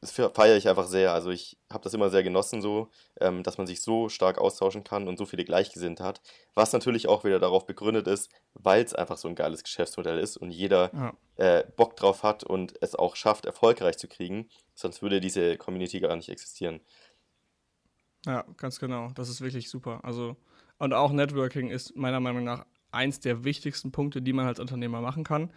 das 0.00 0.12
feiere 0.12 0.56
ich 0.56 0.68
einfach 0.68 0.86
sehr. 0.86 1.12
Also 1.12 1.30
ich 1.30 1.58
habe 1.70 1.84
das 1.84 1.92
immer 1.92 2.08
sehr 2.08 2.22
genossen 2.22 2.62
so, 2.62 2.88
ähm, 3.20 3.42
dass 3.42 3.58
man 3.58 3.66
sich 3.66 3.82
so 3.82 4.08
stark 4.08 4.38
austauschen 4.38 4.82
kann 4.82 5.08
und 5.08 5.18
so 5.18 5.26
viele 5.26 5.44
Gleichgesinnte 5.44 6.02
hat. 6.02 6.22
Was 6.54 6.72
natürlich 6.72 7.06
auch 7.06 7.22
wieder 7.24 7.38
darauf 7.38 7.66
begründet 7.66 8.06
ist, 8.06 8.30
weil 8.54 8.82
es 8.82 8.94
einfach 8.94 9.18
so 9.18 9.28
ein 9.28 9.34
geiles 9.34 9.62
Geschäftsmodell 9.62 10.18
ist 10.18 10.38
und 10.38 10.50
jeder 10.50 10.90
ja. 10.94 11.12
äh, 11.36 11.64
Bock 11.76 11.96
drauf 11.96 12.22
hat 12.22 12.44
und 12.44 12.74
es 12.80 12.94
auch 12.94 13.14
schafft, 13.14 13.44
erfolgreich 13.44 13.98
zu 13.98 14.08
kriegen. 14.08 14.48
Sonst 14.74 15.02
würde 15.02 15.20
diese 15.20 15.58
Community 15.58 16.00
gar 16.00 16.16
nicht 16.16 16.30
existieren. 16.30 16.80
Ja, 18.24 18.44
ganz 18.56 18.80
genau. 18.80 19.10
Das 19.14 19.28
ist 19.28 19.42
wirklich 19.42 19.68
super. 19.68 20.00
Also, 20.02 20.36
und 20.78 20.94
auch 20.94 21.12
Networking 21.12 21.68
ist 21.68 21.94
meiner 21.94 22.20
Meinung 22.20 22.44
nach 22.44 22.64
eins 22.92 23.20
der 23.20 23.44
wichtigsten 23.44 23.92
Punkte, 23.92 24.22
die 24.22 24.32
man 24.32 24.46
als 24.46 24.60
Unternehmer 24.60 25.00
machen 25.00 25.24
kann. 25.24 25.50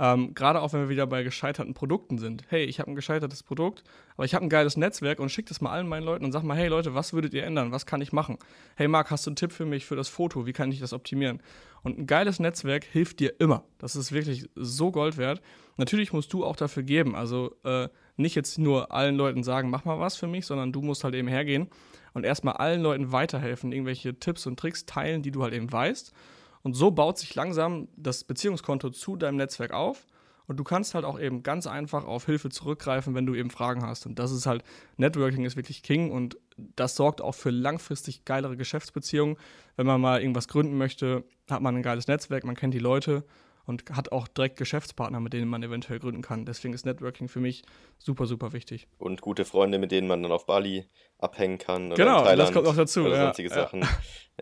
Ähm, 0.00 0.32
Gerade 0.34 0.62
auch 0.62 0.72
wenn 0.72 0.80
wir 0.80 0.88
wieder 0.88 1.06
bei 1.06 1.22
gescheiterten 1.22 1.74
Produkten 1.74 2.16
sind. 2.16 2.44
Hey, 2.48 2.64
ich 2.64 2.80
habe 2.80 2.90
ein 2.90 2.94
gescheitertes 2.94 3.42
Produkt, 3.42 3.84
aber 4.16 4.24
ich 4.24 4.34
habe 4.34 4.46
ein 4.46 4.48
geiles 4.48 4.78
Netzwerk 4.78 5.20
und 5.20 5.28
schicke 5.28 5.48
das 5.48 5.60
mal 5.60 5.72
allen 5.72 5.86
meinen 5.86 6.04
Leuten 6.04 6.24
und 6.24 6.32
sag 6.32 6.42
mal, 6.42 6.56
hey 6.56 6.68
Leute, 6.68 6.94
was 6.94 7.12
würdet 7.12 7.34
ihr 7.34 7.44
ändern? 7.44 7.70
Was 7.70 7.84
kann 7.84 8.00
ich 8.00 8.10
machen? 8.10 8.38
Hey 8.76 8.88
Marc, 8.88 9.10
hast 9.10 9.26
du 9.26 9.30
einen 9.30 9.36
Tipp 9.36 9.52
für 9.52 9.66
mich 9.66 9.84
für 9.84 9.96
das 9.96 10.08
Foto? 10.08 10.46
Wie 10.46 10.54
kann 10.54 10.72
ich 10.72 10.80
das 10.80 10.94
optimieren? 10.94 11.42
Und 11.82 11.98
ein 11.98 12.06
geiles 12.06 12.40
Netzwerk 12.40 12.84
hilft 12.84 13.20
dir 13.20 13.38
immer. 13.40 13.62
Das 13.76 13.94
ist 13.94 14.10
wirklich 14.10 14.48
so 14.54 14.90
Gold 14.90 15.18
wert. 15.18 15.42
Natürlich 15.76 16.14
musst 16.14 16.32
du 16.32 16.46
auch 16.46 16.56
dafür 16.56 16.82
geben. 16.82 17.14
Also 17.14 17.54
äh, 17.64 17.88
nicht 18.16 18.34
jetzt 18.34 18.58
nur 18.58 18.92
allen 18.92 19.16
Leuten 19.16 19.42
sagen, 19.42 19.68
mach 19.68 19.84
mal 19.84 20.00
was 20.00 20.16
für 20.16 20.26
mich, 20.26 20.46
sondern 20.46 20.72
du 20.72 20.80
musst 20.80 21.04
halt 21.04 21.14
eben 21.14 21.28
hergehen 21.28 21.68
und 22.14 22.24
erstmal 22.24 22.54
allen 22.54 22.80
Leuten 22.80 23.12
weiterhelfen, 23.12 23.70
irgendwelche 23.70 24.18
Tipps 24.18 24.46
und 24.46 24.58
Tricks 24.58 24.86
teilen, 24.86 25.22
die 25.22 25.30
du 25.30 25.42
halt 25.42 25.52
eben 25.52 25.70
weißt. 25.70 26.14
Und 26.62 26.74
so 26.74 26.90
baut 26.90 27.18
sich 27.18 27.34
langsam 27.34 27.88
das 27.96 28.24
Beziehungskonto 28.24 28.90
zu 28.90 29.16
deinem 29.16 29.36
Netzwerk 29.36 29.72
auf. 29.72 30.06
Und 30.46 30.56
du 30.56 30.64
kannst 30.64 30.94
halt 30.94 31.04
auch 31.04 31.18
eben 31.20 31.44
ganz 31.44 31.68
einfach 31.68 32.04
auf 32.04 32.26
Hilfe 32.26 32.50
zurückgreifen, 32.50 33.14
wenn 33.14 33.24
du 33.24 33.36
eben 33.36 33.50
Fragen 33.50 33.86
hast. 33.86 34.04
Und 34.06 34.18
das 34.18 34.32
ist 34.32 34.46
halt, 34.46 34.64
Networking 34.96 35.44
ist 35.44 35.54
wirklich 35.54 35.84
King 35.84 36.10
und 36.10 36.38
das 36.56 36.96
sorgt 36.96 37.22
auch 37.22 37.36
für 37.36 37.50
langfristig 37.50 38.24
geilere 38.24 38.56
Geschäftsbeziehungen. 38.56 39.36
Wenn 39.76 39.86
man 39.86 40.00
mal 40.00 40.20
irgendwas 40.20 40.48
gründen 40.48 40.76
möchte, 40.76 41.22
hat 41.48 41.62
man 41.62 41.76
ein 41.76 41.84
geiles 41.84 42.08
Netzwerk, 42.08 42.42
man 42.42 42.56
kennt 42.56 42.74
die 42.74 42.80
Leute 42.80 43.24
und 43.64 43.88
hat 43.92 44.10
auch 44.10 44.26
direkt 44.26 44.56
Geschäftspartner, 44.56 45.20
mit 45.20 45.32
denen 45.32 45.48
man 45.48 45.62
eventuell 45.62 46.00
gründen 46.00 46.22
kann. 46.22 46.44
Deswegen 46.44 46.74
ist 46.74 46.84
Networking 46.84 47.28
für 47.28 47.38
mich 47.38 47.62
super, 47.98 48.26
super 48.26 48.52
wichtig. 48.52 48.88
Und 48.98 49.20
gute 49.20 49.44
Freunde, 49.44 49.78
mit 49.78 49.92
denen 49.92 50.08
man 50.08 50.20
dann 50.20 50.32
auf 50.32 50.46
Bali 50.46 50.88
abhängen 51.18 51.58
kann. 51.58 51.90
genau, 51.94 52.24
das 52.24 52.52
kommt 52.52 52.66
auch 52.66 52.74
dazu. 52.74 53.02
Oder 53.02 53.16
ja, 53.16 53.24
sonstige 53.26 53.50
Sachen. 53.50 53.86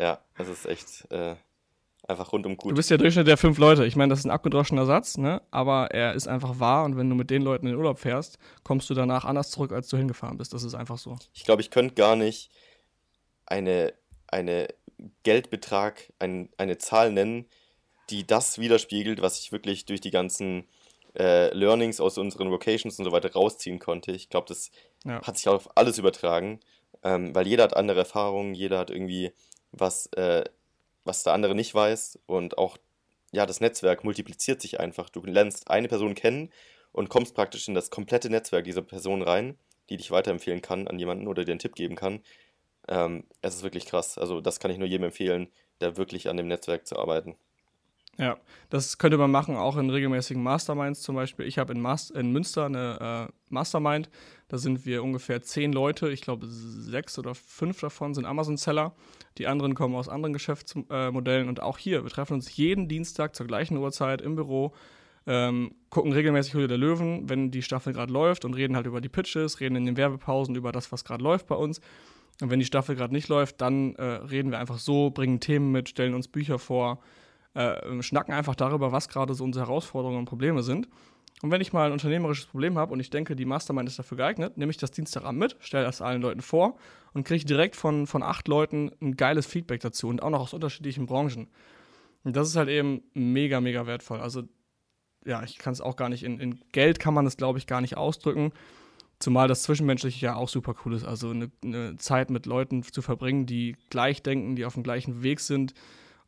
Ja, 0.00 0.20
das 0.36 0.48
ist 0.48 0.64
echt 0.64 1.10
äh, 1.10 1.34
einfach 2.08 2.32
rundum 2.32 2.56
gut. 2.56 2.72
Du 2.72 2.76
bist 2.76 2.90
der 2.90 2.98
Durchschnitt 2.98 3.26
der 3.26 3.36
fünf 3.36 3.58
Leute. 3.58 3.84
Ich 3.84 3.96
meine, 3.96 4.10
das 4.10 4.20
ist 4.20 4.24
ein 4.24 4.30
abgedroschener 4.30 4.86
Satz, 4.86 5.18
ne? 5.18 5.42
aber 5.50 5.90
er 5.90 6.14
ist 6.14 6.26
einfach 6.26 6.58
wahr 6.58 6.84
und 6.84 6.96
wenn 6.96 7.08
du 7.08 7.14
mit 7.14 7.30
den 7.30 7.42
Leuten 7.42 7.66
in 7.66 7.72
den 7.72 7.78
Urlaub 7.78 7.98
fährst, 7.98 8.38
kommst 8.64 8.88
du 8.90 8.94
danach 8.94 9.24
anders 9.24 9.50
zurück, 9.50 9.72
als 9.72 9.88
du 9.88 9.96
hingefahren 9.96 10.38
bist. 10.38 10.54
Das 10.54 10.62
ist 10.62 10.74
einfach 10.74 10.98
so. 10.98 11.16
Ich 11.34 11.44
glaube, 11.44 11.62
ich 11.62 11.70
könnte 11.70 11.94
gar 11.94 12.16
nicht 12.16 12.50
eine, 13.46 13.92
eine 14.26 14.68
Geldbetrag, 15.22 16.12
ein, 16.18 16.48
eine 16.56 16.78
Zahl 16.78 17.12
nennen, 17.12 17.46
die 18.10 18.26
das 18.26 18.58
widerspiegelt, 18.58 19.20
was 19.20 19.38
ich 19.40 19.52
wirklich 19.52 19.84
durch 19.84 20.00
die 20.00 20.10
ganzen 20.10 20.66
äh, 21.18 21.52
Learnings 21.54 22.00
aus 22.00 22.16
unseren 22.16 22.50
Vocations 22.50 22.98
und 22.98 23.04
so 23.04 23.12
weiter 23.12 23.32
rausziehen 23.32 23.78
konnte. 23.78 24.12
Ich 24.12 24.30
glaube, 24.30 24.46
das 24.48 24.70
ja. 25.04 25.20
hat 25.22 25.36
sich 25.36 25.48
auf 25.48 25.76
alles 25.76 25.98
übertragen, 25.98 26.60
ähm, 27.02 27.34
weil 27.34 27.46
jeder 27.46 27.64
hat 27.64 27.76
andere 27.76 28.00
Erfahrungen, 28.00 28.54
jeder 28.54 28.78
hat 28.78 28.90
irgendwie 28.90 29.32
was, 29.72 30.06
äh, 30.16 30.44
was 31.08 31.24
der 31.24 31.32
andere 31.32 31.54
nicht 31.54 31.74
weiß 31.74 32.20
und 32.26 32.58
auch 32.58 32.76
ja, 33.32 33.46
das 33.46 33.60
Netzwerk 33.60 34.04
multipliziert 34.04 34.60
sich 34.60 34.78
einfach. 34.80 35.10
Du 35.10 35.22
lernst 35.22 35.70
eine 35.70 35.88
Person 35.88 36.14
kennen 36.14 36.50
und 36.92 37.08
kommst 37.08 37.34
praktisch 37.34 37.68
in 37.68 37.74
das 37.74 37.90
komplette 37.90 38.30
Netzwerk 38.30 38.64
dieser 38.64 38.82
Person 38.82 39.22
rein, 39.22 39.58
die 39.90 39.96
dich 39.96 40.10
weiterempfehlen 40.10 40.62
kann 40.62 40.88
an 40.88 40.98
jemanden 40.98 41.26
oder 41.26 41.44
dir 41.44 41.52
einen 41.52 41.58
Tipp 41.58 41.74
geben 41.74 41.96
kann. 41.96 42.20
Ähm, 42.88 43.24
es 43.42 43.54
ist 43.54 43.62
wirklich 43.62 43.86
krass. 43.86 44.16
Also 44.18 44.40
das 44.40 44.60
kann 44.60 44.70
ich 44.70 44.78
nur 44.78 44.88
jedem 44.88 45.04
empfehlen, 45.04 45.48
der 45.80 45.96
wirklich 45.96 46.28
an 46.28 46.36
dem 46.36 46.48
Netzwerk 46.48 46.86
zu 46.86 46.98
arbeiten. 46.98 47.36
Ja, 48.18 48.36
das 48.68 48.98
könnte 48.98 49.16
man 49.16 49.30
machen, 49.30 49.56
auch 49.56 49.76
in 49.76 49.90
regelmäßigen 49.90 50.42
Masterminds. 50.42 51.02
Zum 51.02 51.14
Beispiel. 51.14 51.46
Ich 51.46 51.56
habe 51.56 51.72
in, 51.72 51.86
in, 52.14 52.32
Münster 52.32 52.66
eine 52.66 53.28
äh, 53.28 53.32
Mastermind, 53.48 54.10
da 54.48 54.58
sind 54.58 54.84
wir 54.84 55.04
ungefähr 55.04 55.40
zehn 55.40 55.72
Leute, 55.72 56.10
ich 56.10 56.22
glaube 56.22 56.46
sechs 56.48 57.16
oder 57.18 57.36
fünf 57.36 57.80
davon 57.80 58.14
sind 58.14 58.24
Amazon-Seller, 58.24 58.92
die 59.38 59.46
anderen 59.46 59.74
kommen 59.76 59.94
aus 59.94 60.08
anderen 60.08 60.32
Geschäftsmodellen. 60.32 61.48
Und 61.48 61.62
auch 61.62 61.78
hier, 61.78 62.02
wir 62.02 62.10
treffen 62.10 62.34
uns 62.34 62.56
jeden 62.56 62.88
Dienstag 62.88 63.36
zur 63.36 63.46
gleichen 63.46 63.76
Uhrzeit 63.76 64.20
im 64.20 64.34
Büro, 64.34 64.74
ähm, 65.28 65.76
gucken 65.88 66.12
regelmäßig 66.12 66.54
Höhle 66.54 66.66
der 66.66 66.78
Löwen, 66.78 67.28
wenn 67.28 67.52
die 67.52 67.62
Staffel 67.62 67.92
gerade 67.92 68.12
läuft 68.12 68.44
und 68.44 68.54
reden 68.54 68.74
halt 68.74 68.86
über 68.86 69.00
die 69.00 69.08
Pitches, 69.08 69.60
reden 69.60 69.76
in 69.76 69.86
den 69.86 69.96
Werbepausen 69.96 70.56
über 70.56 70.72
das, 70.72 70.90
was 70.90 71.04
gerade 71.04 71.22
läuft 71.22 71.46
bei 71.46 71.54
uns. 71.54 71.80
Und 72.40 72.50
wenn 72.50 72.58
die 72.58 72.64
Staffel 72.64 72.96
gerade 72.96 73.12
nicht 73.12 73.28
läuft, 73.28 73.60
dann 73.60 73.94
äh, 73.94 74.02
reden 74.02 74.50
wir 74.50 74.58
einfach 74.58 74.78
so, 74.78 75.10
bringen 75.10 75.38
Themen 75.38 75.70
mit, 75.70 75.88
stellen 75.88 76.14
uns 76.14 76.26
Bücher 76.26 76.58
vor, 76.58 77.00
äh, 77.58 78.02
schnacken 78.02 78.32
einfach 78.32 78.54
darüber, 78.54 78.92
was 78.92 79.08
gerade 79.08 79.34
so 79.34 79.42
unsere 79.42 79.66
Herausforderungen 79.66 80.20
und 80.20 80.24
Probleme 80.26 80.62
sind. 80.62 80.88
Und 81.42 81.50
wenn 81.50 81.60
ich 81.60 81.72
mal 81.72 81.86
ein 81.86 81.92
unternehmerisches 81.92 82.46
Problem 82.46 82.78
habe 82.78 82.92
und 82.92 83.00
ich 83.00 83.10
denke, 83.10 83.36
die 83.36 83.44
Mastermind 83.44 83.88
ist 83.88 83.98
dafür 83.98 84.16
geeignet, 84.16 84.56
nehme 84.56 84.70
ich 84.70 84.76
das 84.76 84.90
Dienstagabend 84.90 85.38
mit, 85.38 85.56
stelle 85.60 85.84
das 85.84 86.00
allen 86.00 86.22
Leuten 86.22 86.40
vor 86.40 86.76
und 87.14 87.24
kriege 87.24 87.44
direkt 87.44 87.76
von, 87.76 88.06
von 88.06 88.22
acht 88.22 88.48
Leuten 88.48 88.90
ein 89.00 89.16
geiles 89.16 89.46
Feedback 89.46 89.80
dazu 89.80 90.08
und 90.08 90.22
auch 90.22 90.30
noch 90.30 90.40
aus 90.40 90.54
unterschiedlichen 90.54 91.06
Branchen. 91.06 91.48
Und 92.24 92.36
das 92.36 92.48
ist 92.48 92.56
halt 92.56 92.68
eben 92.68 93.02
mega, 93.14 93.60
mega 93.60 93.86
wertvoll. 93.86 94.20
Also, 94.20 94.42
ja, 95.24 95.42
ich 95.44 95.58
kann 95.58 95.72
es 95.72 95.80
auch 95.80 95.96
gar 95.96 96.08
nicht, 96.08 96.24
in, 96.24 96.40
in 96.40 96.60
Geld 96.72 96.98
kann 96.98 97.14
man 97.14 97.24
das, 97.24 97.36
glaube 97.36 97.58
ich, 97.58 97.66
gar 97.66 97.80
nicht 97.80 97.96
ausdrücken. 97.96 98.52
Zumal 99.20 99.48
das 99.48 99.62
Zwischenmenschliche 99.62 100.26
ja 100.26 100.36
auch 100.36 100.48
super 100.48 100.74
cool 100.84 100.94
ist. 100.94 101.04
Also 101.04 101.30
eine, 101.30 101.50
eine 101.64 101.96
Zeit 101.96 102.30
mit 102.30 102.46
Leuten 102.46 102.82
zu 102.82 103.02
verbringen, 103.02 103.46
die 103.46 103.76
gleich 103.90 104.22
denken, 104.22 104.56
die 104.56 104.64
auf 104.64 104.74
dem 104.74 104.82
gleichen 104.82 105.22
Weg 105.22 105.40
sind 105.40 105.74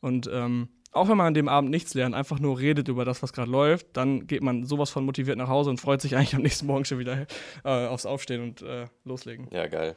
und 0.01 0.29
ähm, 0.33 0.69
auch 0.93 1.09
wenn 1.09 1.17
man 1.17 1.29
an 1.29 1.35
dem 1.35 1.49
Abend 1.49 1.71
nichts 1.71 1.95
lernt, 1.95 2.15
einfach 2.15 2.41
nur 2.41 2.59
redet 2.59 2.89
über 2.89 3.05
das, 3.05 3.23
was 3.23 3.33
gerade 3.33 3.51
läuft, 3.51 3.87
dann 3.93 4.27
geht 4.27 4.43
man 4.43 4.65
sowas 4.65 4.91
von 4.91 5.05
motiviert 5.05 5.39
nach 5.39 5.49
Hause 5.49 5.71
und 5.71 5.81
freut 5.81 6.01
sich 6.01 6.17
eigentlich 6.17 6.35
am 6.35 6.43
nächsten 6.43 6.67
Morgen 6.67 6.85
schon 6.85 6.99
wieder 6.99 7.27
äh, 7.65 7.87
aufs 7.87 8.07
Aufstehen 8.07 8.43
und 8.43 8.63
äh, 8.63 8.87
loslegen. 9.05 9.49
Ja, 9.53 9.67
geil. 9.67 9.97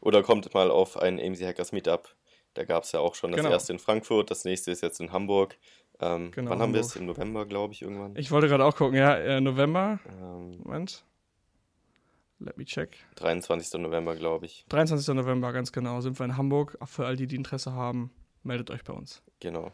Oder 0.00 0.22
kommt 0.22 0.52
mal 0.54 0.70
auf 0.70 0.96
ein 0.96 1.20
AMC 1.20 1.42
Hackers 1.42 1.72
Meetup. 1.72 2.14
Da 2.54 2.64
gab 2.64 2.84
es 2.84 2.92
ja 2.92 3.00
auch 3.00 3.14
schon 3.14 3.30
das 3.30 3.40
genau. 3.40 3.50
erste 3.50 3.72
in 3.72 3.78
Frankfurt, 3.78 4.30
das 4.30 4.44
nächste 4.44 4.70
ist 4.70 4.82
jetzt 4.82 5.00
in 5.00 5.12
Hamburg. 5.12 5.56
Ähm, 6.00 6.30
genau, 6.32 6.50
wann 6.50 6.60
haben 6.60 6.74
wir 6.74 6.80
es? 6.80 6.96
Im 6.96 7.06
November, 7.06 7.46
glaube 7.46 7.74
ich, 7.74 7.82
irgendwann. 7.82 8.16
Ich 8.16 8.30
wollte 8.30 8.48
gerade 8.48 8.64
auch 8.64 8.74
gucken, 8.74 8.96
ja, 8.96 9.16
äh, 9.16 9.40
November. 9.40 10.00
Ähm, 10.08 10.58
Moment. 10.64 11.04
Let 12.38 12.56
me 12.56 12.64
check. 12.64 12.96
23. 13.16 13.80
November, 13.80 14.16
glaube 14.16 14.46
ich. 14.46 14.64
23. 14.70 15.14
November, 15.14 15.52
ganz 15.52 15.72
genau. 15.72 16.00
Sind 16.00 16.18
wir 16.18 16.24
in 16.24 16.38
Hamburg. 16.38 16.76
Auch 16.80 16.88
für 16.88 17.04
all 17.04 17.16
die, 17.16 17.26
die 17.26 17.36
Interesse 17.36 17.72
haben, 17.72 18.10
meldet 18.42 18.70
euch 18.70 18.82
bei 18.82 18.94
uns. 18.94 19.22
Genau. 19.40 19.72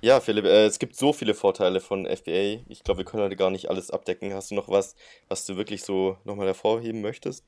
Ja, 0.00 0.20
Philipp, 0.20 0.44
äh, 0.44 0.66
es 0.66 0.78
gibt 0.78 0.96
so 0.96 1.12
viele 1.12 1.34
Vorteile 1.34 1.80
von 1.80 2.06
FBA. 2.06 2.60
Ich 2.68 2.82
glaube, 2.84 2.98
wir 2.98 3.04
können 3.04 3.22
heute 3.22 3.36
gar 3.36 3.50
nicht 3.50 3.70
alles 3.70 3.90
abdecken. 3.90 4.32
Hast 4.34 4.50
du 4.50 4.54
noch 4.54 4.68
was, 4.68 4.94
was 5.28 5.46
du 5.46 5.56
wirklich 5.56 5.82
so 5.82 6.16
nochmal 6.24 6.46
hervorheben 6.46 7.00
möchtest? 7.00 7.44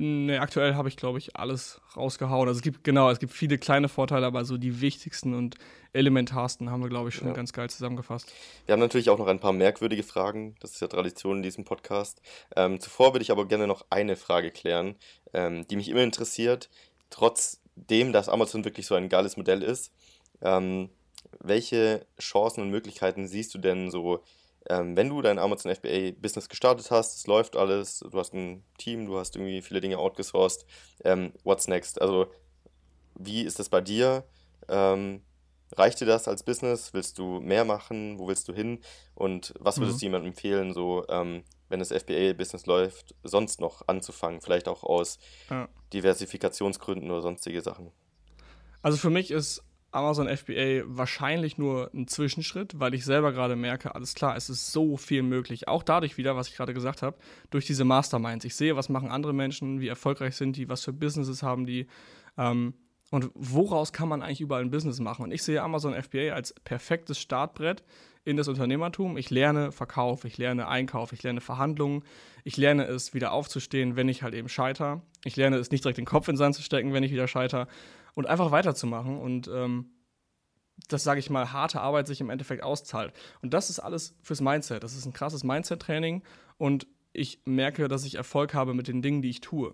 Ne, 0.00 0.38
aktuell 0.40 0.76
habe 0.76 0.88
ich, 0.88 0.96
glaube 0.96 1.18
ich, 1.18 1.34
alles 1.34 1.80
rausgehauen. 1.96 2.46
Also 2.46 2.58
es 2.58 2.62
gibt, 2.62 2.84
genau, 2.84 3.10
es 3.10 3.18
gibt 3.18 3.32
viele 3.32 3.58
kleine 3.58 3.88
Vorteile, 3.88 4.26
aber 4.26 4.44
so 4.44 4.56
die 4.56 4.80
wichtigsten 4.80 5.34
und 5.34 5.56
elementarsten 5.92 6.70
haben 6.70 6.82
wir, 6.82 6.88
glaube 6.88 7.08
ich, 7.08 7.16
schon 7.16 7.26
ja. 7.26 7.34
ganz 7.34 7.52
geil 7.52 7.68
zusammengefasst. 7.68 8.32
Wir 8.66 8.74
haben 8.74 8.80
natürlich 8.80 9.10
auch 9.10 9.18
noch 9.18 9.26
ein 9.26 9.40
paar 9.40 9.52
merkwürdige 9.52 10.04
Fragen. 10.04 10.54
Das 10.60 10.70
ist 10.70 10.80
ja 10.80 10.86
Tradition 10.86 11.38
in 11.38 11.42
diesem 11.42 11.64
Podcast. 11.64 12.22
Ähm, 12.54 12.78
zuvor 12.78 13.12
würde 13.12 13.24
ich 13.24 13.32
aber 13.32 13.48
gerne 13.48 13.66
noch 13.66 13.86
eine 13.90 14.14
Frage 14.14 14.52
klären, 14.52 14.94
ähm, 15.32 15.66
die 15.66 15.74
mich 15.74 15.88
immer 15.88 16.04
interessiert. 16.04 16.70
Trotzdem, 17.10 18.12
dass 18.12 18.28
Amazon 18.28 18.64
wirklich 18.64 18.86
so 18.86 18.94
ein 18.94 19.08
geiles 19.08 19.36
Modell 19.36 19.64
ist, 19.64 19.92
ähm, 20.42 20.90
welche 21.40 22.06
Chancen 22.20 22.62
und 22.62 22.70
Möglichkeiten 22.70 23.26
siehst 23.26 23.54
du 23.54 23.58
denn 23.58 23.90
so, 23.90 24.22
ähm, 24.68 24.96
wenn 24.96 25.08
du 25.08 25.22
dein 25.22 25.38
Amazon 25.38 25.74
FBA 25.74 26.12
Business 26.20 26.48
gestartet 26.48 26.90
hast, 26.90 27.16
es 27.16 27.26
läuft 27.26 27.56
alles, 27.56 28.00
du 28.00 28.18
hast 28.18 28.34
ein 28.34 28.64
Team, 28.76 29.06
du 29.06 29.18
hast 29.18 29.36
irgendwie 29.36 29.62
viele 29.62 29.80
Dinge 29.80 29.98
outgesourced, 29.98 30.66
ähm, 31.04 31.32
what's 31.44 31.68
next? 31.68 32.00
Also, 32.00 32.26
wie 33.14 33.42
ist 33.42 33.58
das 33.58 33.68
bei 33.68 33.80
dir? 33.80 34.24
Ähm, 34.68 35.22
reicht 35.76 36.00
dir 36.00 36.06
das 36.06 36.28
als 36.28 36.42
Business? 36.42 36.92
Willst 36.92 37.18
du 37.18 37.40
mehr 37.40 37.64
machen? 37.64 38.18
Wo 38.18 38.28
willst 38.28 38.48
du 38.48 38.52
hin? 38.52 38.80
Und 39.14 39.54
was 39.58 39.78
würdest 39.78 39.96
mhm. 39.96 40.00
du 40.00 40.06
jemandem 40.06 40.30
empfehlen, 40.30 40.72
so, 40.72 41.04
ähm, 41.08 41.44
wenn 41.68 41.78
das 41.78 41.90
FBA-Business 41.90 42.66
läuft, 42.66 43.14
sonst 43.22 43.60
noch 43.60 43.86
anzufangen? 43.88 44.40
Vielleicht 44.40 44.68
auch 44.68 44.84
aus 44.84 45.18
ja. 45.50 45.68
Diversifikationsgründen 45.92 47.10
oder 47.10 47.22
sonstige 47.22 47.62
Sachen. 47.62 47.90
Also 48.82 48.98
für 48.98 49.10
mich 49.10 49.30
ist 49.30 49.62
Amazon 49.98 50.28
FBA 50.28 50.82
wahrscheinlich 50.86 51.58
nur 51.58 51.90
ein 51.92 52.06
Zwischenschritt, 52.06 52.78
weil 52.78 52.94
ich 52.94 53.04
selber 53.04 53.32
gerade 53.32 53.56
merke, 53.56 53.94
alles 53.94 54.14
klar, 54.14 54.36
es 54.36 54.48
ist 54.48 54.72
so 54.72 54.96
viel 54.96 55.22
möglich. 55.22 55.68
Auch 55.68 55.82
dadurch 55.82 56.16
wieder, 56.16 56.36
was 56.36 56.48
ich 56.48 56.56
gerade 56.56 56.74
gesagt 56.74 57.02
habe, 57.02 57.16
durch 57.50 57.66
diese 57.66 57.84
Masterminds. 57.84 58.44
Ich 58.44 58.54
sehe, 58.54 58.76
was 58.76 58.88
machen 58.88 59.10
andere 59.10 59.32
Menschen, 59.32 59.80
wie 59.80 59.88
erfolgreich 59.88 60.36
sind 60.36 60.56
die, 60.56 60.68
was 60.68 60.84
für 60.84 60.92
Businesses 60.92 61.42
haben 61.42 61.66
die. 61.66 61.86
Ähm, 62.36 62.74
und 63.10 63.30
woraus 63.34 63.92
kann 63.92 64.08
man 64.08 64.22
eigentlich 64.22 64.40
überall 64.40 64.62
ein 64.62 64.70
Business 64.70 65.00
machen. 65.00 65.22
Und 65.22 65.32
ich 65.32 65.42
sehe 65.42 65.62
Amazon 65.62 65.94
FBA 65.94 66.34
als 66.34 66.54
perfektes 66.64 67.18
Startbrett 67.18 67.82
in 68.24 68.36
das 68.36 68.48
Unternehmertum. 68.48 69.16
Ich 69.16 69.30
lerne 69.30 69.72
Verkauf, 69.72 70.24
ich 70.24 70.36
lerne 70.36 70.68
Einkauf, 70.68 71.12
ich 71.12 71.22
lerne 71.22 71.40
Verhandlungen, 71.40 72.04
ich 72.44 72.58
lerne 72.58 72.84
es 72.84 73.14
wieder 73.14 73.32
aufzustehen, 73.32 73.96
wenn 73.96 74.08
ich 74.08 74.22
halt 74.22 74.34
eben 74.34 74.50
scheiter. 74.50 75.00
Ich 75.24 75.36
lerne 75.36 75.56
es 75.56 75.70
nicht 75.70 75.84
direkt 75.84 75.98
den 75.98 76.04
Kopf 76.04 76.28
in 76.28 76.34
den 76.34 76.38
Sand 76.38 76.54
zu 76.54 76.62
stecken, 76.62 76.92
wenn 76.92 77.02
ich 77.02 77.12
wieder 77.12 77.28
scheiter 77.28 77.66
und 78.18 78.26
einfach 78.26 78.50
weiterzumachen 78.50 79.16
und 79.20 79.46
ähm, 79.46 79.92
das, 80.88 81.04
sage 81.04 81.20
ich 81.20 81.30
mal, 81.30 81.52
harte 81.52 81.80
Arbeit 81.80 82.08
sich 82.08 82.20
im 82.20 82.30
Endeffekt 82.30 82.64
auszahlt. 82.64 83.12
Und 83.42 83.54
das 83.54 83.70
ist 83.70 83.78
alles 83.78 84.16
fürs 84.22 84.40
Mindset. 84.40 84.82
Das 84.82 84.96
ist 84.96 85.06
ein 85.06 85.12
krasses 85.12 85.44
Mindset-Training 85.44 86.24
und 86.56 86.88
ich 87.12 87.40
merke, 87.44 87.86
dass 87.86 88.04
ich 88.04 88.16
Erfolg 88.16 88.54
habe 88.54 88.74
mit 88.74 88.88
den 88.88 89.02
Dingen, 89.02 89.22
die 89.22 89.30
ich 89.30 89.40
tue. 89.40 89.72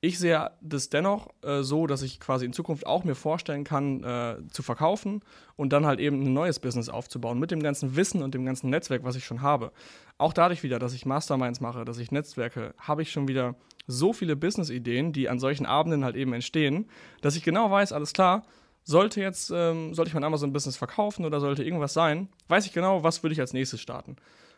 Ich 0.00 0.18
sehe 0.18 0.50
das 0.62 0.88
dennoch 0.88 1.28
äh, 1.42 1.62
so, 1.62 1.86
dass 1.86 2.02
ich 2.02 2.18
quasi 2.18 2.44
in 2.44 2.52
Zukunft 2.52 2.88
auch 2.88 3.04
mir 3.04 3.14
vorstellen 3.14 3.62
kann, 3.62 4.02
äh, 4.02 4.38
zu 4.50 4.64
verkaufen 4.64 5.20
und 5.54 5.72
dann 5.72 5.86
halt 5.86 6.00
eben 6.00 6.24
ein 6.24 6.32
neues 6.32 6.58
Business 6.58 6.88
aufzubauen 6.88 7.38
mit 7.38 7.52
dem 7.52 7.62
ganzen 7.62 7.94
Wissen 7.94 8.24
und 8.24 8.34
dem 8.34 8.44
ganzen 8.44 8.68
Netzwerk, 8.68 9.04
was 9.04 9.14
ich 9.14 9.24
schon 9.24 9.42
habe. 9.42 9.70
Auch 10.18 10.32
dadurch 10.32 10.64
wieder, 10.64 10.80
dass 10.80 10.92
ich 10.92 11.06
Masterminds 11.06 11.60
mache, 11.60 11.84
dass 11.84 11.98
ich 11.98 12.10
Netzwerke, 12.10 12.74
habe 12.78 13.02
ich 13.02 13.12
schon 13.12 13.28
wieder 13.28 13.54
so 13.86 14.12
viele 14.12 14.36
Business-Ideen, 14.36 15.12
die 15.12 15.28
an 15.28 15.38
solchen 15.38 15.66
Abenden 15.66 16.04
halt 16.04 16.16
eben 16.16 16.32
entstehen, 16.32 16.86
dass 17.20 17.36
ich 17.36 17.42
genau 17.42 17.70
weiß, 17.70 17.92
alles 17.92 18.12
klar, 18.12 18.44
sollte 18.82 19.20
jetzt, 19.20 19.50
ähm, 19.54 19.94
sollte 19.94 20.10
ich 20.10 20.14
mein 20.14 20.24
Amazon-Business 20.24 20.76
verkaufen 20.76 21.24
oder 21.24 21.40
sollte 21.40 21.64
irgendwas 21.64 21.94
sein, 21.94 22.28
weiß 22.48 22.66
ich 22.66 22.72
genau, 22.72 23.02
was 23.02 23.22
würde 23.22 23.32
ich 23.32 23.40
als 23.40 23.52
nächstes 23.52 23.80
starten. 23.80 24.16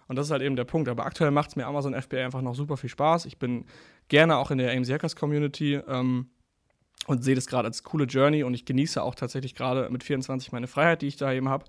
Und 0.08 0.16
das 0.16 0.26
ist 0.26 0.30
halt 0.30 0.42
eben 0.42 0.56
der 0.56 0.64
Punkt. 0.64 0.88
Aber 0.88 1.04
aktuell 1.04 1.30
macht 1.30 1.50
es 1.50 1.56
mir 1.56 1.66
Amazon 1.66 2.00
FBA 2.00 2.24
einfach 2.24 2.42
noch 2.42 2.54
super 2.54 2.76
viel 2.76 2.90
Spaß. 2.90 3.26
Ich 3.26 3.38
bin 3.38 3.64
gerne 4.08 4.36
auch 4.36 4.50
in 4.50 4.58
der 4.58 4.72
AMC 4.72 4.88
Hackers 4.88 5.16
Community 5.16 5.74
ähm, 5.74 6.30
und 7.06 7.24
sehe 7.24 7.34
das 7.34 7.46
gerade 7.46 7.66
als 7.66 7.82
coole 7.82 8.04
Journey 8.04 8.44
und 8.44 8.54
ich 8.54 8.64
genieße 8.64 9.02
auch 9.02 9.14
tatsächlich 9.14 9.54
gerade 9.54 9.88
mit 9.90 10.04
24 10.04 10.52
meine 10.52 10.66
Freiheit, 10.66 11.02
die 11.02 11.08
ich 11.08 11.16
da 11.16 11.32
eben 11.32 11.48
habe. 11.48 11.64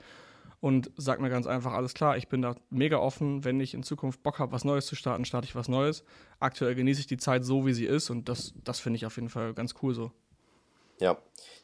Und 0.60 0.92
sage 0.98 1.22
mir 1.22 1.30
ganz 1.30 1.46
einfach, 1.46 1.74
alles 1.74 1.94
klar, 1.94 2.18
ich 2.18 2.30
bin 2.30 2.42
da 2.42 2.56
mega 2.70 2.98
offen. 2.98 3.44
Wenn 3.44 3.60
ich 3.60 3.76
in 3.76 3.84
Zukunft 3.84 4.24
Bock 4.24 4.40
habe, 4.40 4.52
was 4.52 4.66
Neues 4.66 4.88
zu 4.88 4.96
starten, 4.96 5.24
starte 5.24 5.46
ich 5.46 5.56
was 5.56 5.68
Neues. 5.68 6.04
Aktuell 6.40 6.74
genieße 6.74 7.02
ich 7.02 7.08
die 7.08 7.18
Zeit 7.18 7.46
so, 7.46 7.66
wie 7.66 7.74
sie 7.74 7.86
ist 7.86 8.10
und 8.10 8.28
das, 8.28 8.54
das 8.64 8.80
finde 8.80 8.98
ich 8.98 9.06
auf 9.06 9.16
jeden 9.18 9.30
Fall 9.30 9.54
ganz 9.54 9.76
cool 9.84 9.94
so. 9.94 10.12
Ja, 11.00 11.18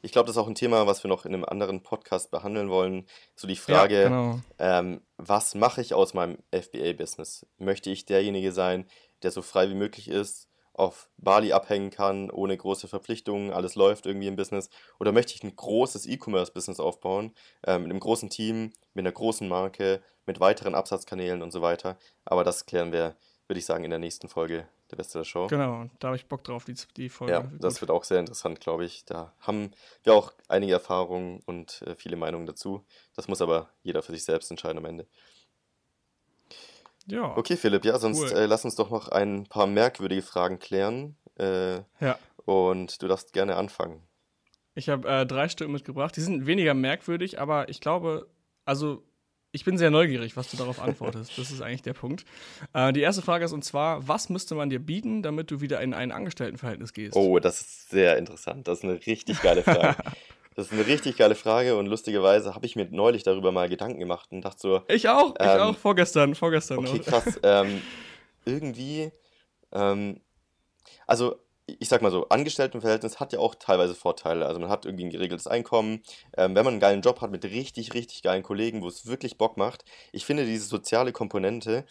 ich 0.04 0.12
glaube, 0.12 0.28
das 0.28 0.36
ist 0.36 0.42
auch 0.42 0.48
ein 0.48 0.56
Thema, 0.56 0.86
was 0.86 1.04
wir 1.04 1.10
noch 1.10 1.26
in 1.26 1.34
einem 1.34 1.46
anderen 1.46 1.82
Podcast 1.82 2.30
behandeln 2.30 2.70
wollen. 2.70 3.08
So 3.36 3.48
die 3.48 3.56
Frage, 3.56 4.02
ja, 4.02 4.08
genau. 4.08 4.40
ähm, 4.60 5.02
was 5.18 5.56
mache 5.56 5.82
ich 5.82 5.94
aus 5.96 6.14
meinem 6.14 6.38
FBA-Business? 6.52 7.48
Möchte 7.58 7.90
ich 7.90 8.06
derjenige 8.06 8.52
sein, 8.52 8.86
der 9.24 9.32
so 9.32 9.42
frei 9.42 9.70
wie 9.70 9.76
möglich 9.76 10.08
ist, 10.08 10.50
auf 10.74 11.10
Bali 11.18 11.54
abhängen 11.54 11.92
kann, 11.92 12.32
ohne 12.32 12.58
große 12.58 12.88
Verpflichtungen, 12.88 13.52
alles 13.52 13.76
läuft 13.76 14.06
irgendwie 14.06 14.28
im 14.28 14.36
Business? 14.36 14.70
Oder 15.00 15.12
möchte 15.12 15.34
ich 15.34 15.44
ein 15.44 15.56
großes 15.56 16.08
E-Commerce-Business 16.08 16.80
aufbauen, 16.80 17.34
äh, 17.64 17.78
mit 17.78 17.90
einem 17.90 18.00
großen 18.00 18.30
Team, 18.30 18.74
mit 18.94 19.06
einer 19.06 19.12
großen 19.12 19.48
Marke, 19.48 20.02
mit 20.26 20.40
weiteren 20.40 20.76
Absatzkanälen 20.76 21.42
und 21.42 21.52
so 21.52 21.62
weiter? 21.62 21.98
Aber 22.26 22.44
das 22.44 22.66
klären 22.66 22.92
wir, 22.92 23.16
würde 23.48 23.60
ich 23.60 23.66
sagen, 23.66 23.84
in 23.84 23.92
der 23.92 24.00
nächsten 24.00 24.28
Folge 24.30 24.68
der 24.94 24.98
Beste 24.98 25.20
der 25.20 25.26
Show. 25.26 25.48
Genau, 25.48 25.86
da 26.00 26.08
habe 26.10 26.18
ich 26.18 26.28
Bock 26.28 26.44
drauf, 26.44 26.66
die, 26.66 26.76
die 26.98 27.10
Folge. 27.10 27.34
Ja, 27.34 27.52
das 27.60 27.82
wird 27.82 27.92
auch 27.92 28.04
sehr 28.04 28.20
interessant, 28.20 28.60
glaube 28.60 28.86
ich. 28.86 29.06
Da 29.06 29.34
haben 29.40 29.72
wir 30.04 30.14
auch 30.14 30.34
einige 30.48 30.74
Erfahrungen 30.74 31.42
und 31.46 31.82
äh, 31.84 31.96
viele 31.96 32.16
Meinungen 32.16 32.46
dazu. 32.46 32.86
Das 33.16 33.28
muss 33.28 33.42
aber 33.42 33.70
jeder 33.82 34.02
für 34.02 34.12
sich 34.12 34.24
selbst 34.24 34.52
entscheiden 34.52 34.78
am 34.78 34.86
Ende. 34.86 35.08
Ja. 37.06 37.36
Okay, 37.38 37.58
Philipp, 37.58 37.86
ja, 37.86 37.98
sonst 38.00 38.20
cool. 38.20 38.32
äh, 38.32 38.46
lass 38.46 38.66
uns 38.66 38.76
doch 38.76 38.90
noch 38.90 39.10
ein 39.10 39.46
paar 39.46 39.68
merkwürdige 39.68 40.22
Fragen 40.22 40.60
klären. 40.60 41.16
Äh, 41.38 41.78
ja. 42.00 42.18
Und 42.46 43.02
du 43.02 43.08
darfst 43.08 43.34
gerne 43.34 43.56
anfangen. 43.56 44.02
Ich 44.76 44.90
habe 44.90 45.08
äh, 45.08 45.26
drei 45.26 45.50
Stück 45.50 45.70
mitgebracht. 45.70 46.16
Die 46.16 46.22
sind 46.22 46.46
weniger 46.46 46.74
merkwürdig, 46.74 47.40
aber 47.40 47.70
ich 47.70 47.80
glaube, 47.80 48.28
also 48.66 49.04
ich 49.52 49.66
bin 49.66 49.78
sehr 49.78 49.92
neugierig, 49.92 50.36
was 50.36 50.50
du 50.50 50.58
darauf 50.58 50.82
antwortest. 50.82 51.34
Das 51.38 51.52
ist 51.52 51.62
eigentlich 51.62 51.84
der 51.84 51.94
Punkt. 51.94 52.26
Äh, 52.74 52.92
die 52.92 53.02
erste 53.02 53.22
Frage 53.22 53.46
ist 53.46 53.54
und 53.54 53.64
zwar: 53.64 54.08
Was 54.08 54.30
müsste 54.30 54.56
man 54.56 54.70
dir 54.70 54.80
bieten, 54.80 55.22
damit 55.22 55.52
du 55.52 55.62
wieder 55.62 55.80
in 55.82 55.94
ein 55.94 56.12
Angestelltenverhältnis 56.12 56.94
gehst? 56.94 57.16
Oh, 57.16 57.40
das 57.40 57.62
ist 57.62 57.90
sehr 57.90 58.18
interessant. 58.18 58.68
Das 58.68 58.80
ist 58.80 58.84
eine 58.84 59.06
richtig 59.06 59.42
geile 59.42 59.64
Frage. 59.64 59.96
das 60.56 60.68
ist 60.68 60.74
eine 60.74 60.86
richtig 60.86 61.18
geile 61.18 61.36
Frage 61.36 61.78
und 61.78 61.88
lustigerweise 61.88 62.56
habe 62.56 62.66
ich 62.66 62.76
mir 62.76 62.88
neulich 62.90 63.24
darüber 63.24 63.52
mal 63.52 63.70
Gedanken 63.70 64.00
gemacht 64.00 64.32
und 64.32 64.42
dachte 64.42 64.60
so. 64.60 64.82
Ich 64.88 65.08
auch, 65.10 65.36
ähm, 65.40 65.46
ich 65.46 65.62
auch, 65.62 65.78
vorgestern, 65.78 66.36
vorgestern. 66.36 66.80
Okay, 66.80 66.98
noch. 66.98 67.06
krass. 67.06 67.40
Ähm, 67.44 67.82
irgendwie, 68.46 69.12
ähm, 69.72 70.20
also 71.08 71.38
ich 71.66 71.88
sag 71.88 72.02
mal 72.02 72.12
so, 72.12 72.28
Angestelltenverhältnis 72.30 73.20
hat 73.20 73.34
ja 73.34 73.40
auch 73.40 73.56
teilweise 73.56 73.96
Vorteile. 73.96 74.46
Also 74.46 74.60
man 74.60 74.70
hat 74.70 74.86
irgendwie 74.86 75.06
ein 75.06 75.10
geregeltes 75.10 75.48
Einkommen. 75.48 76.04
Ähm, 76.36 76.56
wenn 76.56 76.66
man 76.66 76.74
einen 76.74 76.82
geilen 76.82 77.02
Job 77.02 77.22
hat 77.22 77.32
mit 77.32 77.46
richtig, 77.46 77.94
richtig 77.94 78.22
geilen 78.22 78.44
Kollegen, 78.44 78.82
wo 78.82 78.88
es 78.88 79.06
wirklich 79.06 79.38
Bock 79.38 79.58
macht. 79.58 79.86
Ich 80.12 80.26
finde, 80.26 80.46
diese 80.46 80.66
soziale 80.66 81.14
Komponente 81.14 81.86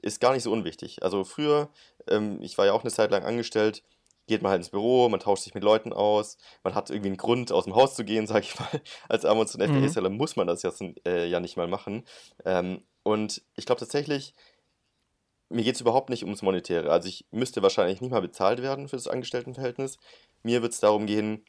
ist 0.00 0.20
gar 0.20 0.32
nicht 0.32 0.44
so 0.44 0.52
unwichtig. 0.52 1.02
Also 1.02 1.24
früher, 1.24 1.68
ähm, 2.08 2.40
ich 2.40 2.56
war 2.56 2.66
ja 2.66 2.72
auch 2.72 2.82
eine 2.82 2.90
Zeit 2.90 3.10
lang 3.10 3.24
angestellt, 3.24 3.82
geht 4.28 4.42
man 4.42 4.50
halt 4.50 4.60
ins 4.60 4.70
Büro, 4.70 5.08
man 5.08 5.20
tauscht 5.20 5.42
sich 5.42 5.54
mit 5.54 5.64
Leuten 5.64 5.92
aus, 5.92 6.36
man 6.62 6.74
hat 6.74 6.90
irgendwie 6.90 7.08
einen 7.08 7.16
Grund, 7.16 7.50
aus 7.50 7.64
dem 7.64 7.74
Haus 7.74 7.96
zu 7.96 8.04
gehen, 8.04 8.26
sag 8.28 8.44
ich 8.44 8.58
mal. 8.58 8.80
Als 9.08 9.24
Amazon 9.24 9.60
FBA-Seller 9.60 10.10
mhm. 10.10 10.16
muss 10.16 10.36
man 10.36 10.46
das 10.46 10.62
ja, 10.62 10.70
äh, 11.04 11.26
ja 11.28 11.40
nicht 11.40 11.56
mal 11.56 11.66
machen. 11.66 12.04
Ähm, 12.44 12.82
und 13.02 13.42
ich 13.56 13.66
glaube 13.66 13.80
tatsächlich, 13.80 14.34
mir 15.48 15.64
geht 15.64 15.74
es 15.74 15.80
überhaupt 15.80 16.10
nicht 16.10 16.24
ums 16.24 16.42
Monetäre. 16.42 16.90
Also 16.90 17.08
ich 17.08 17.26
müsste 17.30 17.62
wahrscheinlich 17.62 18.00
nicht 18.00 18.10
mal 18.10 18.20
bezahlt 18.20 18.62
werden 18.62 18.86
für 18.88 18.96
das 18.96 19.08
Angestelltenverhältnis. 19.08 19.98
Mir 20.42 20.62
wird 20.62 20.74
es 20.74 20.80
darum 20.80 21.06
gehen, 21.06 21.44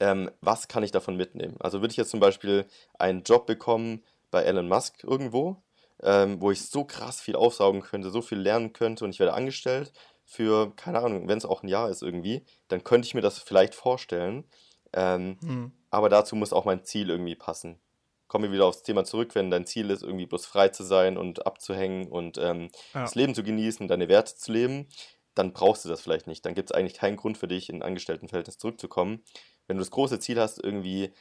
ähm, 0.00 0.30
was 0.42 0.68
kann 0.68 0.82
ich 0.82 0.90
davon 0.90 1.16
mitnehmen? 1.16 1.56
Also 1.58 1.80
würde 1.80 1.92
ich 1.92 1.96
jetzt 1.96 2.10
zum 2.10 2.20
Beispiel 2.20 2.66
einen 2.98 3.22
Job 3.22 3.46
bekommen 3.46 4.04
bei 4.30 4.42
Elon 4.42 4.68
Musk 4.68 5.02
irgendwo, 5.02 5.62
ähm, 6.02 6.42
wo 6.42 6.50
ich 6.50 6.68
so 6.68 6.84
krass 6.84 7.22
viel 7.22 7.36
aufsaugen 7.36 7.80
könnte, 7.80 8.10
so 8.10 8.20
viel 8.20 8.38
lernen 8.38 8.74
könnte 8.74 9.04
und 9.04 9.10
ich 9.10 9.18
werde 9.18 9.32
angestellt 9.32 9.92
für, 10.26 10.74
keine 10.76 11.00
Ahnung, 11.00 11.28
wenn 11.28 11.38
es 11.38 11.46
auch 11.46 11.62
ein 11.62 11.68
Jahr 11.68 11.88
ist 11.88 12.02
irgendwie, 12.02 12.44
dann 12.68 12.84
könnte 12.84 13.06
ich 13.06 13.14
mir 13.14 13.22
das 13.22 13.38
vielleicht 13.38 13.74
vorstellen. 13.74 14.44
Ähm, 14.92 15.38
hm. 15.40 15.72
Aber 15.90 16.08
dazu 16.08 16.36
muss 16.36 16.52
auch 16.52 16.66
mein 16.66 16.84
Ziel 16.84 17.08
irgendwie 17.08 17.36
passen 17.36 17.80
kommen 18.28 18.44
wir 18.44 18.52
wieder 18.52 18.66
aufs 18.66 18.82
Thema 18.82 19.04
zurück, 19.04 19.34
wenn 19.34 19.50
dein 19.50 19.66
Ziel 19.66 19.90
ist, 19.90 20.02
irgendwie 20.02 20.26
bloß 20.26 20.46
frei 20.46 20.68
zu 20.68 20.82
sein 20.82 21.16
und 21.16 21.46
abzuhängen 21.46 22.08
und 22.08 22.38
ähm, 22.38 22.70
ja. 22.94 23.02
das 23.02 23.14
Leben 23.14 23.34
zu 23.34 23.42
genießen, 23.42 23.88
deine 23.88 24.08
Werte 24.08 24.34
zu 24.34 24.52
leben, 24.52 24.88
dann 25.34 25.52
brauchst 25.52 25.84
du 25.84 25.88
das 25.88 26.00
vielleicht 26.00 26.26
nicht. 26.26 26.44
Dann 26.44 26.54
gibt 26.54 26.70
es 26.70 26.76
eigentlich 26.76 26.98
keinen 26.98 27.16
Grund 27.16 27.38
für 27.38 27.48
dich, 27.48 27.68
in 27.68 27.76
ein 27.76 27.82
Angestelltenverhältnis 27.82 28.58
zurückzukommen. 28.58 29.22
Wenn 29.66 29.76
du 29.76 29.82
das 29.82 29.90
große 29.90 30.18
Ziel 30.18 30.40
hast, 30.40 30.62
irgendwie 30.62 31.12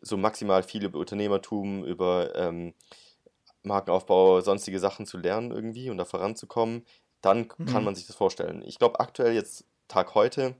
so 0.00 0.16
maximal 0.16 0.62
viel 0.62 0.84
über 0.84 0.98
Unternehmertum, 0.98 1.84
über 1.84 2.34
ähm, 2.34 2.74
Markenaufbau, 3.62 4.40
sonstige 4.40 4.80
Sachen 4.80 5.06
zu 5.06 5.18
lernen 5.18 5.50
irgendwie 5.50 5.90
und 5.90 5.98
da 5.98 6.04
voranzukommen, 6.04 6.86
dann 7.20 7.48
mhm. 7.58 7.66
kann 7.66 7.84
man 7.84 7.94
sich 7.94 8.06
das 8.06 8.16
vorstellen. 8.16 8.62
Ich 8.66 8.78
glaube, 8.78 9.00
aktuell 9.00 9.34
jetzt, 9.34 9.64
Tag 9.88 10.14
heute, 10.14 10.54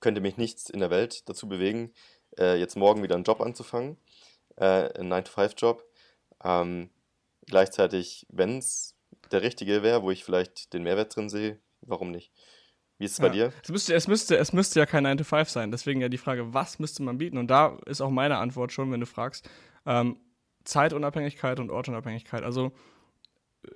könnte 0.00 0.20
mich 0.20 0.36
nichts 0.36 0.68
in 0.68 0.80
der 0.80 0.90
Welt 0.90 1.28
dazu 1.28 1.48
bewegen, 1.48 1.92
äh, 2.38 2.58
jetzt 2.58 2.76
morgen 2.76 3.02
wieder 3.02 3.14
einen 3.14 3.24
Job 3.24 3.40
anzufangen 3.40 3.96
äh, 4.56 4.88
einen 4.98 5.12
9-to-5-Job. 5.12 5.84
Ähm, 6.44 6.90
gleichzeitig, 7.46 8.26
wenn 8.30 8.58
es 8.58 8.94
der 9.30 9.42
richtige 9.42 9.82
wäre, 9.82 10.02
wo 10.02 10.10
ich 10.10 10.24
vielleicht 10.24 10.72
den 10.72 10.82
Mehrwert 10.82 11.14
drin 11.14 11.28
sehe, 11.28 11.58
warum 11.80 12.10
nicht? 12.10 12.32
Wie 12.98 13.04
ist 13.04 13.12
es 13.12 13.20
bei 13.20 13.28
dir? 13.28 13.52
Es 13.62 13.68
müsste, 13.68 13.94
es, 13.94 14.08
müsste, 14.08 14.36
es 14.38 14.52
müsste 14.54 14.78
ja 14.78 14.86
kein 14.86 15.06
9-to-5 15.06 15.50
sein. 15.50 15.70
Deswegen 15.70 16.00
ja 16.00 16.08
die 16.08 16.16
Frage, 16.16 16.54
was 16.54 16.78
müsste 16.78 17.02
man 17.02 17.18
bieten? 17.18 17.36
Und 17.36 17.48
da 17.48 17.78
ist 17.84 18.00
auch 18.00 18.10
meine 18.10 18.38
Antwort 18.38 18.72
schon, 18.72 18.90
wenn 18.90 19.00
du 19.00 19.06
fragst, 19.06 19.48
ähm, 19.84 20.18
Zeitunabhängigkeit 20.64 21.60
und 21.60 21.70
Ortunabhängigkeit. 21.70 22.42
Also, 22.42 22.72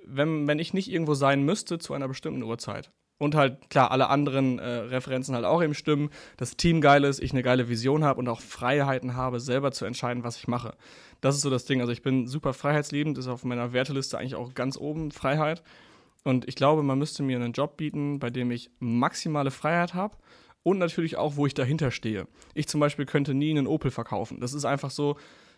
wenn, 0.05 0.47
wenn 0.47 0.59
ich 0.59 0.73
nicht 0.73 0.91
irgendwo 0.91 1.13
sein 1.13 1.43
müsste 1.43 1.79
zu 1.79 1.93
einer 1.93 2.07
bestimmten 2.07 2.43
Uhrzeit, 2.43 2.91
und 3.21 3.35
halt, 3.35 3.69
klar, 3.69 3.91
alle 3.91 4.09
anderen 4.09 4.57
äh, 4.57 4.67
Referenzen 4.67 5.35
halt 5.35 5.45
auch 5.45 5.61
eben 5.61 5.75
stimmen. 5.75 6.09
Das 6.37 6.57
Team 6.57 6.81
geil 6.81 7.03
ist, 7.03 7.21
ich 7.21 7.33
eine 7.33 7.43
geile 7.43 7.69
Vision 7.69 8.03
habe 8.03 8.17
und 8.17 8.27
auch 8.27 8.41
Freiheiten 8.41 9.15
habe, 9.15 9.39
selber 9.39 9.71
zu 9.71 9.85
entscheiden, 9.85 10.23
was 10.23 10.37
ich 10.37 10.47
mache. 10.47 10.73
Das 11.21 11.35
ist 11.35 11.43
so 11.43 11.51
das 11.51 11.65
Ding. 11.65 11.81
Also 11.81 11.93
ich 11.93 12.01
bin 12.01 12.25
super 12.25 12.51
freiheitsliebend, 12.51 13.19
ist 13.19 13.27
auf 13.27 13.43
meiner 13.43 13.73
Werteliste 13.73 14.17
eigentlich 14.17 14.33
auch 14.33 14.55
ganz 14.55 14.75
oben 14.75 15.11
Freiheit. 15.11 15.61
Und 16.23 16.47
ich 16.47 16.55
glaube, 16.55 16.81
man 16.81 16.97
müsste 16.97 17.21
mir 17.21 17.35
einen 17.35 17.53
Job 17.53 17.77
bieten, 17.77 18.17
bei 18.17 18.31
dem 18.31 18.49
ich 18.49 18.71
maximale 18.79 19.51
Freiheit 19.51 19.93
habe 19.93 20.17
und 20.63 20.79
natürlich 20.79 21.17
auch, 21.17 21.35
wo 21.35 21.45
ich 21.45 21.53
dahinter 21.53 21.91
stehe. 21.91 22.27
Ich 22.55 22.67
zum 22.67 22.79
Beispiel 22.79 23.05
könnte 23.05 23.35
nie 23.35 23.51
einen 23.51 23.67
Opel 23.67 23.91
verkaufen. 23.91 24.39
Das 24.39 24.53
ist 24.53 24.65
einfach 24.65 24.89
so, 24.89 25.15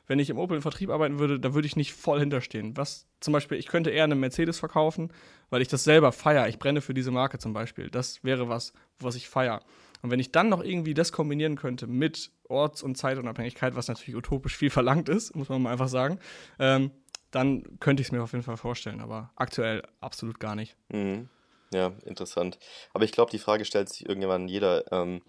wenn 0.07 0.19
ich 0.19 0.29
im 0.29 0.37
Opel 0.37 0.57
im 0.57 0.61
Vertrieb 0.61 0.89
arbeiten 0.89 1.19
würde, 1.19 1.39
da 1.39 1.53
würde 1.53 1.67
ich 1.67 1.75
nicht 1.75 1.93
voll 1.93 2.19
hinterstehen. 2.19 2.75
Was 2.75 3.07
zum 3.19 3.31
Beispiel, 3.31 3.57
ich 3.57 3.67
könnte 3.67 3.89
eher 3.89 4.03
eine 4.03 4.15
Mercedes 4.15 4.59
verkaufen, 4.59 5.11
weil 5.49 5.61
ich 5.61 5.67
das 5.67 5.83
selber 5.83 6.11
feiere. 6.11 6.49
Ich 6.49 6.59
brenne 6.59 6.81
für 6.81 6.93
diese 6.93 7.11
Marke 7.11 7.39
zum 7.39 7.53
Beispiel. 7.53 7.89
Das 7.89 8.23
wäre 8.23 8.49
was, 8.49 8.73
was 8.99 9.15
ich 9.15 9.29
feiere. 9.29 9.61
Und 10.01 10.11
wenn 10.11 10.19
ich 10.19 10.31
dann 10.31 10.49
noch 10.49 10.61
irgendwie 10.61 10.93
das 10.93 11.13
kombinieren 11.13 11.55
könnte 11.55 11.87
mit 11.87 12.31
Orts- 12.49 12.83
und 12.83 12.97
Zeitunabhängigkeit, 12.97 13.75
was 13.75 13.87
natürlich 13.87 14.17
utopisch 14.17 14.57
viel 14.57 14.69
verlangt 14.69 15.07
ist, 15.07 15.35
muss 15.35 15.47
man 15.47 15.61
mal 15.61 15.71
einfach 15.71 15.87
sagen, 15.87 16.19
ähm, 16.59 16.91
dann 17.31 17.79
könnte 17.79 18.01
ich 18.01 18.07
es 18.07 18.11
mir 18.11 18.21
auf 18.21 18.33
jeden 18.33 18.43
Fall 18.43 18.57
vorstellen. 18.57 18.99
Aber 18.99 19.31
aktuell 19.35 19.83
absolut 20.01 20.39
gar 20.39 20.55
nicht. 20.55 20.75
Mhm. 20.89 21.29
Ja, 21.73 21.93
interessant. 22.05 22.59
Aber 22.93 23.05
ich 23.05 23.11
glaube, 23.11 23.31
die 23.31 23.39
Frage 23.39 23.65
stellt 23.65 23.89
sich 23.89 24.07
irgendwann 24.07 24.47
jeder. 24.47 24.91
Ähm, 24.91 25.21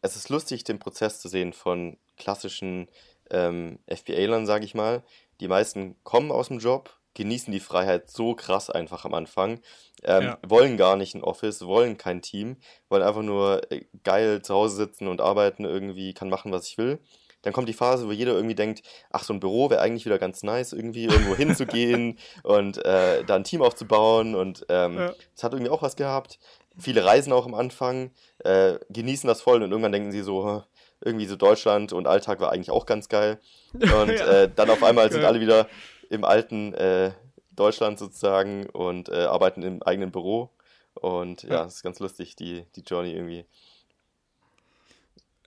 es 0.00 0.16
ist 0.16 0.30
lustig, 0.30 0.64
den 0.64 0.80
Prozess 0.80 1.20
zu 1.20 1.28
sehen 1.28 1.52
von 1.52 1.96
klassischen 2.16 2.88
ähm, 3.32 3.78
FBA-Lern, 3.88 4.46
sage 4.46 4.64
ich 4.64 4.74
mal. 4.74 5.02
Die 5.40 5.48
meisten 5.48 5.96
kommen 6.04 6.30
aus 6.30 6.48
dem 6.48 6.60
Job, 6.60 6.96
genießen 7.14 7.52
die 7.52 7.60
Freiheit 7.60 8.10
so 8.10 8.34
krass 8.34 8.70
einfach 8.70 9.04
am 9.04 9.14
Anfang, 9.14 9.60
ähm, 10.04 10.22
ja. 10.22 10.38
wollen 10.46 10.76
gar 10.76 10.96
nicht 10.96 11.14
ein 11.14 11.24
Office, 11.24 11.66
wollen 11.66 11.98
kein 11.98 12.22
Team, 12.22 12.56
wollen 12.88 13.02
einfach 13.02 13.22
nur 13.22 13.70
äh, 13.72 13.84
geil 14.04 14.42
zu 14.42 14.54
Hause 14.54 14.76
sitzen 14.76 15.08
und 15.08 15.20
arbeiten 15.20 15.64
irgendwie, 15.64 16.14
kann 16.14 16.28
machen, 16.28 16.52
was 16.52 16.68
ich 16.68 16.78
will. 16.78 17.00
Dann 17.42 17.52
kommt 17.52 17.68
die 17.68 17.74
Phase, 17.74 18.06
wo 18.06 18.12
jeder 18.12 18.34
irgendwie 18.34 18.54
denkt, 18.54 18.82
ach, 19.10 19.24
so 19.24 19.32
ein 19.32 19.40
Büro 19.40 19.68
wäre 19.68 19.80
eigentlich 19.80 20.06
wieder 20.06 20.18
ganz 20.18 20.44
nice, 20.44 20.72
irgendwie 20.72 21.06
irgendwo 21.06 21.34
hinzugehen 21.34 22.18
und 22.44 22.84
äh, 22.84 23.24
da 23.24 23.34
ein 23.34 23.44
Team 23.44 23.62
aufzubauen 23.62 24.34
und 24.34 24.64
ähm, 24.68 24.96
ja. 24.96 25.14
das 25.34 25.44
hat 25.44 25.52
irgendwie 25.52 25.70
auch 25.70 25.82
was 25.82 25.96
gehabt. 25.96 26.38
Viele 26.78 27.04
reisen 27.04 27.32
auch 27.32 27.44
am 27.44 27.54
Anfang, 27.54 28.12
äh, 28.38 28.78
genießen 28.88 29.26
das 29.26 29.42
voll 29.42 29.62
und 29.62 29.72
irgendwann 29.72 29.92
denken 29.92 30.12
sie 30.12 30.22
so, 30.22 30.62
irgendwie 31.04 31.26
so 31.26 31.36
Deutschland 31.36 31.92
und 31.92 32.06
Alltag 32.06 32.40
war 32.40 32.52
eigentlich 32.52 32.70
auch 32.70 32.86
ganz 32.86 33.08
geil. 33.08 33.38
Und 33.72 34.10
ja. 34.10 34.42
äh, 34.42 34.50
dann 34.54 34.70
auf 34.70 34.82
einmal 34.82 35.10
sind 35.10 35.24
alle 35.24 35.40
wieder 35.40 35.66
im 36.10 36.24
alten 36.24 36.74
äh, 36.74 37.12
Deutschland 37.52 37.98
sozusagen 37.98 38.66
und 38.66 39.08
äh, 39.08 39.24
arbeiten 39.24 39.62
im 39.62 39.82
eigenen 39.82 40.10
Büro. 40.10 40.50
Und 40.94 41.42
ja, 41.44 41.64
es 41.64 41.76
ist 41.76 41.82
ganz 41.82 42.00
lustig, 42.00 42.36
die, 42.36 42.66
die 42.76 42.82
Journey 42.82 43.12
irgendwie. 43.12 43.46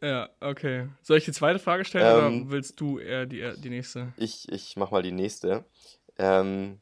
Ja, 0.01 0.29
okay. 0.39 0.89
Soll 1.01 1.17
ich 1.17 1.25
die 1.25 1.31
zweite 1.31 1.59
Frage 1.59 1.85
stellen 1.85 2.17
ähm, 2.17 2.41
oder 2.41 2.51
willst 2.51 2.79
du 2.79 2.99
eher 2.99 3.25
die, 3.25 3.53
die 3.57 3.69
nächste? 3.69 4.13
Ich, 4.17 4.49
ich 4.51 4.75
mach 4.75 4.91
mal 4.91 5.03
die 5.03 5.11
nächste. 5.11 5.65
Ähm, 6.17 6.79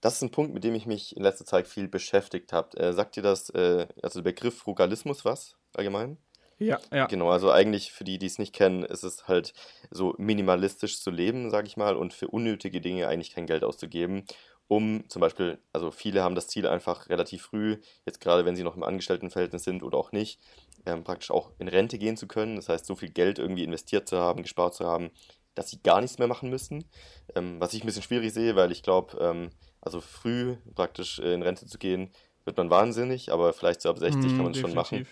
das 0.00 0.14
ist 0.14 0.22
ein 0.22 0.30
Punkt, 0.30 0.54
mit 0.54 0.64
dem 0.64 0.74
ich 0.74 0.86
mich 0.86 1.16
in 1.16 1.22
letzter 1.22 1.44
Zeit 1.44 1.66
viel 1.66 1.88
beschäftigt 1.88 2.52
habe. 2.52 2.76
Äh, 2.76 2.92
sagt 2.92 3.16
dir 3.16 3.22
das, 3.22 3.50
äh, 3.50 3.86
also 4.02 4.20
der 4.20 4.30
Begriff 4.30 4.58
Frugalismus 4.58 5.24
was 5.24 5.56
allgemein? 5.74 6.16
Ja, 6.58 6.80
ja. 6.92 7.06
Genau, 7.06 7.30
also 7.30 7.50
eigentlich 7.50 7.92
für 7.92 8.04
die, 8.04 8.18
die 8.18 8.26
es 8.26 8.38
nicht 8.38 8.52
kennen, 8.52 8.82
ist 8.82 9.04
es 9.04 9.28
halt 9.28 9.52
so 9.90 10.14
minimalistisch 10.18 11.00
zu 11.00 11.10
leben, 11.10 11.50
sag 11.50 11.66
ich 11.66 11.76
mal, 11.76 11.96
und 11.96 12.12
für 12.12 12.28
unnötige 12.28 12.80
Dinge 12.80 13.06
eigentlich 13.06 13.32
kein 13.32 13.46
Geld 13.46 13.62
auszugeben, 13.62 14.24
um 14.66 15.08
zum 15.08 15.20
Beispiel, 15.20 15.58
also 15.72 15.90
viele 15.90 16.22
haben 16.22 16.34
das 16.34 16.48
Ziel 16.48 16.66
einfach 16.66 17.08
relativ 17.08 17.42
früh, 17.42 17.78
jetzt 18.04 18.20
gerade 18.20 18.44
wenn 18.44 18.56
sie 18.56 18.64
noch 18.64 18.76
im 18.76 18.82
Angestelltenverhältnis 18.82 19.64
sind 19.64 19.82
oder 19.82 19.98
auch 19.98 20.12
nicht, 20.12 20.40
ähm, 20.84 21.04
praktisch 21.04 21.30
auch 21.30 21.52
in 21.58 21.68
Rente 21.68 21.98
gehen 21.98 22.16
zu 22.16 22.26
können. 22.26 22.56
Das 22.56 22.68
heißt, 22.68 22.86
so 22.86 22.94
viel 22.94 23.10
Geld 23.10 23.38
irgendwie 23.38 23.64
investiert 23.64 24.08
zu 24.08 24.18
haben, 24.18 24.42
gespart 24.42 24.74
zu 24.74 24.86
haben, 24.86 25.10
dass 25.54 25.70
sie 25.70 25.82
gar 25.82 26.00
nichts 26.00 26.18
mehr 26.18 26.28
machen 26.28 26.50
müssen. 26.50 26.84
Ähm, 27.34 27.60
was 27.60 27.72
ich 27.72 27.82
ein 27.82 27.86
bisschen 27.86 28.02
schwierig 28.02 28.32
sehe, 28.32 28.56
weil 28.56 28.70
ich 28.70 28.82
glaube, 28.82 29.16
ähm, 29.20 29.50
also 29.80 30.00
früh 30.00 30.56
praktisch 30.74 31.18
äh, 31.18 31.32
in 31.32 31.42
Rente 31.42 31.66
zu 31.66 31.78
gehen, 31.78 32.12
wird 32.44 32.56
man 32.56 32.70
wahnsinnig, 32.70 33.32
aber 33.32 33.52
vielleicht 33.52 33.80
so 33.80 33.90
ab 33.90 33.98
60 33.98 34.32
mm, 34.32 34.36
kann 34.36 34.44
man 34.44 34.52
es 34.52 34.58
schon 34.58 34.74
machen. 34.74 35.06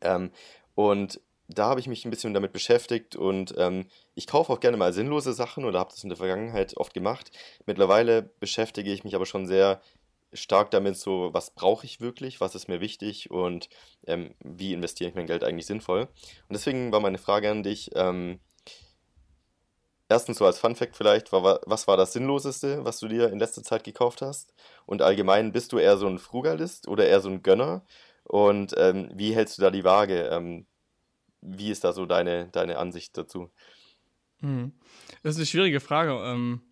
Ähm, 0.00 0.30
und 0.74 1.20
da 1.48 1.66
habe 1.66 1.80
ich 1.80 1.86
mich 1.86 2.04
ein 2.04 2.10
bisschen 2.10 2.34
damit 2.34 2.52
beschäftigt 2.52 3.16
und 3.16 3.54
ähm, 3.58 3.86
ich 4.14 4.26
kaufe 4.26 4.52
auch 4.52 4.60
gerne 4.60 4.76
mal 4.76 4.92
sinnlose 4.92 5.32
Sachen 5.32 5.64
oder 5.64 5.78
habe 5.78 5.90
das 5.90 6.02
in 6.02 6.08
der 6.08 6.16
Vergangenheit 6.16 6.76
oft 6.76 6.94
gemacht. 6.94 7.30
Mittlerweile 7.66 8.22
beschäftige 8.22 8.92
ich 8.92 9.04
mich 9.04 9.14
aber 9.14 9.26
schon 9.26 9.46
sehr 9.46 9.82
stark 10.32 10.70
damit, 10.70 10.96
so 10.96 11.30
was 11.32 11.50
brauche 11.50 11.84
ich 11.84 12.00
wirklich, 12.00 12.40
was 12.40 12.54
ist 12.54 12.68
mir 12.68 12.80
wichtig 12.80 13.30
und 13.30 13.68
ähm, 14.06 14.34
wie 14.40 14.72
investiere 14.72 15.10
ich 15.10 15.16
mein 15.16 15.26
Geld 15.26 15.44
eigentlich 15.44 15.66
sinnvoll. 15.66 16.02
Und 16.02 16.52
deswegen 16.52 16.90
war 16.90 17.00
meine 17.00 17.18
Frage 17.18 17.50
an 17.50 17.62
dich, 17.62 17.90
ähm, 17.94 18.40
erstens 20.08 20.38
so 20.38 20.46
als 20.46 20.58
Fun 20.58 20.76
Fact 20.76 20.96
vielleicht, 20.96 21.32
was 21.32 21.88
war 21.88 21.96
das 21.96 22.12
Sinnloseste, 22.12 22.84
was 22.84 22.98
du 22.98 23.08
dir 23.08 23.30
in 23.30 23.38
letzter 23.38 23.62
Zeit 23.62 23.84
gekauft 23.84 24.22
hast? 24.22 24.54
Und 24.86 25.02
allgemein, 25.02 25.52
bist 25.52 25.72
du 25.72 25.78
eher 25.78 25.96
so 25.96 26.06
ein 26.06 26.18
Frugalist 26.18 26.88
oder 26.88 27.06
eher 27.06 27.20
so 27.20 27.28
ein 27.28 27.42
Gönner? 27.42 27.84
Und 28.24 28.74
ähm, 28.76 29.10
wie 29.14 29.34
hältst 29.34 29.58
du 29.58 29.62
da 29.62 29.70
die 29.70 29.84
Waage? 29.84 30.28
Ähm, 30.28 30.66
wie 31.40 31.70
ist 31.70 31.84
da 31.84 31.92
so 31.92 32.06
deine, 32.06 32.48
deine 32.48 32.78
Ansicht 32.78 33.16
dazu? 33.18 33.50
Hm. 34.40 34.72
Das 35.22 35.34
ist 35.34 35.38
eine 35.38 35.46
schwierige 35.46 35.80
Frage. 35.80 36.12
Ähm, 36.24 36.62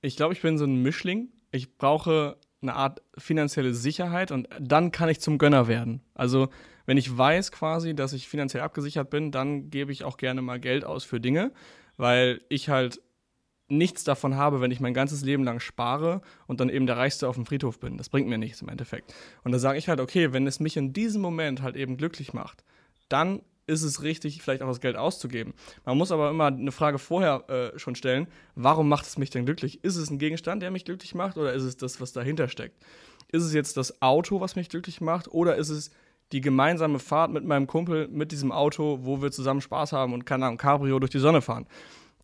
ich 0.00 0.16
glaube, 0.16 0.34
ich 0.34 0.42
bin 0.42 0.58
so 0.58 0.64
ein 0.64 0.82
Mischling. 0.82 1.30
Ich 1.50 1.76
brauche 1.76 2.38
eine 2.60 2.74
Art 2.74 3.02
finanzielle 3.18 3.74
Sicherheit 3.74 4.30
und 4.30 4.48
dann 4.60 4.92
kann 4.92 5.08
ich 5.08 5.20
zum 5.20 5.38
Gönner 5.38 5.68
werden. 5.68 6.02
Also 6.14 6.48
wenn 6.86 6.96
ich 6.96 7.16
weiß 7.16 7.52
quasi, 7.52 7.94
dass 7.94 8.12
ich 8.12 8.28
finanziell 8.28 8.62
abgesichert 8.62 9.10
bin, 9.10 9.32
dann 9.32 9.70
gebe 9.70 9.92
ich 9.92 10.04
auch 10.04 10.16
gerne 10.16 10.42
mal 10.42 10.60
Geld 10.60 10.84
aus 10.84 11.04
für 11.04 11.20
Dinge, 11.20 11.52
weil 11.96 12.40
ich 12.48 12.68
halt 12.68 13.00
nichts 13.72 14.04
davon 14.04 14.36
habe, 14.36 14.60
wenn 14.60 14.70
ich 14.70 14.80
mein 14.80 14.94
ganzes 14.94 15.22
Leben 15.22 15.44
lang 15.44 15.58
spare 15.58 16.20
und 16.46 16.60
dann 16.60 16.68
eben 16.68 16.86
der 16.86 16.96
Reichste 16.96 17.28
auf 17.28 17.34
dem 17.34 17.46
Friedhof 17.46 17.80
bin. 17.80 17.96
Das 17.96 18.08
bringt 18.08 18.28
mir 18.28 18.38
nichts 18.38 18.62
im 18.62 18.68
Endeffekt. 18.68 19.14
Und 19.42 19.52
da 19.52 19.58
sage 19.58 19.78
ich 19.78 19.88
halt, 19.88 20.00
okay, 20.00 20.32
wenn 20.32 20.46
es 20.46 20.60
mich 20.60 20.76
in 20.76 20.92
diesem 20.92 21.22
Moment 21.22 21.62
halt 21.62 21.76
eben 21.76 21.96
glücklich 21.96 22.32
macht, 22.32 22.64
dann 23.08 23.42
ist 23.66 23.82
es 23.82 24.02
richtig, 24.02 24.42
vielleicht 24.42 24.62
auch 24.62 24.68
das 24.68 24.80
Geld 24.80 24.96
auszugeben. 24.96 25.54
Man 25.84 25.96
muss 25.96 26.12
aber 26.12 26.30
immer 26.30 26.46
eine 26.46 26.72
Frage 26.72 26.98
vorher 26.98 27.48
äh, 27.48 27.78
schon 27.78 27.94
stellen, 27.94 28.26
warum 28.54 28.88
macht 28.88 29.06
es 29.06 29.18
mich 29.18 29.30
denn 29.30 29.44
glücklich? 29.44 29.82
Ist 29.84 29.96
es 29.96 30.10
ein 30.10 30.18
Gegenstand, 30.18 30.62
der 30.62 30.70
mich 30.70 30.84
glücklich 30.84 31.14
macht 31.14 31.36
oder 31.38 31.52
ist 31.52 31.62
es 31.62 31.76
das, 31.76 32.00
was 32.00 32.12
dahinter 32.12 32.48
steckt? 32.48 32.76
Ist 33.30 33.44
es 33.44 33.54
jetzt 33.54 33.76
das 33.76 34.02
Auto, 34.02 34.40
was 34.40 34.56
mich 34.56 34.68
glücklich 34.68 35.00
macht 35.00 35.28
oder 35.28 35.56
ist 35.56 35.70
es 35.70 35.90
die 36.32 36.40
gemeinsame 36.40 36.98
Fahrt 36.98 37.30
mit 37.30 37.44
meinem 37.44 37.66
Kumpel 37.66 38.08
mit 38.08 38.32
diesem 38.32 38.52
Auto, 38.52 39.00
wo 39.02 39.22
wir 39.22 39.30
zusammen 39.30 39.60
Spaß 39.60 39.92
haben 39.92 40.12
und 40.12 40.24
keine 40.24 40.46
Ahnung, 40.46 40.58
Cabrio 40.58 40.98
durch 40.98 41.10
die 41.10 41.18
Sonne 41.18 41.42
fahren? 41.42 41.66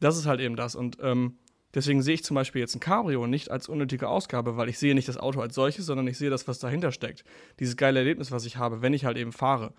Das 0.01 0.17
ist 0.17 0.27
halt 0.27 0.41
eben 0.41 0.57
das. 0.57 0.75
Und 0.75 0.99
ähm, 1.01 1.39
deswegen 1.75 2.03
sehe 2.03 2.15
ich 2.15 2.25
zum 2.25 2.35
Beispiel 2.35 2.61
jetzt 2.61 2.75
ein 2.75 2.81
Cabrio 2.81 3.27
nicht 3.27 3.51
als 3.51 3.69
unnötige 3.69 4.09
Ausgabe, 4.09 4.57
weil 4.57 4.69
ich 4.69 4.79
sehe 4.79 4.95
nicht 4.95 5.09
das 5.09 5.17
Auto 5.17 5.41
als 5.41 5.55
solches, 5.55 5.87
sondern 5.87 6.07
ich 6.07 6.19
sehe 6.19 6.31
das, 6.31 6.49
was 6.49 6.59
dahinter 6.59 6.93
steckt. 6.93 7.25
Dieses 7.61 7.77
geile 7.77 7.99
Erlebnis, 7.99 8.31
was 8.31 8.45
ich 8.45 8.57
habe, 8.57 8.83
wenn 8.83 8.95
ich 8.95 9.05
halt 9.05 9.17
eben 9.17 9.33
fahre. 9.33 9.73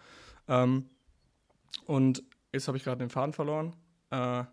Ähm, 0.48 0.90
und 1.86 2.24
jetzt 2.52 2.68
habe 2.68 2.78
ich 2.78 2.84
gerade 2.84 3.00
den 3.00 3.10
Faden 3.10 3.34
verloren. 3.34 3.76
Äh, 4.12 4.44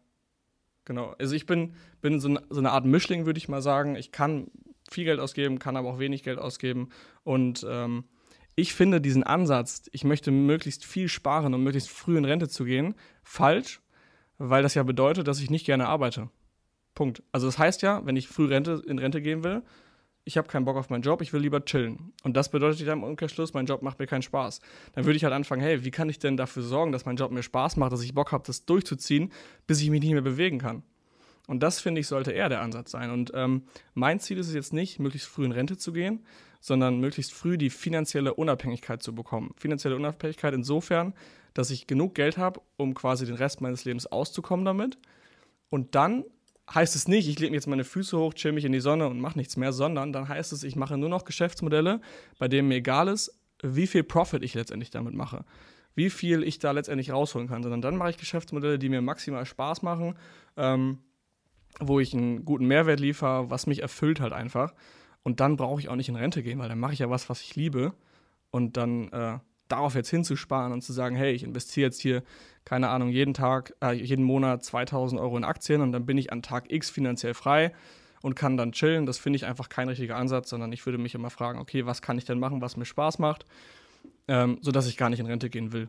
genau. 0.84 1.14
Also 1.18 1.34
ich 1.34 1.46
bin, 1.46 1.74
bin 2.00 2.20
so, 2.20 2.36
so 2.50 2.58
eine 2.60 2.72
Art 2.72 2.84
Mischling, 2.84 3.26
würde 3.26 3.38
ich 3.38 3.48
mal 3.48 3.62
sagen. 3.62 3.96
Ich 3.96 4.12
kann 4.12 4.50
viel 4.90 5.04
Geld 5.04 5.20
ausgeben, 5.20 5.58
kann 5.58 5.76
aber 5.76 5.88
auch 5.88 5.98
wenig 5.98 6.22
Geld 6.22 6.38
ausgeben. 6.38 6.90
Und 7.24 7.66
ähm, 7.68 8.04
ich 8.54 8.72
finde 8.72 9.00
diesen 9.00 9.22
Ansatz, 9.22 9.88
ich 9.92 10.04
möchte 10.04 10.30
möglichst 10.30 10.84
viel 10.84 11.08
sparen, 11.08 11.52
um 11.52 11.62
möglichst 11.62 11.90
früh 11.90 12.16
in 12.16 12.24
Rente 12.24 12.48
zu 12.48 12.64
gehen, 12.64 12.94
falsch 13.22 13.80
weil 14.38 14.62
das 14.62 14.74
ja 14.74 14.82
bedeutet, 14.82 15.28
dass 15.28 15.40
ich 15.40 15.50
nicht 15.50 15.66
gerne 15.66 15.88
arbeite. 15.88 16.30
Punkt. 16.94 17.22
Also 17.32 17.46
das 17.46 17.58
heißt 17.58 17.82
ja, 17.82 18.04
wenn 18.04 18.16
ich 18.16 18.28
früh 18.28 18.46
Rente, 18.46 18.82
in 18.86 18.98
Rente 18.98 19.20
gehen 19.22 19.44
will, 19.44 19.62
ich 20.24 20.36
habe 20.36 20.48
keinen 20.48 20.64
Bock 20.64 20.76
auf 20.76 20.90
meinen 20.90 21.02
Job, 21.02 21.22
ich 21.22 21.32
will 21.32 21.40
lieber 21.40 21.64
chillen. 21.64 22.12
Und 22.24 22.36
das 22.36 22.50
bedeutet 22.50 22.80
ja 22.80 22.92
im 22.92 23.04
Umkehrschluss, 23.04 23.54
mein 23.54 23.66
Job 23.66 23.82
macht 23.82 24.00
mir 24.00 24.08
keinen 24.08 24.22
Spaß. 24.22 24.60
Dann 24.92 25.04
würde 25.04 25.16
ich 25.16 25.22
halt 25.22 25.32
anfangen, 25.32 25.62
hey, 25.62 25.84
wie 25.84 25.92
kann 25.92 26.08
ich 26.08 26.18
denn 26.18 26.36
dafür 26.36 26.64
sorgen, 26.64 26.90
dass 26.90 27.04
mein 27.04 27.14
Job 27.14 27.30
mir 27.30 27.44
Spaß 27.44 27.76
macht, 27.76 27.92
dass 27.92 28.02
ich 28.02 28.12
Bock 28.12 28.32
habe, 28.32 28.42
das 28.44 28.64
durchzuziehen, 28.64 29.30
bis 29.68 29.80
ich 29.80 29.88
mich 29.88 30.00
nicht 30.00 30.12
mehr 30.12 30.22
bewegen 30.22 30.58
kann. 30.58 30.82
Und 31.46 31.62
das, 31.62 31.78
finde 31.78 32.00
ich, 32.00 32.08
sollte 32.08 32.32
eher 32.32 32.48
der 32.48 32.60
Ansatz 32.60 32.90
sein. 32.90 33.10
Und 33.10 33.30
ähm, 33.34 33.62
mein 33.94 34.18
Ziel 34.18 34.38
ist 34.38 34.48
es 34.48 34.54
jetzt 34.54 34.72
nicht, 34.72 34.98
möglichst 34.98 35.28
früh 35.28 35.44
in 35.44 35.52
Rente 35.52 35.76
zu 35.76 35.92
gehen, 35.92 36.24
sondern 36.60 36.98
möglichst 36.98 37.32
früh 37.32 37.56
die 37.56 37.70
finanzielle 37.70 38.34
Unabhängigkeit 38.34 39.00
zu 39.04 39.14
bekommen. 39.14 39.54
Finanzielle 39.56 39.94
Unabhängigkeit 39.94 40.54
insofern, 40.54 41.14
dass 41.56 41.70
ich 41.70 41.86
genug 41.86 42.14
Geld 42.14 42.36
habe, 42.36 42.60
um 42.76 42.94
quasi 42.94 43.24
den 43.24 43.34
Rest 43.34 43.60
meines 43.60 43.84
Lebens 43.84 44.06
auszukommen 44.06 44.64
damit. 44.64 44.98
Und 45.70 45.94
dann 45.94 46.24
heißt 46.72 46.94
es 46.96 47.08
nicht, 47.08 47.28
ich 47.28 47.38
lege 47.38 47.50
mir 47.50 47.56
jetzt 47.56 47.66
meine 47.66 47.84
Füße 47.84 48.18
hoch, 48.18 48.34
chill 48.34 48.52
mich 48.52 48.64
in 48.64 48.72
die 48.72 48.80
Sonne 48.80 49.08
und 49.08 49.20
mache 49.20 49.38
nichts 49.38 49.56
mehr, 49.56 49.72
sondern 49.72 50.12
dann 50.12 50.28
heißt 50.28 50.52
es, 50.52 50.64
ich 50.64 50.76
mache 50.76 50.98
nur 50.98 51.08
noch 51.08 51.24
Geschäftsmodelle, 51.24 52.00
bei 52.38 52.48
denen 52.48 52.68
mir 52.68 52.76
egal 52.76 53.08
ist, 53.08 53.40
wie 53.62 53.86
viel 53.86 54.02
Profit 54.02 54.42
ich 54.42 54.54
letztendlich 54.54 54.90
damit 54.90 55.14
mache. 55.14 55.44
Wie 55.94 56.10
viel 56.10 56.42
ich 56.42 56.58
da 56.58 56.72
letztendlich 56.72 57.10
rausholen 57.10 57.48
kann, 57.48 57.62
sondern 57.62 57.80
dann 57.80 57.96
mache 57.96 58.10
ich 58.10 58.18
Geschäftsmodelle, 58.18 58.78
die 58.78 58.90
mir 58.90 59.00
maximal 59.00 59.46
Spaß 59.46 59.82
machen, 59.82 60.14
ähm, 60.56 60.98
wo 61.80 62.00
ich 62.00 62.12
einen 62.12 62.44
guten 62.44 62.66
Mehrwert 62.66 63.00
liefere, 63.00 63.48
was 63.48 63.66
mich 63.66 63.80
erfüllt 63.80 64.20
halt 64.20 64.34
einfach. 64.34 64.74
Und 65.22 65.40
dann 65.40 65.56
brauche 65.56 65.80
ich 65.80 65.88
auch 65.88 65.96
nicht 65.96 66.08
in 66.08 66.16
Rente 66.16 66.42
gehen, 66.42 66.58
weil 66.58 66.68
dann 66.68 66.78
mache 66.78 66.92
ich 66.92 66.98
ja 66.98 67.08
was, 67.08 67.30
was 67.30 67.40
ich 67.40 67.56
liebe. 67.56 67.94
Und 68.50 68.76
dann 68.76 69.10
äh, 69.10 69.38
darauf 69.68 69.94
jetzt 69.94 70.10
hinzusparen 70.10 70.72
und 70.72 70.82
zu 70.82 70.92
sagen, 70.92 71.16
hey, 71.16 71.32
ich 71.32 71.42
investiere 71.42 71.86
jetzt 71.86 72.00
hier, 72.00 72.22
keine 72.64 72.88
Ahnung, 72.88 73.08
jeden 73.08 73.34
Tag, 73.34 73.74
äh, 73.82 73.92
jeden 73.92 74.24
Monat 74.24 74.64
2000 74.64 75.20
Euro 75.20 75.36
in 75.36 75.44
Aktien 75.44 75.80
und 75.80 75.92
dann 75.92 76.06
bin 76.06 76.18
ich 76.18 76.32
an 76.32 76.42
Tag 76.42 76.70
X 76.72 76.90
finanziell 76.90 77.34
frei 77.34 77.72
und 78.22 78.34
kann 78.34 78.56
dann 78.56 78.72
chillen. 78.72 79.06
Das 79.06 79.18
finde 79.18 79.36
ich 79.36 79.46
einfach 79.46 79.68
kein 79.68 79.88
richtiger 79.88 80.16
Ansatz, 80.16 80.50
sondern 80.50 80.72
ich 80.72 80.84
würde 80.86 80.98
mich 80.98 81.14
immer 81.14 81.30
fragen, 81.30 81.58
okay, 81.58 81.86
was 81.86 82.02
kann 82.02 82.18
ich 82.18 82.24
denn 82.24 82.38
machen, 82.38 82.60
was 82.60 82.76
mir 82.76 82.84
Spaß 82.84 83.18
macht, 83.18 83.44
ähm, 84.28 84.58
sodass 84.62 84.88
ich 84.88 84.96
gar 84.96 85.10
nicht 85.10 85.20
in 85.20 85.26
Rente 85.26 85.50
gehen 85.50 85.72
will. 85.72 85.88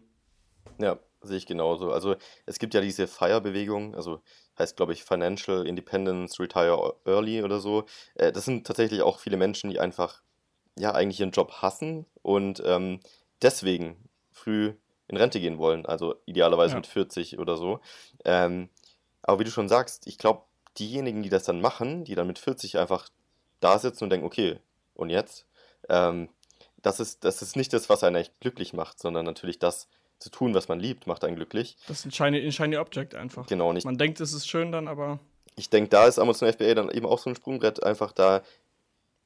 Ja, 0.79 0.99
sehe 1.21 1.37
ich 1.37 1.45
genauso. 1.45 1.91
Also 1.91 2.15
es 2.45 2.59
gibt 2.59 2.73
ja 2.73 2.81
diese 2.81 3.07
FIRE-Bewegung, 3.07 3.95
also 3.95 4.21
heißt, 4.59 4.75
glaube 4.75 4.93
ich, 4.93 5.03
Financial 5.03 5.65
Independence 5.65 6.39
Retire 6.39 6.95
Early 7.05 7.43
oder 7.43 7.59
so. 7.59 7.85
Äh, 8.15 8.31
das 8.31 8.45
sind 8.45 8.65
tatsächlich 8.67 9.01
auch 9.01 9.19
viele 9.19 9.37
Menschen, 9.37 9.69
die 9.69 9.79
einfach 9.79 10.21
ja 10.77 10.93
eigentlich 10.93 11.19
ihren 11.19 11.31
Job 11.31 11.53
hassen 11.61 12.05
und 12.21 12.61
ähm, 12.65 12.99
deswegen 13.41 14.09
früh 14.31 14.73
in 15.07 15.17
Rente 15.17 15.39
gehen 15.39 15.57
wollen, 15.57 15.85
also 15.85 16.15
idealerweise 16.25 16.73
ja. 16.73 16.77
mit 16.77 16.87
40 16.87 17.39
oder 17.39 17.55
so. 17.57 17.79
Ähm, 18.25 18.69
aber 19.21 19.39
wie 19.39 19.43
du 19.45 19.51
schon 19.51 19.69
sagst, 19.69 20.05
ich 20.07 20.17
glaube, 20.17 20.43
diejenigen, 20.77 21.23
die 21.23 21.29
das 21.29 21.43
dann 21.43 21.61
machen, 21.61 22.03
die 22.03 22.15
dann 22.15 22.27
mit 22.27 22.39
40 22.39 22.77
einfach 22.77 23.09
da 23.59 23.79
sitzen 23.79 24.03
und 24.03 24.09
denken, 24.09 24.25
okay, 24.25 24.59
und 24.93 25.09
jetzt? 25.09 25.45
Ähm, 25.89 26.29
das, 26.81 26.99
ist, 26.99 27.23
das 27.23 27.41
ist 27.41 27.55
nicht 27.55 27.73
das, 27.73 27.89
was 27.89 28.03
einen 28.03 28.17
echt 28.17 28.39
glücklich 28.39 28.73
macht, 28.73 28.99
sondern 28.99 29.25
natürlich 29.25 29.59
das, 29.59 29.87
zu 30.19 30.29
tun, 30.29 30.53
was 30.53 30.67
man 30.67 30.79
liebt, 30.79 31.07
macht 31.07 31.23
einen 31.23 31.35
glücklich. 31.35 31.77
Das 31.87 31.99
ist 31.99 32.05
ein 32.05 32.11
shiny, 32.11 32.43
ein 32.43 32.51
shiny 32.51 32.77
Object 32.77 33.15
einfach. 33.15 33.45
Genau, 33.47 33.73
nicht. 33.73 33.85
Man 33.85 33.97
denkt, 33.97 34.19
es 34.19 34.33
ist 34.33 34.47
schön 34.47 34.71
dann, 34.71 34.87
aber. 34.87 35.19
Ich 35.55 35.69
denke, 35.69 35.89
da 35.89 36.07
ist 36.07 36.19
Amazon 36.19 36.51
FBA 36.51 36.73
dann 36.75 36.89
eben 36.89 37.05
auch 37.05 37.19
so 37.19 37.29
ein 37.29 37.35
Sprungbrett, 37.35 37.83
einfach 37.83 38.11
da 38.11 38.41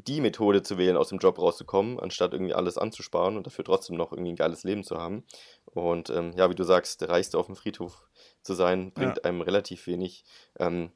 die 0.08 0.22
Methode 0.22 0.64
zu 0.64 0.78
wählen, 0.78 0.98
aus 0.98 1.10
dem 1.10 1.20
Job 1.20 1.40
rauszukommen, 1.40 2.00
anstatt 2.00 2.34
irgendwie 2.34 2.54
alles 2.54 2.78
anzusparen 2.78 3.38
und 3.38 3.46
dafür 3.46 3.66
trotzdem 3.66 3.96
noch 3.96 4.12
irgendwie 4.12 4.32
ein 4.32 4.38
geiles 4.38 4.64
Leben 4.64 4.84
zu 4.84 4.98
haben. 4.98 5.24
Und 5.66 6.10
ähm, 6.10 6.34
ja, 6.36 6.50
wie 6.50 6.56
du 6.56 6.64
sagst, 6.64 7.02
der 7.02 7.10
Reichste 7.10 7.38
auf 7.38 7.46
dem 7.46 7.56
Friedhof 7.56 8.08
zu 8.42 8.54
sein, 8.54 8.92
bringt 8.92 9.18
ja. 9.18 9.24
einem 9.24 9.42
relativ 9.42 9.88
wenig. 9.88 10.24
Ähm, 10.60 10.92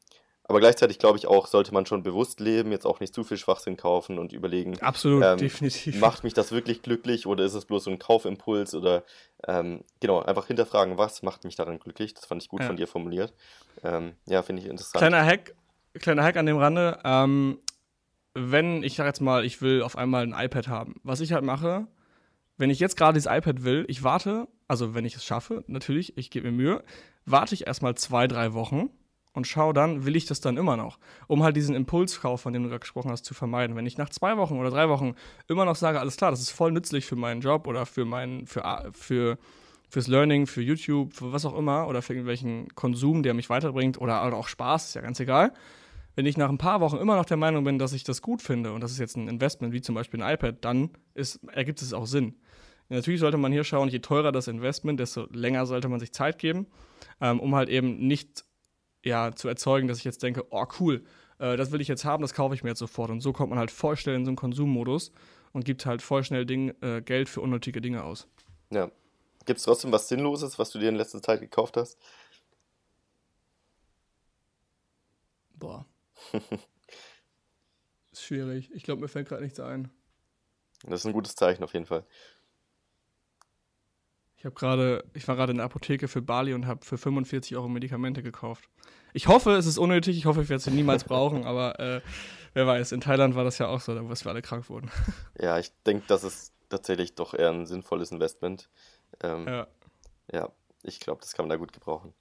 aber 0.48 0.60
gleichzeitig 0.60 1.00
glaube 1.00 1.18
ich 1.18 1.26
auch, 1.28 1.48
sollte 1.48 1.74
man 1.74 1.88
schon 1.88 2.04
bewusst 2.04 2.40
leben, 2.40 2.72
jetzt 2.72 2.86
auch 2.86 3.00
nicht 3.00 3.16
zu 3.16 3.24
viel 3.24 3.38
Schwachsinn 3.38 3.78
kaufen 3.78 4.20
und 4.20 4.32
überlegen, 4.32 4.80
Absolut, 4.80 5.24
ähm, 5.24 5.38
definitiv. 5.40 6.00
macht 6.00 6.24
mich 6.24 6.36
das 6.36 6.52
wirklich 6.52 6.84
glücklich 6.84 7.26
oder 7.26 7.44
ist 7.44 7.56
es 7.56 7.66
bloß 7.66 7.86
so 7.86 7.90
ein 7.92 7.98
Kaufimpuls 7.98 8.76
oder 8.76 9.04
ähm, 9.48 9.84
genau, 10.00 10.22
einfach 10.22 10.46
hinterfragen, 10.46 11.00
was 11.00 11.24
macht 11.24 11.46
mich 11.46 11.56
daran 11.56 11.80
glücklich. 11.80 12.14
Das 12.14 12.26
fand 12.26 12.44
ich 12.44 12.50
gut 12.50 12.62
ja. 12.62 12.68
von 12.68 12.78
dir 12.78 12.88
formuliert. 12.88 13.34
Ähm, 13.84 14.14
ja, 14.28 14.44
finde 14.44 14.62
ich 14.62 14.68
interessant. 14.68 15.00
Kleiner 15.00 15.26
Hack, 15.26 15.56
kleiner 15.96 16.24
Hack 16.24 16.38
an 16.38 16.46
dem 16.46 16.58
Rande. 16.58 17.00
Wenn, 18.36 18.84
ich 18.84 18.96
sag 18.96 19.06
jetzt 19.06 19.22
mal, 19.22 19.46
ich 19.46 19.62
will 19.62 19.82
auf 19.82 19.98
einmal 19.98 20.24
ein 20.24 20.46
iPad 20.46 20.68
haben, 20.68 20.96
was 21.04 21.22
ich 21.22 21.32
halt 21.32 21.46
mache, 21.46 21.88
wenn 22.58 22.70
ich 22.70 22.80
jetzt 22.80 22.98
gerade 22.98 23.14
dieses 23.18 23.32
iPad 23.32 23.64
will, 23.64 23.86
ich 23.88 24.04
warte, 24.04 24.48
also 24.68 24.94
wenn 24.94 25.06
ich 25.06 25.16
es 25.16 25.26
schaffe, 25.26 25.64
natürlich, 25.68 26.18
ich 26.18 26.30
gebe 26.30 26.52
mir 26.52 26.58
Mühe, 26.58 26.84
warte 27.26 27.56
ich 27.56 27.68
erstmal 27.68 27.96
zwei, 27.96 28.28
drei 28.28 28.54
Wochen 28.54 28.90
und 29.34 29.48
schaue 29.48 29.74
dann, 29.74 30.06
will 30.06 30.16
ich 30.16 30.26
das 30.26 30.40
dann 30.40 30.58
immer 30.58 30.78
noch, 30.78 30.98
um 31.28 31.44
halt 31.44 31.56
diesen 31.56 31.76
Impulskauf, 31.76 32.42
von 32.42 32.54
dem 32.54 32.64
du 32.64 32.70
gerade 32.70 32.80
gesprochen 32.80 33.12
hast, 33.12 33.26
zu 33.26 33.34
vermeiden. 33.34 33.76
Wenn 33.76 33.86
ich 33.86 33.98
nach 33.98 34.10
zwei 34.10 34.38
Wochen 34.38 34.58
oder 34.58 34.70
drei 34.70 34.90
Wochen 34.90 35.16
immer 35.48 35.66
noch 35.66 35.76
sage, 35.76 36.00
alles 36.00 36.18
klar, 36.18 36.32
das 36.32 36.42
ist 36.42 36.52
voll 36.52 36.72
nützlich 36.72 37.06
für 37.06 37.18
meinen 37.18 37.42
Job 37.42 37.68
oder 37.68 37.86
für 37.86 38.06
mein, 38.06 38.48
für, 38.48 38.92
für, 38.94 39.38
fürs 39.90 40.08
Learning, 40.08 40.48
für 40.48 40.62
YouTube, 40.62 41.14
für 41.14 41.34
was 41.34 41.46
auch 41.46 41.58
immer 41.58 41.88
oder 41.88 42.02
für 42.02 42.14
irgendwelchen 42.14 42.74
Konsum, 42.76 43.24
der 43.24 43.34
mich 43.34 43.50
weiterbringt 43.50 44.00
oder 44.00 44.22
auch 44.34 44.48
Spaß, 44.48 44.88
ist 44.88 44.94
ja 44.96 45.02
ganz 45.02 45.20
egal. 45.20 45.52
Wenn 46.16 46.26
ich 46.26 46.38
nach 46.38 46.50
ein 46.50 46.58
paar 46.58 46.82
Wochen 46.82 46.98
immer 46.98 47.16
noch 47.16 47.26
der 47.26 47.38
Meinung 47.38 47.64
bin, 47.64 47.78
dass 47.78 47.94
ich 47.94 48.04
das 48.04 48.22
gut 48.22 48.42
finde 48.42 48.72
und 48.74 48.82
das 48.82 48.92
ist 48.92 49.00
jetzt 49.00 49.18
ein 49.18 49.28
Investment 49.28 49.74
wie 49.74 49.82
zum 49.82 49.96
Beispiel 49.96 50.22
ein 50.22 50.34
iPad, 50.34 50.64
dann 50.64 50.90
ist, 51.14 51.42
ergibt 51.52 51.82
es 51.82 51.94
auch 51.94 52.08
Sinn. 52.08 52.36
Natürlich 52.90 53.20
sollte 53.20 53.38
man 53.38 53.52
hier 53.52 53.64
schauen, 53.64 53.90
je 53.90 54.00
teurer 54.00 54.32
das 54.32 54.48
Investment, 54.48 55.00
desto 55.00 55.28
länger 55.32 55.66
sollte 55.66 55.90
man 55.90 56.00
sich 56.00 56.14
Zeit 56.14 56.38
geben, 56.38 56.68
ähm, 57.20 57.40
um 57.40 57.56
halt 57.56 57.70
eben 57.70 58.08
nicht 58.08 58.46
ja, 59.04 59.32
zu 59.34 59.48
erzeugen, 59.48 59.88
dass 59.88 59.98
ich 59.98 60.04
jetzt 60.04 60.24
denke, 60.24 60.46
oh 60.52 60.66
cool, 60.80 61.04
äh, 61.40 61.58
das 61.58 61.72
will 61.72 61.82
ich 61.82 61.88
jetzt 61.88 62.06
haben, 62.06 62.22
das 62.22 62.34
kaufe 62.34 62.54
ich 62.54 62.64
mir 62.64 62.70
jetzt 62.70 62.80
sofort. 62.80 63.10
Und 63.10 63.22
so 63.22 63.34
kommt 63.34 63.50
man 63.50 63.60
halt 63.60 63.72
voll 63.72 63.98
schnell 63.98 64.16
in 64.16 64.26
so 64.26 64.30
einen 64.30 64.36
Konsummodus 64.36 65.12
und 65.52 65.66
gibt 65.66 65.86
halt 65.86 66.02
voll 66.02 66.24
schnell 66.24 66.46
Ding, 66.46 66.74
äh, 66.82 67.02
Geld 67.02 67.28
für 67.28 67.42
unnötige 67.42 67.82
Dinge 67.82 68.04
aus. 68.04 68.28
Ja. 68.72 68.92
Gibt 69.46 69.60
es 69.60 69.66
trotzdem 69.66 69.92
was 69.92 70.08
Sinnloses, 70.08 70.58
was 70.58 70.72
du 70.72 70.80
dir 70.80 70.90
in 70.90 70.96
letzter 70.96 71.22
Zeit 71.22 71.40
gekauft 71.40 71.78
hast? 71.78 72.00
Boah. 75.54 75.86
ist 78.12 78.24
schwierig. 78.24 78.72
Ich 78.74 78.84
glaube, 78.84 79.02
mir 79.02 79.08
fällt 79.08 79.28
gerade 79.28 79.44
nichts 79.44 79.60
ein. 79.60 79.90
Das 80.84 81.02
ist 81.02 81.06
ein 81.06 81.14
gutes 81.14 81.36
Zeichen 81.36 81.64
auf 81.64 81.74
jeden 81.74 81.86
Fall. 81.86 82.06
Ich 84.38 84.46
habe 84.46 84.56
gerade, 84.56 85.04
ich 85.14 85.28
war 85.28 85.36
gerade 85.36 85.52
in 85.52 85.58
der 85.58 85.66
Apotheke 85.66 86.08
für 86.08 86.22
Bali 86.22 86.54
und 86.54 86.68
habe 86.68 86.86
für 86.86 86.98
45 87.00 87.56
Euro 87.56 87.68
Medikamente 87.68 88.22
gekauft. 88.22 88.70
Ich 89.14 89.28
hoffe, 89.28 89.54
es 89.54 89.66
ist 89.66 89.78
unnötig. 89.80 90.18
Ich 90.18 90.26
hoffe, 90.26 90.44
ich 90.44 90.50
werde 90.50 90.62
sie 90.62 90.72
niemals 90.72 91.04
brauchen. 91.06 91.46
Aber 91.46 91.80
äh, 91.80 92.02
wer 92.54 92.68
weiß, 92.68 92.92
in 92.92 93.02
Thailand 93.02 93.34
war 93.34 93.44
das 93.44 93.58
ja 93.58 93.68
auch 93.68 93.80
so, 93.82 93.96
dass 94.08 94.24
wir 94.24 94.30
alle 94.32 94.42
krank 94.42 94.70
wurden. 94.70 94.92
Ja, 95.40 95.58
ich 95.58 95.72
denke, 95.86 96.06
das 96.08 96.24
ist 96.24 96.54
tatsächlich 96.70 97.16
doch 97.16 97.34
eher 97.34 97.50
ein 97.50 97.66
sinnvolles 97.66 98.12
Investment. 98.12 98.70
Ähm, 99.22 99.48
ja. 99.48 99.68
Ja, 100.32 100.50
ich 100.84 101.00
glaube, 101.00 101.22
das 101.22 101.34
kann 101.34 101.46
man 101.46 101.50
da 101.50 101.58
gut 101.58 101.74
gebrauchen. 101.74 102.14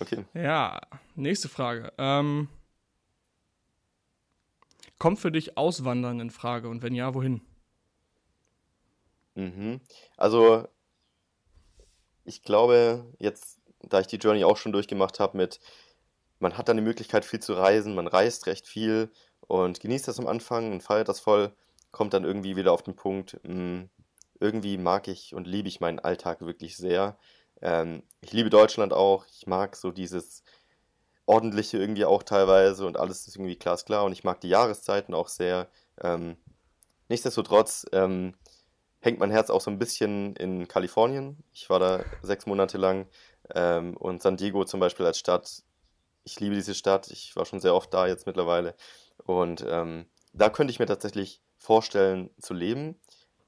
Okay. 0.00 0.24
Ja, 0.34 0.80
nächste 1.16 1.48
Frage. 1.48 1.92
Ähm, 1.98 2.48
kommt 4.98 5.18
für 5.18 5.32
dich 5.32 5.56
Auswandern 5.56 6.20
in 6.20 6.30
Frage 6.30 6.68
und 6.68 6.82
wenn 6.82 6.94
ja, 6.94 7.14
wohin? 7.14 7.42
Mhm. 9.34 9.80
Also 10.16 10.66
ich 12.24 12.42
glaube, 12.42 13.06
jetzt, 13.18 13.60
da 13.80 14.00
ich 14.00 14.06
die 14.06 14.16
Journey 14.16 14.44
auch 14.44 14.56
schon 14.56 14.72
durchgemacht 14.72 15.20
habe 15.20 15.36
mit, 15.36 15.60
man 16.40 16.56
hat 16.58 16.68
dann 16.68 16.76
die 16.76 16.82
Möglichkeit, 16.82 17.24
viel 17.24 17.40
zu 17.40 17.54
reisen, 17.54 17.94
man 17.94 18.06
reist 18.06 18.46
recht 18.46 18.66
viel 18.66 19.10
und 19.40 19.80
genießt 19.80 20.08
das 20.08 20.18
am 20.18 20.26
Anfang 20.26 20.72
und 20.72 20.82
feiert 20.82 21.08
das 21.08 21.20
voll, 21.20 21.52
kommt 21.90 22.12
dann 22.14 22.24
irgendwie 22.24 22.56
wieder 22.56 22.72
auf 22.72 22.82
den 22.82 22.96
Punkt, 22.96 23.40
mh, 23.44 23.52
hm, 23.52 23.90
irgendwie 24.40 24.78
mag 24.78 25.08
ich 25.08 25.34
und 25.34 25.46
liebe 25.46 25.68
ich 25.68 25.80
meinen 25.80 25.98
Alltag 25.98 26.42
wirklich 26.42 26.76
sehr. 26.76 27.18
Ähm, 27.60 28.02
ich 28.20 28.32
liebe 28.32 28.50
Deutschland 28.50 28.92
auch, 28.92 29.26
ich 29.26 29.46
mag 29.46 29.74
so 29.74 29.90
dieses 29.90 30.44
ordentliche 31.28 31.76
irgendwie 31.76 32.06
auch 32.06 32.22
teilweise 32.22 32.86
und 32.86 32.96
alles 32.96 33.28
ist 33.28 33.36
irgendwie 33.36 33.56
glasklar 33.56 34.04
und 34.04 34.12
ich 34.12 34.24
mag 34.24 34.40
die 34.40 34.48
Jahreszeiten 34.48 35.14
auch 35.14 35.28
sehr. 35.28 35.68
Ähm, 36.00 36.38
nichtsdestotrotz 37.08 37.84
ähm, 37.92 38.34
hängt 39.00 39.18
mein 39.18 39.30
Herz 39.30 39.50
auch 39.50 39.60
so 39.60 39.70
ein 39.70 39.78
bisschen 39.78 40.34
in 40.36 40.68
Kalifornien. 40.68 41.44
Ich 41.52 41.68
war 41.68 41.78
da 41.78 42.04
sechs 42.22 42.46
Monate 42.46 42.78
lang 42.78 43.06
ähm, 43.54 43.94
und 43.98 44.22
San 44.22 44.38
Diego 44.38 44.64
zum 44.64 44.80
Beispiel 44.80 45.04
als 45.04 45.18
Stadt. 45.18 45.62
Ich 46.24 46.40
liebe 46.40 46.54
diese 46.54 46.74
Stadt. 46.74 47.10
Ich 47.10 47.36
war 47.36 47.44
schon 47.44 47.60
sehr 47.60 47.74
oft 47.74 47.92
da 47.92 48.06
jetzt 48.06 48.26
mittlerweile. 48.26 48.74
Und 49.24 49.64
ähm, 49.68 50.06
da 50.32 50.48
könnte 50.48 50.70
ich 50.70 50.78
mir 50.78 50.86
tatsächlich 50.86 51.42
vorstellen 51.58 52.30
zu 52.40 52.54
leben, 52.54 52.98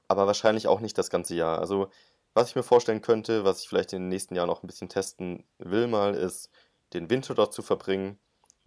aber 0.07 0.27
wahrscheinlich 0.27 0.67
auch 0.67 0.81
nicht 0.81 0.99
das 0.99 1.09
ganze 1.09 1.33
Jahr. 1.33 1.57
Also 1.57 1.89
was 2.35 2.49
ich 2.49 2.55
mir 2.55 2.63
vorstellen 2.63 3.01
könnte, 3.01 3.43
was 3.43 3.61
ich 3.61 3.69
vielleicht 3.69 3.93
in 3.93 4.03
den 4.03 4.09
nächsten 4.09 4.35
Jahren 4.35 4.51
auch 4.51 4.61
ein 4.61 4.67
bisschen 4.67 4.89
testen 4.89 5.45
will 5.57 5.87
mal, 5.87 6.13
ist 6.13 6.51
den 6.93 7.09
Winter 7.09 7.33
dort 7.35 7.53
zu 7.53 7.61
verbringen 7.61 8.19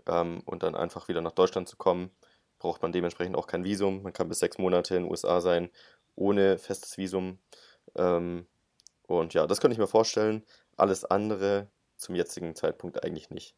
ähm, 0.07 0.43
und 0.45 0.63
dann 0.63 0.75
einfach 0.75 1.09
wieder 1.09 1.21
nach 1.21 1.33
Deutschland 1.33 1.69
zu 1.69 1.77
kommen. 1.77 2.11
Braucht 2.59 2.83
man 2.83 2.93
dementsprechend 2.93 3.37
auch 3.37 3.47
kein 3.47 3.65
Visum. 3.65 4.03
Man 4.03 4.13
kann 4.13 4.29
bis 4.29 4.39
sechs 4.39 4.59
Monate 4.59 4.97
in 4.97 5.05
den 5.05 5.11
USA 5.11 5.41
sein 5.41 5.71
ohne 6.17 6.59
festes 6.59 6.97
Visum. 6.97 7.39
Ähm, 7.97 8.47
und 9.07 9.35
ja, 9.35 9.47
das 9.47 9.61
könnte 9.61 9.73
ich 9.73 9.79
mir 9.79 9.87
vorstellen. 9.87 10.45
Alles 10.77 11.05
andere 11.05 11.69
zum 11.97 12.15
jetzigen 12.15 12.55
Zeitpunkt 12.55 13.05
eigentlich 13.05 13.31
nicht. 13.31 13.55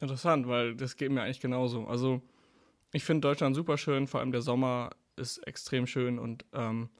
Interessant, 0.00 0.46
weil 0.48 0.76
das 0.76 0.96
geht 0.96 1.10
mir 1.10 1.22
eigentlich 1.22 1.40
genauso. 1.40 1.86
Also 1.86 2.22
ich 2.92 3.04
finde 3.04 3.28
Deutschland 3.28 3.56
super 3.56 3.76
schön, 3.76 4.06
vor 4.06 4.20
allem 4.20 4.32
der 4.32 4.42
Sommer 4.42 4.90
ist 5.16 5.38
extrem 5.46 5.86
schön 5.86 6.18
und 6.18 6.44
ähm, 6.52 6.90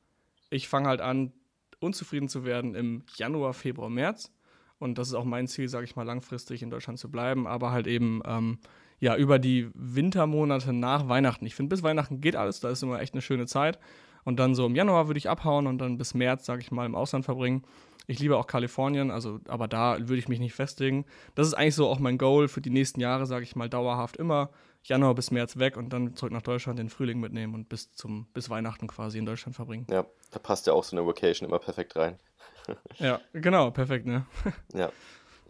ich 0.50 0.68
fange 0.68 0.88
halt 0.88 1.00
an, 1.00 1.32
unzufrieden 1.80 2.28
zu 2.28 2.44
werden 2.44 2.74
im 2.74 3.04
Januar, 3.16 3.54
Februar, 3.54 3.88
März. 3.88 4.32
Und 4.78 4.98
das 4.98 5.08
ist 5.08 5.14
auch 5.14 5.24
mein 5.24 5.48
Ziel, 5.48 5.68
sage 5.68 5.84
ich 5.84 5.96
mal, 5.96 6.04
langfristig 6.04 6.62
in 6.62 6.70
Deutschland 6.70 6.98
zu 6.98 7.10
bleiben, 7.10 7.46
aber 7.46 7.72
halt 7.72 7.86
eben 7.86 8.22
ähm, 8.24 8.58
ja, 9.00 9.16
über 9.16 9.38
die 9.38 9.70
Wintermonate 9.74 10.72
nach 10.72 11.08
Weihnachten. 11.08 11.46
Ich 11.46 11.54
finde, 11.54 11.70
bis 11.70 11.82
Weihnachten 11.82 12.20
geht 12.20 12.36
alles, 12.36 12.60
da 12.60 12.70
ist 12.70 12.82
immer 12.82 13.00
echt 13.00 13.14
eine 13.14 13.22
schöne 13.22 13.46
Zeit. 13.46 13.78
Und 14.24 14.38
dann 14.38 14.54
so 14.54 14.66
im 14.66 14.74
Januar 14.74 15.06
würde 15.06 15.18
ich 15.18 15.30
abhauen 15.30 15.66
und 15.66 15.78
dann 15.78 15.96
bis 15.96 16.14
März, 16.14 16.44
sage 16.44 16.60
ich 16.60 16.70
mal, 16.70 16.86
im 16.86 16.94
Ausland 16.94 17.24
verbringen. 17.24 17.62
Ich 18.06 18.18
liebe 18.18 18.36
auch 18.36 18.46
Kalifornien, 18.46 19.10
also 19.10 19.38
aber 19.48 19.68
da 19.68 19.98
würde 19.98 20.16
ich 20.16 20.28
mich 20.28 20.40
nicht 20.40 20.54
festlegen. 20.54 21.04
Das 21.34 21.46
ist 21.46 21.54
eigentlich 21.54 21.74
so 21.74 21.88
auch 21.88 21.98
mein 21.98 22.18
Goal 22.18 22.48
für 22.48 22.60
die 22.60 22.70
nächsten 22.70 23.00
Jahre, 23.00 23.26
sage 23.26 23.44
ich 23.44 23.54
mal, 23.54 23.68
dauerhaft 23.68 24.16
immer 24.16 24.50
Januar 24.84 25.14
bis 25.14 25.30
März 25.30 25.58
weg 25.58 25.76
und 25.76 25.92
dann 25.92 26.14
zurück 26.14 26.32
nach 26.32 26.42
Deutschland 26.42 26.78
den 26.78 26.88
Frühling 26.88 27.20
mitnehmen 27.20 27.54
und 27.54 27.68
bis 27.68 27.92
zum 27.92 28.26
bis 28.32 28.48
Weihnachten 28.48 28.86
quasi 28.86 29.18
in 29.18 29.26
Deutschland 29.26 29.54
verbringen. 29.54 29.86
Ja, 29.90 30.06
da 30.30 30.38
passt 30.38 30.66
ja 30.66 30.72
auch 30.72 30.84
so 30.84 30.96
eine 30.96 31.06
Vacation 31.06 31.48
immer 31.48 31.58
perfekt 31.58 31.96
rein. 31.96 32.18
ja, 32.98 33.20
genau, 33.32 33.70
perfekt, 33.70 34.06
ne? 34.06 34.26
ja, 34.74 34.90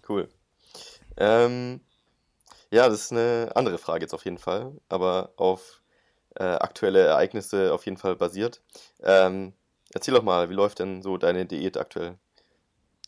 cool. 0.09 0.29
Ähm, 1.17 1.81
ja, 2.71 2.89
das 2.89 3.03
ist 3.03 3.13
eine 3.13 3.51
andere 3.55 3.79
Frage 3.79 4.05
jetzt 4.05 4.15
auf 4.15 4.25
jeden 4.25 4.39
Fall, 4.39 4.73
aber 4.89 5.33
auf 5.37 5.83
äh, 6.37 6.45
aktuelle 6.45 7.01
Ereignisse 7.01 7.73
auf 7.73 7.85
jeden 7.85 7.97
Fall 7.97 8.17
basiert. 8.17 8.63
Ähm, 9.03 9.53
erzähl 9.93 10.15
doch 10.15 10.23
mal, 10.23 10.51
wie 10.51 10.55
läuft 10.55 10.79
denn 10.79 11.03
so 11.03 11.17
deine 11.17 11.47
Diät 11.47 11.77
aktuell? 11.77 12.19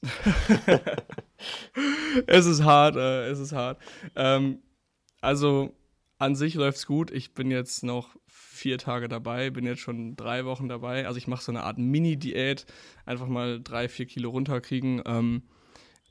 es 2.27 2.47
ist 2.47 2.65
hart, 2.65 2.97
äh, 2.97 3.29
es 3.29 3.39
ist 3.39 3.53
hart. 3.53 3.79
Ähm, 4.17 4.63
also 5.21 5.75
an 6.21 6.37
sich 6.37 6.55
läuft 6.55 6.79
es 6.79 6.87
gut. 6.87 7.11
Ich 7.11 7.35
bin 7.35 7.51
jetzt 7.51 7.83
noch 7.83 8.15
vier 8.29 8.79
Tage 8.79 9.09
dabei, 9.09 9.51
bin 9.51 9.65
jetzt 9.65 9.81
schon 9.81 10.17
drei 10.17 10.45
Wochen 10.45 10.69
dabei. 10.69 11.07
Also 11.07 11.19
ich 11.19 11.27
mache 11.27 11.43
so 11.43 11.51
eine 11.51 11.65
Art 11.65 11.79
Mini-Diät, 11.79 12.67
einfach 13.07 13.27
mal 13.27 13.61
drei, 13.61 13.89
vier 13.89 14.07
Kilo 14.07 14.31
runterkriegen. 14.31 15.03
Ähm, 15.07 15.43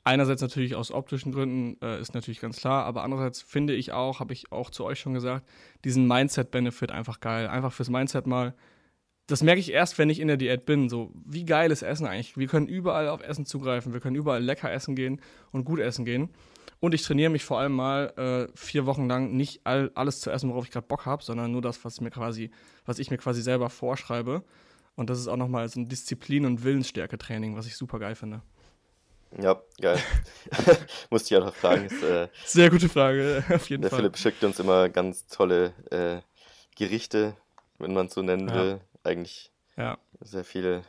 Einerseits 0.02 0.40
natürlich 0.40 0.74
aus 0.74 0.90
optischen 0.90 1.30
Gründen, 1.30 1.76
äh, 1.84 2.00
ist 2.00 2.14
natürlich 2.14 2.40
ganz 2.40 2.56
klar, 2.56 2.86
aber 2.86 3.04
andererseits 3.04 3.42
finde 3.42 3.74
ich 3.74 3.92
auch, 3.92 4.18
habe 4.18 4.32
ich 4.32 4.50
auch 4.50 4.70
zu 4.70 4.84
euch 4.84 4.98
schon 4.98 5.12
gesagt, 5.12 5.46
diesen 5.84 6.08
Mindset-Benefit 6.08 6.90
einfach 6.90 7.20
geil. 7.20 7.46
Einfach 7.48 7.72
fürs 7.72 7.90
Mindset 7.90 8.26
mal. 8.26 8.54
Das 9.26 9.42
merke 9.42 9.60
ich 9.60 9.70
erst, 9.70 9.98
wenn 9.98 10.08
ich 10.08 10.18
in 10.18 10.28
der 10.28 10.38
Diät 10.38 10.64
bin. 10.64 10.88
So, 10.88 11.12
wie 11.26 11.44
geil 11.44 11.70
ist 11.70 11.82
Essen 11.82 12.06
eigentlich? 12.06 12.38
Wir 12.38 12.48
können 12.48 12.66
überall 12.66 13.08
auf 13.08 13.20
Essen 13.22 13.44
zugreifen, 13.44 13.92
wir 13.92 14.00
können 14.00 14.16
überall 14.16 14.42
lecker 14.42 14.72
essen 14.72 14.96
gehen 14.96 15.20
und 15.52 15.64
gut 15.64 15.80
essen 15.80 16.06
gehen. 16.06 16.30
Und 16.80 16.94
ich 16.94 17.02
trainiere 17.02 17.30
mich 17.30 17.44
vor 17.44 17.58
allem 17.60 17.72
mal 17.72 18.48
äh, 18.50 18.56
vier 18.56 18.86
Wochen 18.86 19.06
lang 19.06 19.32
nicht 19.36 19.60
all, 19.64 19.90
alles 19.94 20.20
zu 20.20 20.30
essen, 20.30 20.48
worauf 20.50 20.64
ich 20.64 20.70
gerade 20.70 20.86
Bock 20.86 21.04
habe, 21.04 21.22
sondern 21.22 21.52
nur 21.52 21.60
das, 21.62 21.84
was 21.84 22.00
mir 22.00 22.10
quasi, 22.10 22.50
was 22.86 22.98
ich 22.98 23.10
mir 23.10 23.18
quasi 23.18 23.42
selber 23.42 23.68
vorschreibe. 23.68 24.42
Und 24.96 25.10
das 25.10 25.18
ist 25.18 25.28
auch 25.28 25.36
nochmal 25.36 25.68
so 25.68 25.78
ein 25.80 25.88
Disziplin- 25.88 26.46
und 26.46 26.64
Willensstärke-Training, 26.64 27.54
was 27.56 27.66
ich 27.66 27.76
super 27.76 27.98
geil 27.98 28.14
finde. 28.14 28.40
Ja, 29.40 29.60
geil. 29.80 29.98
Musste 31.10 31.34
ich 31.34 31.40
auch 31.40 31.46
noch 31.46 31.54
fragen. 31.54 31.84
Ist, 31.84 32.02
äh, 32.02 32.28
Sehr 32.44 32.70
gute 32.70 32.88
Frage, 32.88 33.44
auf 33.54 33.68
jeden 33.68 33.82
der 33.82 33.90
Fall. 33.90 34.00
Philipp 34.00 34.16
schickt 34.18 34.42
uns 34.42 34.58
immer 34.58 34.88
ganz 34.88 35.26
tolle 35.28 35.72
äh, 35.90 36.20
Gerichte, 36.76 37.36
wenn 37.78 37.92
man 37.92 38.06
es 38.06 38.14
so 38.14 38.22
nennen 38.22 38.48
Ja. 38.48 38.54
will. 38.54 38.80
Eigentlich 39.04 39.52
Ja. 39.76 39.98
sehr 40.20 40.44
viele. 40.44 40.82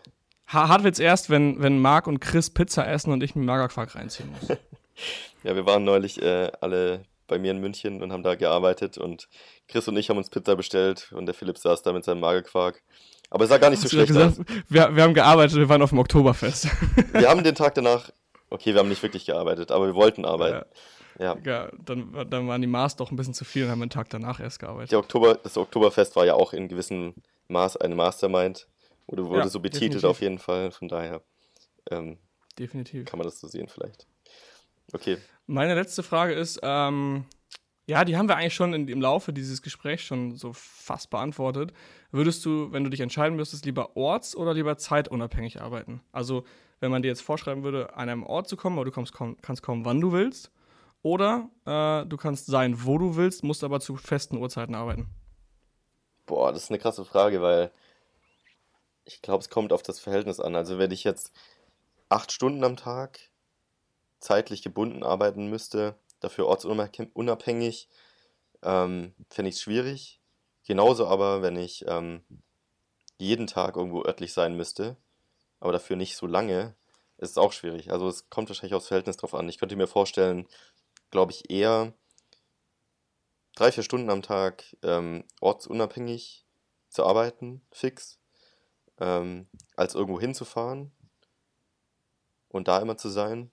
Ha- 0.48 0.68
Hart 0.70 0.84
wird's 0.84 1.00
erst, 1.00 1.30
wenn, 1.30 1.62
wenn 1.62 1.80
Marc 1.80 2.08
und 2.08 2.20
Chris 2.20 2.50
Pizza 2.50 2.88
essen 2.88 3.12
und 3.12 3.22
ich 3.24 3.36
mir 3.36 3.44
Magerquark 3.44 3.94
reinziehen 3.96 4.30
muss. 4.32 4.58
Ja, 5.44 5.56
wir 5.56 5.66
waren 5.66 5.84
neulich 5.84 6.22
äh, 6.22 6.52
alle 6.62 7.04
bei 7.28 7.40
mir 7.40 7.52
in 7.52 7.60
München 7.60 8.04
und 8.04 8.12
haben 8.12 8.24
da 8.24 8.36
gearbeitet 8.36 8.98
und 8.98 9.28
Chris 9.68 9.88
und 9.88 9.96
ich 9.98 10.10
haben 10.10 10.18
uns 10.18 10.30
Pizza 10.30 10.56
bestellt 10.56 11.12
und 11.14 11.26
der 11.26 11.34
Philipp 11.34 11.58
saß 11.58 11.82
da 11.82 11.94
mit 11.94 12.04
seinem 12.04 12.20
Magerquark. 12.20 12.82
Aber 13.30 13.46
es 13.46 13.50
sah 13.50 13.58
gar 13.58 13.70
nicht 13.70 13.80
so 13.80 13.86
Hast 13.86 13.92
schlecht 13.92 14.08
gesagt, 14.10 14.40
aus. 14.40 14.46
wir, 14.68 14.96
wir 14.96 15.04
haben 15.04 15.14
gearbeitet, 15.14 15.56
wir 15.58 15.70
waren 15.70 15.82
auf 15.82 15.90
dem 15.92 16.00
Oktoberfest. 16.00 16.68
Wir 17.14 17.30
haben 17.30 17.44
den 17.44 17.56
Tag 17.56 17.76
danach, 17.76 18.12
okay, 18.50 18.74
wir 18.74 18.80
haben 18.80 18.90
nicht 18.90 19.02
wirklich 19.04 19.26
gearbeitet, 19.26 19.72
aber 19.72 19.88
wir 19.88 19.96
wollten 19.96 20.26
arbeiten. 20.26 20.66
Ja. 21.20 21.38
ja, 21.46 21.70
dann, 21.86 22.12
dann 22.30 22.48
waren 22.48 22.62
die 22.62 22.68
Maß 22.68 22.98
doch 22.98 23.12
ein 23.12 23.16
bisschen 23.16 23.34
zu 23.34 23.46
viel 23.46 23.64
und 23.66 23.70
haben 23.72 23.80
den 23.80 23.90
Tag 23.90 24.10
danach 24.10 24.40
erst 24.42 24.60
gearbeitet. 24.60 24.92
Der 24.92 25.00
Oktober, 25.00 25.36
das 25.36 25.56
Oktoberfest 25.58 26.16
war 26.18 26.26
ja 26.26 26.34
auch 26.34 26.52
in 26.52 26.68
gewissem 26.68 27.14
Maß 27.48 27.78
eine 27.78 27.96
Mastermind. 27.96 28.68
Oder 29.08 29.26
wurde 29.26 29.40
Ja, 29.42 29.48
so 29.48 29.60
betitelt 29.60 29.94
definitiv. 29.94 30.10
auf 30.10 30.22
jeden 30.22 30.40
Fall. 30.40 30.72
Von 30.72 30.88
daher 30.88 31.22
ähm, 31.90 32.18
Definitiv. 32.58 33.06
kann 33.06 33.18
man 33.18 33.28
das 33.28 33.40
so 33.40 33.48
sehen 33.48 33.68
vielleicht. 33.68 34.08
Okay. 34.94 35.18
Meine 35.48 35.76
letzte 35.76 36.04
Frage 36.04 36.34
ist, 36.34 36.60
ähm, 36.64 37.26
ja, 37.88 38.06
die 38.06 38.16
haben 38.16 38.30
wir 38.30 38.38
eigentlich 38.38 38.54
schon 38.54 38.74
in, 38.74 38.88
im 38.88 39.02
Laufe 39.02 39.34
dieses 39.34 39.62
Gesprächs 39.62 40.04
schon 40.04 40.36
so 40.36 40.54
fast 40.54 41.10
beantwortet. 41.10 41.74
Würdest 42.12 42.46
du, 42.46 42.72
wenn 42.72 42.84
du 42.84 42.90
dich 42.90 43.02
entscheiden 43.02 43.36
müsstest, 43.36 43.66
lieber 43.66 43.98
orts- 43.98 44.36
oder 44.36 44.54
lieber 44.54 44.78
zeitunabhängig 44.78 45.62
arbeiten? 45.62 46.02
Also, 46.12 46.46
wenn 46.80 46.92
man 46.92 47.02
dir 47.02 47.10
jetzt 47.10 47.22
vorschreiben 47.22 47.64
würde, 47.64 47.94
an 47.96 48.10
einem 48.10 48.24
Ort 48.24 48.48
zu 48.48 48.56
kommen, 48.56 48.78
aber 48.78 48.86
du 48.86 48.92
kommst, 48.92 49.14
komm, 49.14 49.38
kannst 49.42 49.62
kommen, 49.62 49.86
wann 49.86 50.00
du 50.00 50.12
willst, 50.12 50.52
oder 51.04 51.50
äh, 51.66 52.06
du 52.08 52.18
kannst 52.18 52.46
sein, 52.46 52.86
wo 52.86 52.98
du 52.98 53.16
willst, 53.16 53.44
musst 53.44 53.64
aber 53.64 53.80
zu 53.80 53.96
festen 53.96 54.38
Uhrzeiten 54.38 54.76
arbeiten. 54.76 55.08
Boah, 56.28 56.54
das 56.54 56.64
ist 56.64 56.70
eine 56.70 56.80
krasse 56.80 57.04
Frage, 57.04 57.42
weil 57.42 57.72
ich 59.06 59.22
glaube, 59.22 59.42
es 59.42 59.50
kommt 59.50 59.74
auf 59.74 59.82
das 59.82 60.00
Verhältnis 60.00 60.40
an. 60.40 60.56
Also 60.56 60.78
wenn 60.78 60.92
ich 60.92 61.04
jetzt 61.04 61.34
acht 62.10 62.32
Stunden 62.32 62.64
am 62.64 62.78
Tag 62.78 63.31
zeitlich 64.22 64.62
gebunden 64.62 65.04
arbeiten 65.04 65.48
müsste, 65.48 65.96
dafür 66.22 66.48
ortsunabhängig, 66.48 67.90
ähm, 68.64 69.14
fände 69.30 69.50
ich 69.50 69.56
es 69.56 69.62
schwierig. 69.62 70.22
Genauso 70.66 71.08
aber, 71.08 71.42
wenn 71.42 71.58
ich 71.58 71.86
ähm, 71.88 72.24
jeden 73.18 73.48
Tag 73.48 73.76
irgendwo 73.76 74.06
örtlich 74.06 74.34
sein 74.34 74.56
müsste, 74.56 74.96
aber 75.60 75.74
dafür 75.74 75.96
nicht 75.96 76.16
so 76.16 76.28
lange, 76.28 76.76
ist 77.18 77.32
es 77.32 77.38
auch 77.38 77.52
schwierig. 77.52 77.92
Also 77.92 78.08
es 78.08 78.30
kommt 78.30 78.50
wahrscheinlich 78.50 78.74
aufs 78.74 78.88
Verhältnis 78.88 79.18
drauf 79.18 79.34
an. 79.34 79.50
Ich 79.50 79.58
könnte 79.58 79.76
mir 79.76 79.88
vorstellen, 79.88 80.48
glaube 81.10 81.32
ich, 81.32 81.50
eher 81.50 81.94
drei, 83.56 83.72
vier 83.72 83.84
Stunden 83.84 84.10
am 84.10 84.22
Tag 84.22 84.64
ähm, 84.82 85.24
ortsunabhängig 85.40 86.46
zu 86.90 87.06
arbeiten, 87.06 87.62
fix, 87.72 88.20
ähm, 89.00 89.48
als 89.76 89.96
irgendwo 89.96 90.20
hinzufahren 90.20 90.92
und 92.50 92.68
da 92.68 92.80
immer 92.80 92.98
zu 92.98 93.10
sein. 93.10 93.52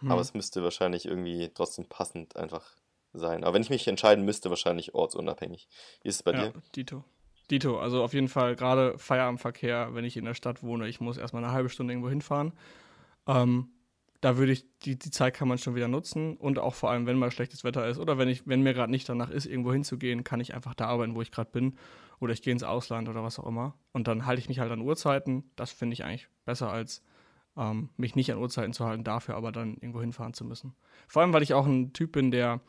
Hm. 0.00 0.10
Aber 0.10 0.20
es 0.20 0.34
müsste 0.34 0.62
wahrscheinlich 0.62 1.06
irgendwie 1.06 1.50
trotzdem 1.54 1.86
passend 1.86 2.36
einfach 2.36 2.64
sein. 3.12 3.44
Aber 3.44 3.54
wenn 3.54 3.62
ich 3.62 3.70
mich 3.70 3.86
entscheiden 3.88 4.24
müsste, 4.24 4.50
wahrscheinlich 4.50 4.94
ortsunabhängig. 4.94 5.68
Wie 6.02 6.08
ist 6.08 6.16
es 6.16 6.22
bei 6.22 6.32
ja, 6.32 6.48
dir? 6.48 6.52
Dito. 6.74 7.04
Dito, 7.50 7.78
also 7.78 8.02
auf 8.02 8.12
jeden 8.12 8.28
Fall 8.28 8.56
gerade 8.56 8.98
Feierabendverkehr, 8.98 9.94
wenn 9.94 10.04
ich 10.04 10.16
in 10.16 10.24
der 10.24 10.34
Stadt 10.34 10.62
wohne, 10.62 10.88
ich 10.88 11.00
muss 11.00 11.16
erstmal 11.16 11.44
eine 11.44 11.52
halbe 11.52 11.68
Stunde 11.68 11.92
irgendwo 11.92 12.08
hinfahren. 12.08 12.52
Ähm, 13.28 13.68
da 14.20 14.36
würde 14.36 14.52
ich, 14.52 14.64
die, 14.80 14.98
die 14.98 15.10
Zeit 15.10 15.34
kann 15.34 15.46
man 15.46 15.58
schon 15.58 15.76
wieder 15.76 15.86
nutzen 15.86 16.36
und 16.36 16.58
auch 16.58 16.74
vor 16.74 16.90
allem, 16.90 17.06
wenn 17.06 17.18
mal 17.18 17.30
schlechtes 17.30 17.62
Wetter 17.62 17.86
ist 17.86 17.98
oder 17.98 18.18
wenn 18.18 18.28
ich, 18.28 18.46
wenn 18.46 18.62
mir 18.62 18.74
gerade 18.74 18.90
nicht 18.90 19.08
danach 19.08 19.30
ist, 19.30 19.46
irgendwo 19.46 19.72
hinzugehen, 19.72 20.24
kann 20.24 20.40
ich 20.40 20.54
einfach 20.54 20.74
da 20.74 20.86
arbeiten, 20.86 21.14
wo 21.14 21.22
ich 21.22 21.30
gerade 21.30 21.50
bin. 21.50 21.76
Oder 22.18 22.32
ich 22.32 22.42
gehe 22.42 22.52
ins 22.52 22.62
Ausland 22.62 23.08
oder 23.08 23.22
was 23.22 23.38
auch 23.38 23.46
immer. 23.46 23.74
Und 23.92 24.08
dann 24.08 24.24
halte 24.24 24.40
ich 24.40 24.48
mich 24.48 24.58
halt 24.58 24.72
an 24.72 24.80
Uhrzeiten. 24.80 25.50
Das 25.54 25.70
finde 25.70 25.94
ich 25.94 26.02
eigentlich 26.02 26.28
besser 26.46 26.72
als 26.72 27.02
ähm, 27.56 27.88
mich 27.96 28.14
nicht 28.14 28.32
an 28.32 28.38
Uhrzeiten 28.38 28.72
zu 28.72 28.84
halten, 28.84 29.04
dafür 29.04 29.36
aber 29.36 29.52
dann 29.52 29.74
irgendwo 29.74 30.00
hinfahren 30.00 30.34
zu 30.34 30.44
müssen. 30.44 30.74
Vor 31.08 31.22
allem, 31.22 31.32
weil 31.32 31.42
ich 31.42 31.54
auch 31.54 31.66
ein 31.66 31.92
Typ 31.92 32.12
bin, 32.12 32.30
der 32.30 32.60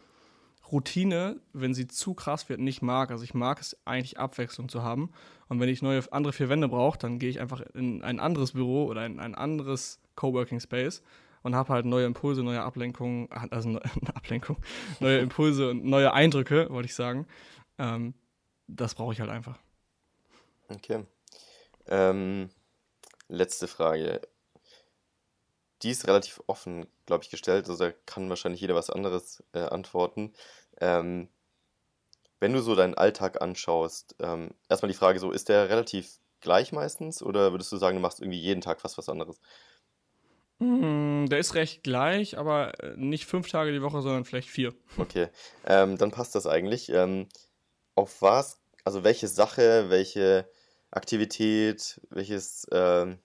Routine, 0.71 1.39
wenn 1.53 1.73
sie 1.73 1.87
zu 1.87 2.13
krass 2.13 2.49
wird, 2.49 2.59
nicht 2.59 2.81
mag. 2.81 3.11
Also 3.11 3.23
ich 3.23 3.33
mag 3.33 3.61
es 3.61 3.77
eigentlich 3.85 4.19
Abwechslung 4.19 4.69
zu 4.69 4.83
haben. 4.83 5.11
Und 5.47 5.59
wenn 5.59 5.69
ich 5.69 5.81
neue 5.81 6.01
andere 6.11 6.33
vier 6.33 6.49
Wände 6.49 6.67
brauche, 6.67 6.97
dann 6.97 7.19
gehe 7.19 7.29
ich 7.29 7.39
einfach 7.39 7.61
in 7.73 8.03
ein 8.03 8.19
anderes 8.19 8.51
Büro 8.51 8.85
oder 8.85 9.05
in 9.05 9.19
ein 9.19 9.35
anderes 9.35 9.99
Coworking 10.15 10.59
Space 10.59 11.01
und 11.43 11.55
habe 11.55 11.73
halt 11.73 11.85
neue 11.85 12.05
Impulse, 12.05 12.43
neue 12.43 12.61
Ablenkungen, 12.61 13.29
also 13.31 13.69
ne, 13.69 13.81
Ablenkung, 14.13 14.57
neue 14.99 15.19
Impulse 15.19 15.69
und 15.69 15.85
neue 15.85 16.13
Eindrücke, 16.13 16.67
wollte 16.69 16.87
ich 16.87 16.95
sagen. 16.95 17.27
Ähm, 17.77 18.13
das 18.67 18.95
brauche 18.95 19.13
ich 19.13 19.21
halt 19.21 19.29
einfach. 19.29 19.57
Okay. 20.67 21.05
Ähm, 21.87 22.49
letzte 23.29 23.67
Frage. 23.67 24.21
Die 25.83 25.91
ist 25.91 26.07
relativ 26.07 26.41
offen, 26.47 26.87
glaube 27.05 27.23
ich, 27.23 27.29
gestellt. 27.29 27.69
Also 27.69 27.85
da 27.85 27.91
kann 28.05 28.29
wahrscheinlich 28.29 28.61
jeder 28.61 28.75
was 28.75 28.89
anderes 28.89 29.43
äh, 29.53 29.59
antworten. 29.59 30.33
Ähm, 30.79 31.29
wenn 32.39 32.53
du 32.53 32.61
so 32.61 32.75
deinen 32.75 32.93
Alltag 32.93 33.41
anschaust, 33.41 34.15
ähm, 34.19 34.51
erstmal 34.69 34.91
die 34.91 34.97
Frage 34.97 35.19
so, 35.19 35.31
ist 35.31 35.49
der 35.49 35.69
relativ 35.69 36.19
gleich 36.39 36.71
meistens 36.71 37.23
oder 37.23 37.51
würdest 37.51 37.71
du 37.71 37.77
sagen, 37.77 37.97
du 37.97 38.01
machst 38.01 38.19
irgendwie 38.19 38.39
jeden 38.39 38.61
Tag 38.61 38.79
fast 38.81 38.97
was 38.97 39.09
anderes? 39.09 39.39
Mm, 40.59 41.27
der 41.27 41.39
ist 41.39 41.55
recht 41.55 41.83
gleich, 41.83 42.37
aber 42.37 42.79
äh, 42.83 42.95
nicht 42.95 43.25
fünf 43.25 43.49
Tage 43.49 43.71
die 43.71 43.81
Woche, 43.81 44.01
sondern 44.01 44.25
vielleicht 44.25 44.49
vier. 44.49 44.73
Okay, 44.97 45.29
ähm, 45.65 45.97
dann 45.97 46.11
passt 46.11 46.35
das 46.35 46.47
eigentlich. 46.47 46.89
Ähm, 46.89 47.27
auf 47.95 48.21
was, 48.21 48.59
also 48.83 49.03
welche 49.03 49.27
Sache, 49.27 49.89
welche 49.89 50.49
Aktivität, 50.91 51.99
welches, 52.09 52.67
ähm, 52.71 53.19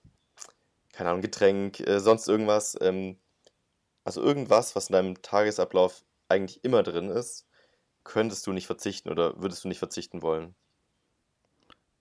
keine 0.93 1.09
Ahnung, 1.09 1.21
Getränk, 1.21 1.81
äh, 1.81 1.99
sonst 1.99 2.29
irgendwas, 2.29 2.77
ähm, 2.79 3.17
also 4.05 4.21
irgendwas, 4.21 4.75
was 4.75 4.89
in 4.89 4.93
deinem 4.93 5.21
Tagesablauf 5.21 6.05
eigentlich 6.29 6.63
immer 6.63 6.83
drin 6.83 7.09
ist, 7.09 7.45
könntest 8.03 8.47
du 8.47 8.53
nicht 8.53 8.67
verzichten 8.67 9.09
oder 9.09 9.41
würdest 9.41 9.63
du 9.63 9.67
nicht 9.67 9.79
verzichten 9.79 10.21
wollen? 10.21 10.55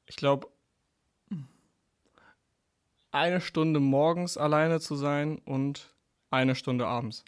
Ich 0.07 0.17
glaube, 0.17 0.49
eine 3.13 3.41
Stunde 3.41 3.79
morgens 3.79 4.37
alleine 4.37 4.81
zu 4.81 4.97
sein 4.97 5.39
und 5.39 5.95
eine 6.31 6.55
Stunde 6.55 6.87
abends. 6.87 7.25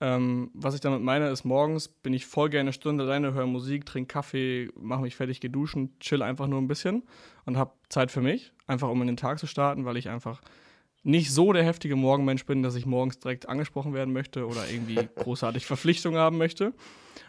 Ähm, 0.00 0.50
was 0.54 0.74
ich 0.74 0.80
damit 0.80 1.02
meine, 1.02 1.28
ist, 1.28 1.44
morgens 1.44 1.88
bin 1.88 2.12
ich 2.12 2.26
voll 2.26 2.50
gerne 2.50 2.62
eine 2.62 2.72
Stunde 2.72 3.04
alleine, 3.04 3.32
höre 3.32 3.46
Musik, 3.46 3.86
trinke 3.86 4.12
Kaffee, 4.12 4.70
mache 4.74 5.02
mich 5.02 5.14
fertig, 5.14 5.40
gehe 5.40 5.50
duschen, 5.50 5.96
chill 6.00 6.22
einfach 6.22 6.46
nur 6.46 6.60
ein 6.60 6.66
bisschen 6.66 7.04
und 7.44 7.56
habe 7.56 7.72
Zeit 7.90 8.10
für 8.10 8.20
mich, 8.20 8.52
einfach 8.66 8.88
um 8.88 9.00
in 9.02 9.06
den 9.06 9.16
Tag 9.16 9.38
zu 9.38 9.46
starten, 9.46 9.84
weil 9.84 9.96
ich 9.96 10.08
einfach 10.08 10.40
nicht 11.04 11.32
so 11.32 11.52
der 11.52 11.64
heftige 11.64 11.96
Morgenmensch 11.96 12.46
bin, 12.46 12.62
dass 12.62 12.74
ich 12.74 12.86
morgens 12.86 13.18
direkt 13.18 13.48
angesprochen 13.48 13.92
werden 13.92 14.12
möchte 14.12 14.46
oder 14.46 14.68
irgendwie 14.68 15.08
großartig 15.16 15.66
Verpflichtungen 15.66 16.18
haben 16.18 16.38
möchte. 16.38 16.72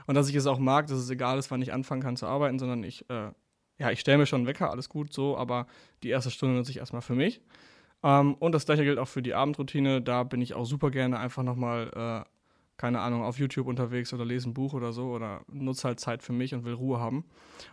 Und 0.07 0.15
dass 0.15 0.30
ich 0.30 0.36
es 0.36 0.47
auch 0.47 0.59
mag, 0.59 0.88
dass 0.88 0.97
es 0.97 1.09
egal 1.09 1.38
ist, 1.38 1.51
wann 1.51 1.61
ich 1.61 1.73
anfangen 1.73 2.01
kann 2.01 2.15
zu 2.15 2.26
arbeiten, 2.26 2.57
sondern 2.57 2.84
ich, 2.84 3.07
äh, 3.09 3.32
ja, 3.78 3.91
ich 3.91 3.99
stelle 3.99 4.17
mir 4.17 4.26
schon 4.26 4.41
einen 4.41 4.47
Wecker, 4.47 4.71
alles 4.71 4.88
gut 4.89 5.13
so, 5.13 5.38
aber 5.38 5.67
die 6.03 6.09
erste 6.09 6.32
Stunde 6.32 6.55
nutze 6.55 6.71
ich 6.71 6.78
erstmal 6.78 7.01
für 7.01 7.15
mich. 7.15 7.41
Ähm, 8.01 8.36
und 8.36 8.53
das 8.53 8.65
gleiche 8.65 8.86
gilt 8.86 8.97
auch 8.97 9.09
für 9.09 9.21
die 9.21 9.34
Abendroutine. 9.34 10.01
Da 10.01 10.23
bin 10.23 10.41
ich 10.41 10.53
auch 10.53 10.65
super 10.65 10.89
gerne 10.89 11.19
einfach 11.19 11.43
nochmal, 11.43 11.91
äh, 12.26 12.30
keine 12.78 13.01
Ahnung, 13.01 13.23
auf 13.23 13.39
YouTube 13.39 13.67
unterwegs 13.67 14.13
oder 14.13 14.23
lese 14.23 14.49
ein 14.49 14.53
Buch 14.53 14.73
oder 14.73 14.93
so 14.93 15.09
oder 15.09 15.41
nutze 15.51 15.88
halt 15.88 15.99
Zeit 15.99 16.23
für 16.23 16.34
mich 16.34 16.53
und 16.53 16.63
will 16.63 16.73
Ruhe 16.73 16.99
haben. 16.99 17.26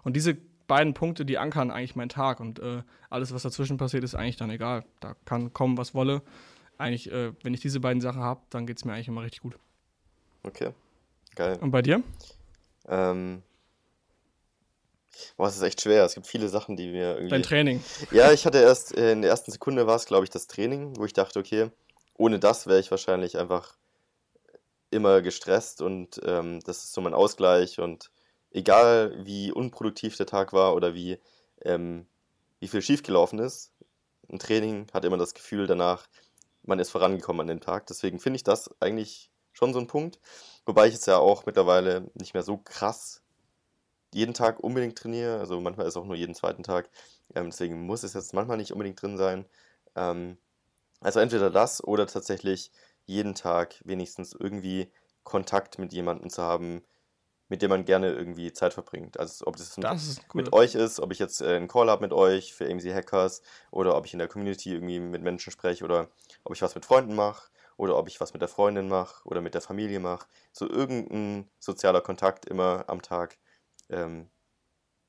Und 0.02 0.16
diese 0.16 0.36
beiden 0.66 0.94
Punkte, 0.94 1.24
die 1.24 1.38
ankern 1.38 1.70
eigentlich 1.70 1.96
meinen 1.96 2.08
Tag 2.08 2.40
und 2.40 2.58
äh, 2.58 2.82
alles, 3.10 3.32
was 3.32 3.42
dazwischen 3.42 3.76
passiert, 3.76 4.04
ist 4.04 4.14
eigentlich 4.14 4.36
dann 4.36 4.50
egal. 4.50 4.84
Da 5.00 5.14
kann 5.24 5.52
kommen, 5.52 5.76
was 5.76 5.94
wolle. 5.94 6.22
Eigentlich, 6.78 7.10
äh, 7.10 7.32
wenn 7.42 7.54
ich 7.54 7.60
diese 7.60 7.80
beiden 7.80 8.00
Sachen 8.00 8.22
habe, 8.22 8.40
dann 8.50 8.66
geht 8.66 8.78
es 8.78 8.84
mir 8.84 8.92
eigentlich 8.92 9.08
immer 9.08 9.22
richtig 9.22 9.42
gut. 9.42 9.58
Okay, 10.42 10.70
geil. 11.34 11.58
Und 11.60 11.70
bei 11.70 11.82
dir? 11.82 12.02
Ähm, 12.88 13.42
boah, 15.36 15.48
es 15.48 15.56
ist 15.56 15.62
echt 15.62 15.80
schwer. 15.80 16.04
Es 16.04 16.14
gibt 16.14 16.26
viele 16.26 16.48
Sachen, 16.48 16.76
die 16.76 16.90
mir 16.90 17.14
irgendwie. 17.14 17.28
Dein 17.28 17.42
Training. 17.42 17.84
Ja, 18.10 18.32
ich 18.32 18.46
hatte 18.46 18.58
erst, 18.58 18.96
äh, 18.96 19.12
in 19.12 19.22
der 19.22 19.30
ersten 19.30 19.52
Sekunde 19.52 19.86
war 19.86 19.96
es, 19.96 20.06
glaube 20.06 20.24
ich, 20.24 20.30
das 20.30 20.46
Training, 20.46 20.96
wo 20.96 21.04
ich 21.04 21.12
dachte, 21.12 21.38
okay, 21.38 21.70
ohne 22.16 22.38
das 22.38 22.66
wäre 22.66 22.80
ich 22.80 22.90
wahrscheinlich 22.90 23.38
einfach 23.38 23.76
immer 24.90 25.22
gestresst 25.22 25.80
und 25.80 26.20
ähm, 26.24 26.60
das 26.60 26.84
ist 26.84 26.92
so 26.92 27.00
mein 27.00 27.14
Ausgleich 27.14 27.80
und 27.80 28.10
egal 28.52 29.14
wie 29.24 29.52
unproduktiv 29.52 30.16
der 30.16 30.26
Tag 30.26 30.52
war 30.52 30.74
oder 30.74 30.94
wie, 30.94 31.18
ähm, 31.62 32.06
wie 32.60 32.68
viel 32.68 32.82
schiefgelaufen 32.82 33.38
ist, 33.38 33.72
ein 34.30 34.38
Training 34.38 34.86
hat 34.92 35.04
immer 35.04 35.18
das 35.18 35.34
Gefühl 35.34 35.66
danach, 35.66 36.08
man 36.62 36.78
ist 36.78 36.90
vorangekommen 36.90 37.42
an 37.42 37.46
dem 37.48 37.60
Tag. 37.60 37.86
Deswegen 37.86 38.20
finde 38.20 38.36
ich 38.36 38.44
das 38.44 38.70
eigentlich 38.80 39.30
schon 39.52 39.72
so 39.72 39.80
ein 39.80 39.86
Punkt. 39.86 40.20
Wobei 40.64 40.86
ich 40.88 40.94
es 40.94 41.06
ja 41.06 41.18
auch 41.18 41.44
mittlerweile 41.46 42.10
nicht 42.14 42.34
mehr 42.34 42.42
so 42.42 42.56
krass 42.56 43.22
jeden 44.14 44.34
Tag 44.34 44.60
unbedingt 44.60 44.96
trainiere. 44.96 45.38
Also 45.38 45.60
manchmal 45.60 45.86
ist 45.86 45.94
es 45.94 45.96
auch 45.96 46.06
nur 46.06 46.16
jeden 46.16 46.34
zweiten 46.34 46.62
Tag. 46.62 46.88
Ähm, 47.34 47.50
deswegen 47.50 47.84
muss 47.86 48.02
es 48.02 48.14
jetzt 48.14 48.34
manchmal 48.34 48.58
nicht 48.58 48.72
unbedingt 48.72 49.00
drin 49.00 49.16
sein. 49.16 49.46
Ähm, 49.96 50.38
also 51.00 51.20
entweder 51.20 51.50
das 51.50 51.82
oder 51.82 52.06
tatsächlich 52.06 52.70
jeden 53.06 53.34
Tag 53.34 53.80
wenigstens 53.84 54.34
irgendwie 54.38 54.92
Kontakt 55.24 55.78
mit 55.78 55.92
jemandem 55.92 56.30
zu 56.30 56.42
haben, 56.42 56.82
mit 57.52 57.60
dem 57.60 57.68
man 57.68 57.84
gerne 57.84 58.10
irgendwie 58.10 58.50
Zeit 58.54 58.72
verbringt. 58.72 59.20
Also 59.20 59.46
ob 59.46 59.56
das, 59.56 59.74
das 59.76 60.22
mit 60.32 60.54
euch 60.54 60.74
ist, 60.74 61.00
ob 61.00 61.12
ich 61.12 61.18
jetzt 61.18 61.42
äh, 61.42 61.56
einen 61.56 61.68
Call 61.68 61.90
habe 61.90 62.00
mit 62.00 62.14
euch 62.14 62.54
für 62.54 62.64
AMC 62.64 62.94
Hackers 62.94 63.42
oder 63.70 63.94
ob 63.94 64.06
ich 64.06 64.14
in 64.14 64.18
der 64.18 64.26
Community 64.26 64.72
irgendwie 64.72 64.98
mit 64.98 65.20
Menschen 65.20 65.50
spreche 65.52 65.84
oder 65.84 66.08
ob 66.44 66.54
ich 66.54 66.62
was 66.62 66.74
mit 66.74 66.86
Freunden 66.86 67.14
mache 67.14 67.50
oder 67.76 67.98
ob 67.98 68.08
ich 68.08 68.22
was 68.22 68.32
mit 68.32 68.40
der 68.40 68.48
Freundin 68.48 68.88
mache 68.88 69.22
oder 69.26 69.42
mit 69.42 69.52
der 69.52 69.60
Familie 69.60 70.00
mache. 70.00 70.26
So 70.50 70.66
irgendein 70.66 71.46
sozialer 71.58 72.00
Kontakt 72.00 72.46
immer 72.46 72.84
am 72.86 73.02
Tag. 73.02 73.36
Ähm, 73.90 74.30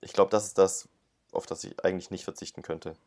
ich 0.02 0.12
glaube, 0.12 0.30
das 0.30 0.44
ist 0.44 0.58
das, 0.58 0.90
auf 1.32 1.46
das 1.46 1.64
ich 1.64 1.82
eigentlich 1.86 2.12
nicht 2.12 2.26
verzichten 2.26 2.62
könnte. 2.62 2.98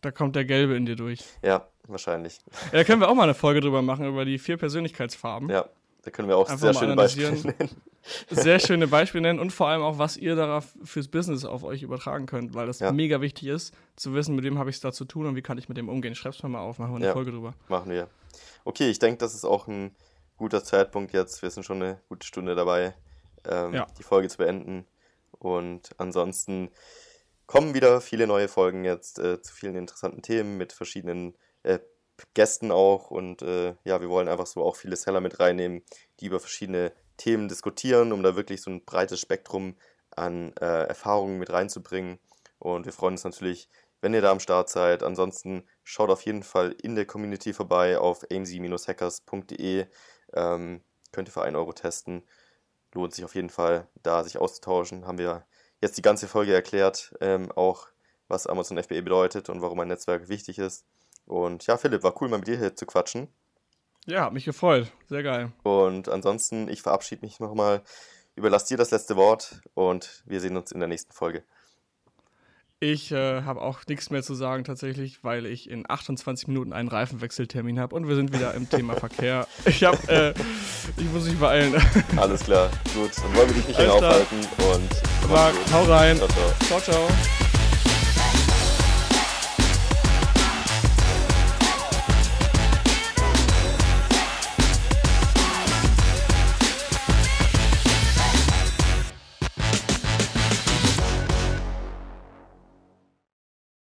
Da 0.00 0.12
kommt 0.12 0.36
der 0.36 0.44
Gelbe 0.44 0.76
in 0.76 0.86
dir 0.86 0.94
durch. 0.94 1.24
Ja, 1.42 1.66
wahrscheinlich. 1.88 2.38
Ja, 2.66 2.78
da 2.78 2.84
können 2.84 3.00
wir 3.00 3.08
auch 3.08 3.16
mal 3.16 3.24
eine 3.24 3.34
Folge 3.34 3.60
drüber 3.60 3.82
machen, 3.82 4.06
über 4.06 4.24
die 4.24 4.38
vier 4.38 4.58
Persönlichkeitsfarben. 4.58 5.48
Ja, 5.48 5.68
da 6.06 6.12
können 6.12 6.28
wir 6.28 6.36
auch 6.36 6.48
Einfach 6.48 6.72
sehr 6.72 6.74
schöne 6.74 6.94
Beispiele 6.94 7.32
nennen. 7.32 7.70
Sehr 8.30 8.58
schöne 8.60 8.86
Beispiele 8.86 9.22
nennen 9.22 9.40
und 9.40 9.50
vor 9.50 9.66
allem 9.66 9.82
auch, 9.82 9.98
was 9.98 10.16
ihr 10.16 10.36
darauf 10.36 10.66
fürs 10.84 11.08
Business 11.08 11.44
auf 11.44 11.64
euch 11.64 11.82
übertragen 11.82 12.26
könnt, 12.26 12.54
weil 12.54 12.68
das 12.68 12.78
ja. 12.78 12.92
mega 12.92 13.20
wichtig 13.20 13.48
ist, 13.48 13.74
zu 13.96 14.14
wissen, 14.14 14.36
mit 14.36 14.44
wem 14.44 14.56
habe 14.56 14.70
ich 14.70 14.76
es 14.76 14.80
da 14.80 14.92
zu 14.92 15.04
tun 15.04 15.26
und 15.26 15.34
wie 15.34 15.42
kann 15.42 15.58
ich 15.58 15.68
mit 15.68 15.76
dem 15.76 15.88
umgehen. 15.88 16.14
Schreib's 16.14 16.40
mir 16.44 16.48
mal 16.48 16.60
auf, 16.60 16.78
machen 16.78 16.92
wir 16.92 16.96
eine 16.98 17.06
ja, 17.06 17.12
Folge 17.12 17.32
drüber. 17.32 17.54
Machen 17.66 17.90
wir. 17.90 18.06
Okay, 18.64 18.88
ich 18.88 19.00
denke, 19.00 19.18
das 19.18 19.34
ist 19.34 19.44
auch 19.44 19.66
ein 19.66 19.96
guter 20.36 20.62
Zeitpunkt 20.62 21.12
jetzt. 21.12 21.42
Wir 21.42 21.50
sind 21.50 21.64
schon 21.64 21.82
eine 21.82 22.00
gute 22.08 22.24
Stunde 22.24 22.54
dabei, 22.54 22.94
ähm, 23.44 23.74
ja. 23.74 23.88
die 23.98 24.04
Folge 24.04 24.28
zu 24.28 24.36
beenden. 24.36 24.86
Und 25.32 25.90
ansonsten 25.98 26.70
kommen 27.48 27.74
wieder 27.74 28.00
viele 28.00 28.28
neue 28.28 28.46
Folgen 28.46 28.84
jetzt 28.84 29.18
äh, 29.18 29.42
zu 29.42 29.52
vielen 29.52 29.74
interessanten 29.74 30.22
Themen 30.22 30.56
mit 30.56 30.72
verschiedenen 30.72 31.34
äh, 31.64 31.80
Gästen 32.34 32.70
auch. 32.70 33.10
Und 33.10 33.42
äh, 33.42 33.74
ja, 33.84 34.00
wir 34.00 34.08
wollen 34.08 34.28
einfach 34.28 34.46
so 34.46 34.64
auch 34.64 34.76
viele 34.76 34.96
Seller 34.96 35.20
mit 35.20 35.40
reinnehmen, 35.40 35.82
die 36.20 36.26
über 36.26 36.40
verschiedene 36.40 36.92
Themen 37.16 37.48
diskutieren, 37.48 38.12
um 38.12 38.22
da 38.22 38.36
wirklich 38.36 38.62
so 38.62 38.70
ein 38.70 38.84
breites 38.84 39.20
Spektrum 39.20 39.76
an 40.14 40.52
äh, 40.60 40.86
Erfahrungen 40.86 41.38
mit 41.38 41.50
reinzubringen. 41.50 42.18
Und 42.58 42.86
wir 42.86 42.92
freuen 42.92 43.14
uns 43.14 43.24
natürlich, 43.24 43.68
wenn 44.00 44.14
ihr 44.14 44.22
da 44.22 44.30
am 44.30 44.40
Start 44.40 44.68
seid. 44.68 45.02
Ansonsten 45.02 45.64
schaut 45.84 46.10
auf 46.10 46.22
jeden 46.22 46.42
Fall 46.42 46.72
in 46.82 46.94
der 46.94 47.06
Community 47.06 47.52
vorbei 47.52 47.98
auf 47.98 48.24
amc-hackers.de. 48.30 49.86
Ähm, 50.34 50.82
könnt 51.12 51.28
ihr 51.28 51.32
für 51.32 51.42
1 51.42 51.56
Euro 51.56 51.72
testen. 51.72 52.22
Lohnt 52.92 53.14
sich 53.14 53.24
auf 53.24 53.34
jeden 53.34 53.50
Fall, 53.50 53.88
da 54.02 54.24
sich 54.24 54.38
auszutauschen. 54.38 55.06
Haben 55.06 55.18
wir 55.18 55.46
jetzt 55.80 55.98
die 55.98 56.02
ganze 56.02 56.28
Folge 56.28 56.54
erklärt, 56.54 57.14
ähm, 57.20 57.52
auch 57.52 57.88
was 58.28 58.46
Amazon 58.46 58.82
FBA 58.82 59.02
bedeutet 59.02 59.48
und 59.48 59.62
warum 59.62 59.80
ein 59.80 59.88
Netzwerk 59.88 60.28
wichtig 60.28 60.58
ist. 60.58 60.84
Und 61.26 61.66
ja, 61.66 61.76
Philipp, 61.76 62.02
war 62.02 62.20
cool, 62.20 62.28
mal 62.28 62.38
mit 62.38 62.48
dir 62.48 62.58
hier 62.58 62.74
zu 62.74 62.86
quatschen. 62.86 63.28
Ja, 64.06 64.24
hat 64.24 64.32
mich 64.32 64.44
gefreut. 64.44 64.92
Sehr 65.08 65.22
geil. 65.22 65.52
Und 65.64 66.08
ansonsten, 66.08 66.68
ich 66.68 66.82
verabschiede 66.82 67.24
mich 67.24 67.40
nochmal, 67.40 67.82
überlasse 68.36 68.68
dir 68.68 68.76
das 68.76 68.92
letzte 68.92 69.16
Wort 69.16 69.60
und 69.74 70.22
wir 70.26 70.40
sehen 70.40 70.56
uns 70.56 70.70
in 70.70 70.78
der 70.78 70.88
nächsten 70.88 71.12
Folge. 71.12 71.42
Ich 72.78 73.10
äh, 73.10 73.42
habe 73.42 73.62
auch 73.62 73.80
nichts 73.88 74.10
mehr 74.10 74.22
zu 74.22 74.34
sagen 74.34 74.64
tatsächlich, 74.64 75.24
weil 75.24 75.46
ich 75.46 75.70
in 75.70 75.88
28 75.88 76.46
Minuten 76.46 76.74
einen 76.74 76.88
Reifenwechseltermin 76.88 77.80
habe 77.80 77.96
und 77.96 78.06
wir 78.06 78.14
sind 78.16 78.34
wieder 78.34 78.52
im 78.52 78.68
Thema 78.70 78.94
Verkehr. 78.96 79.46
Ich 79.64 79.82
habe, 79.82 79.96
äh, 80.08 80.34
ich 80.98 81.10
muss 81.10 81.24
mich 81.24 81.38
beeilen. 81.38 81.74
Alles 82.16 82.44
klar, 82.44 82.70
gut. 82.94 83.12
Dann 83.16 83.34
wollen 83.34 83.48
wir 83.48 83.54
dich 83.54 83.68
nicht 83.68 83.78
länger 83.78 83.94
aufhalten 83.94 84.40
und 84.74 85.30
Marc, 85.30 85.54
hau 85.72 85.84
rein. 85.84 86.16
ciao. 86.18 86.28
ciao. 86.28 86.80
ciao, 86.80 86.80
ciao. 86.80 87.08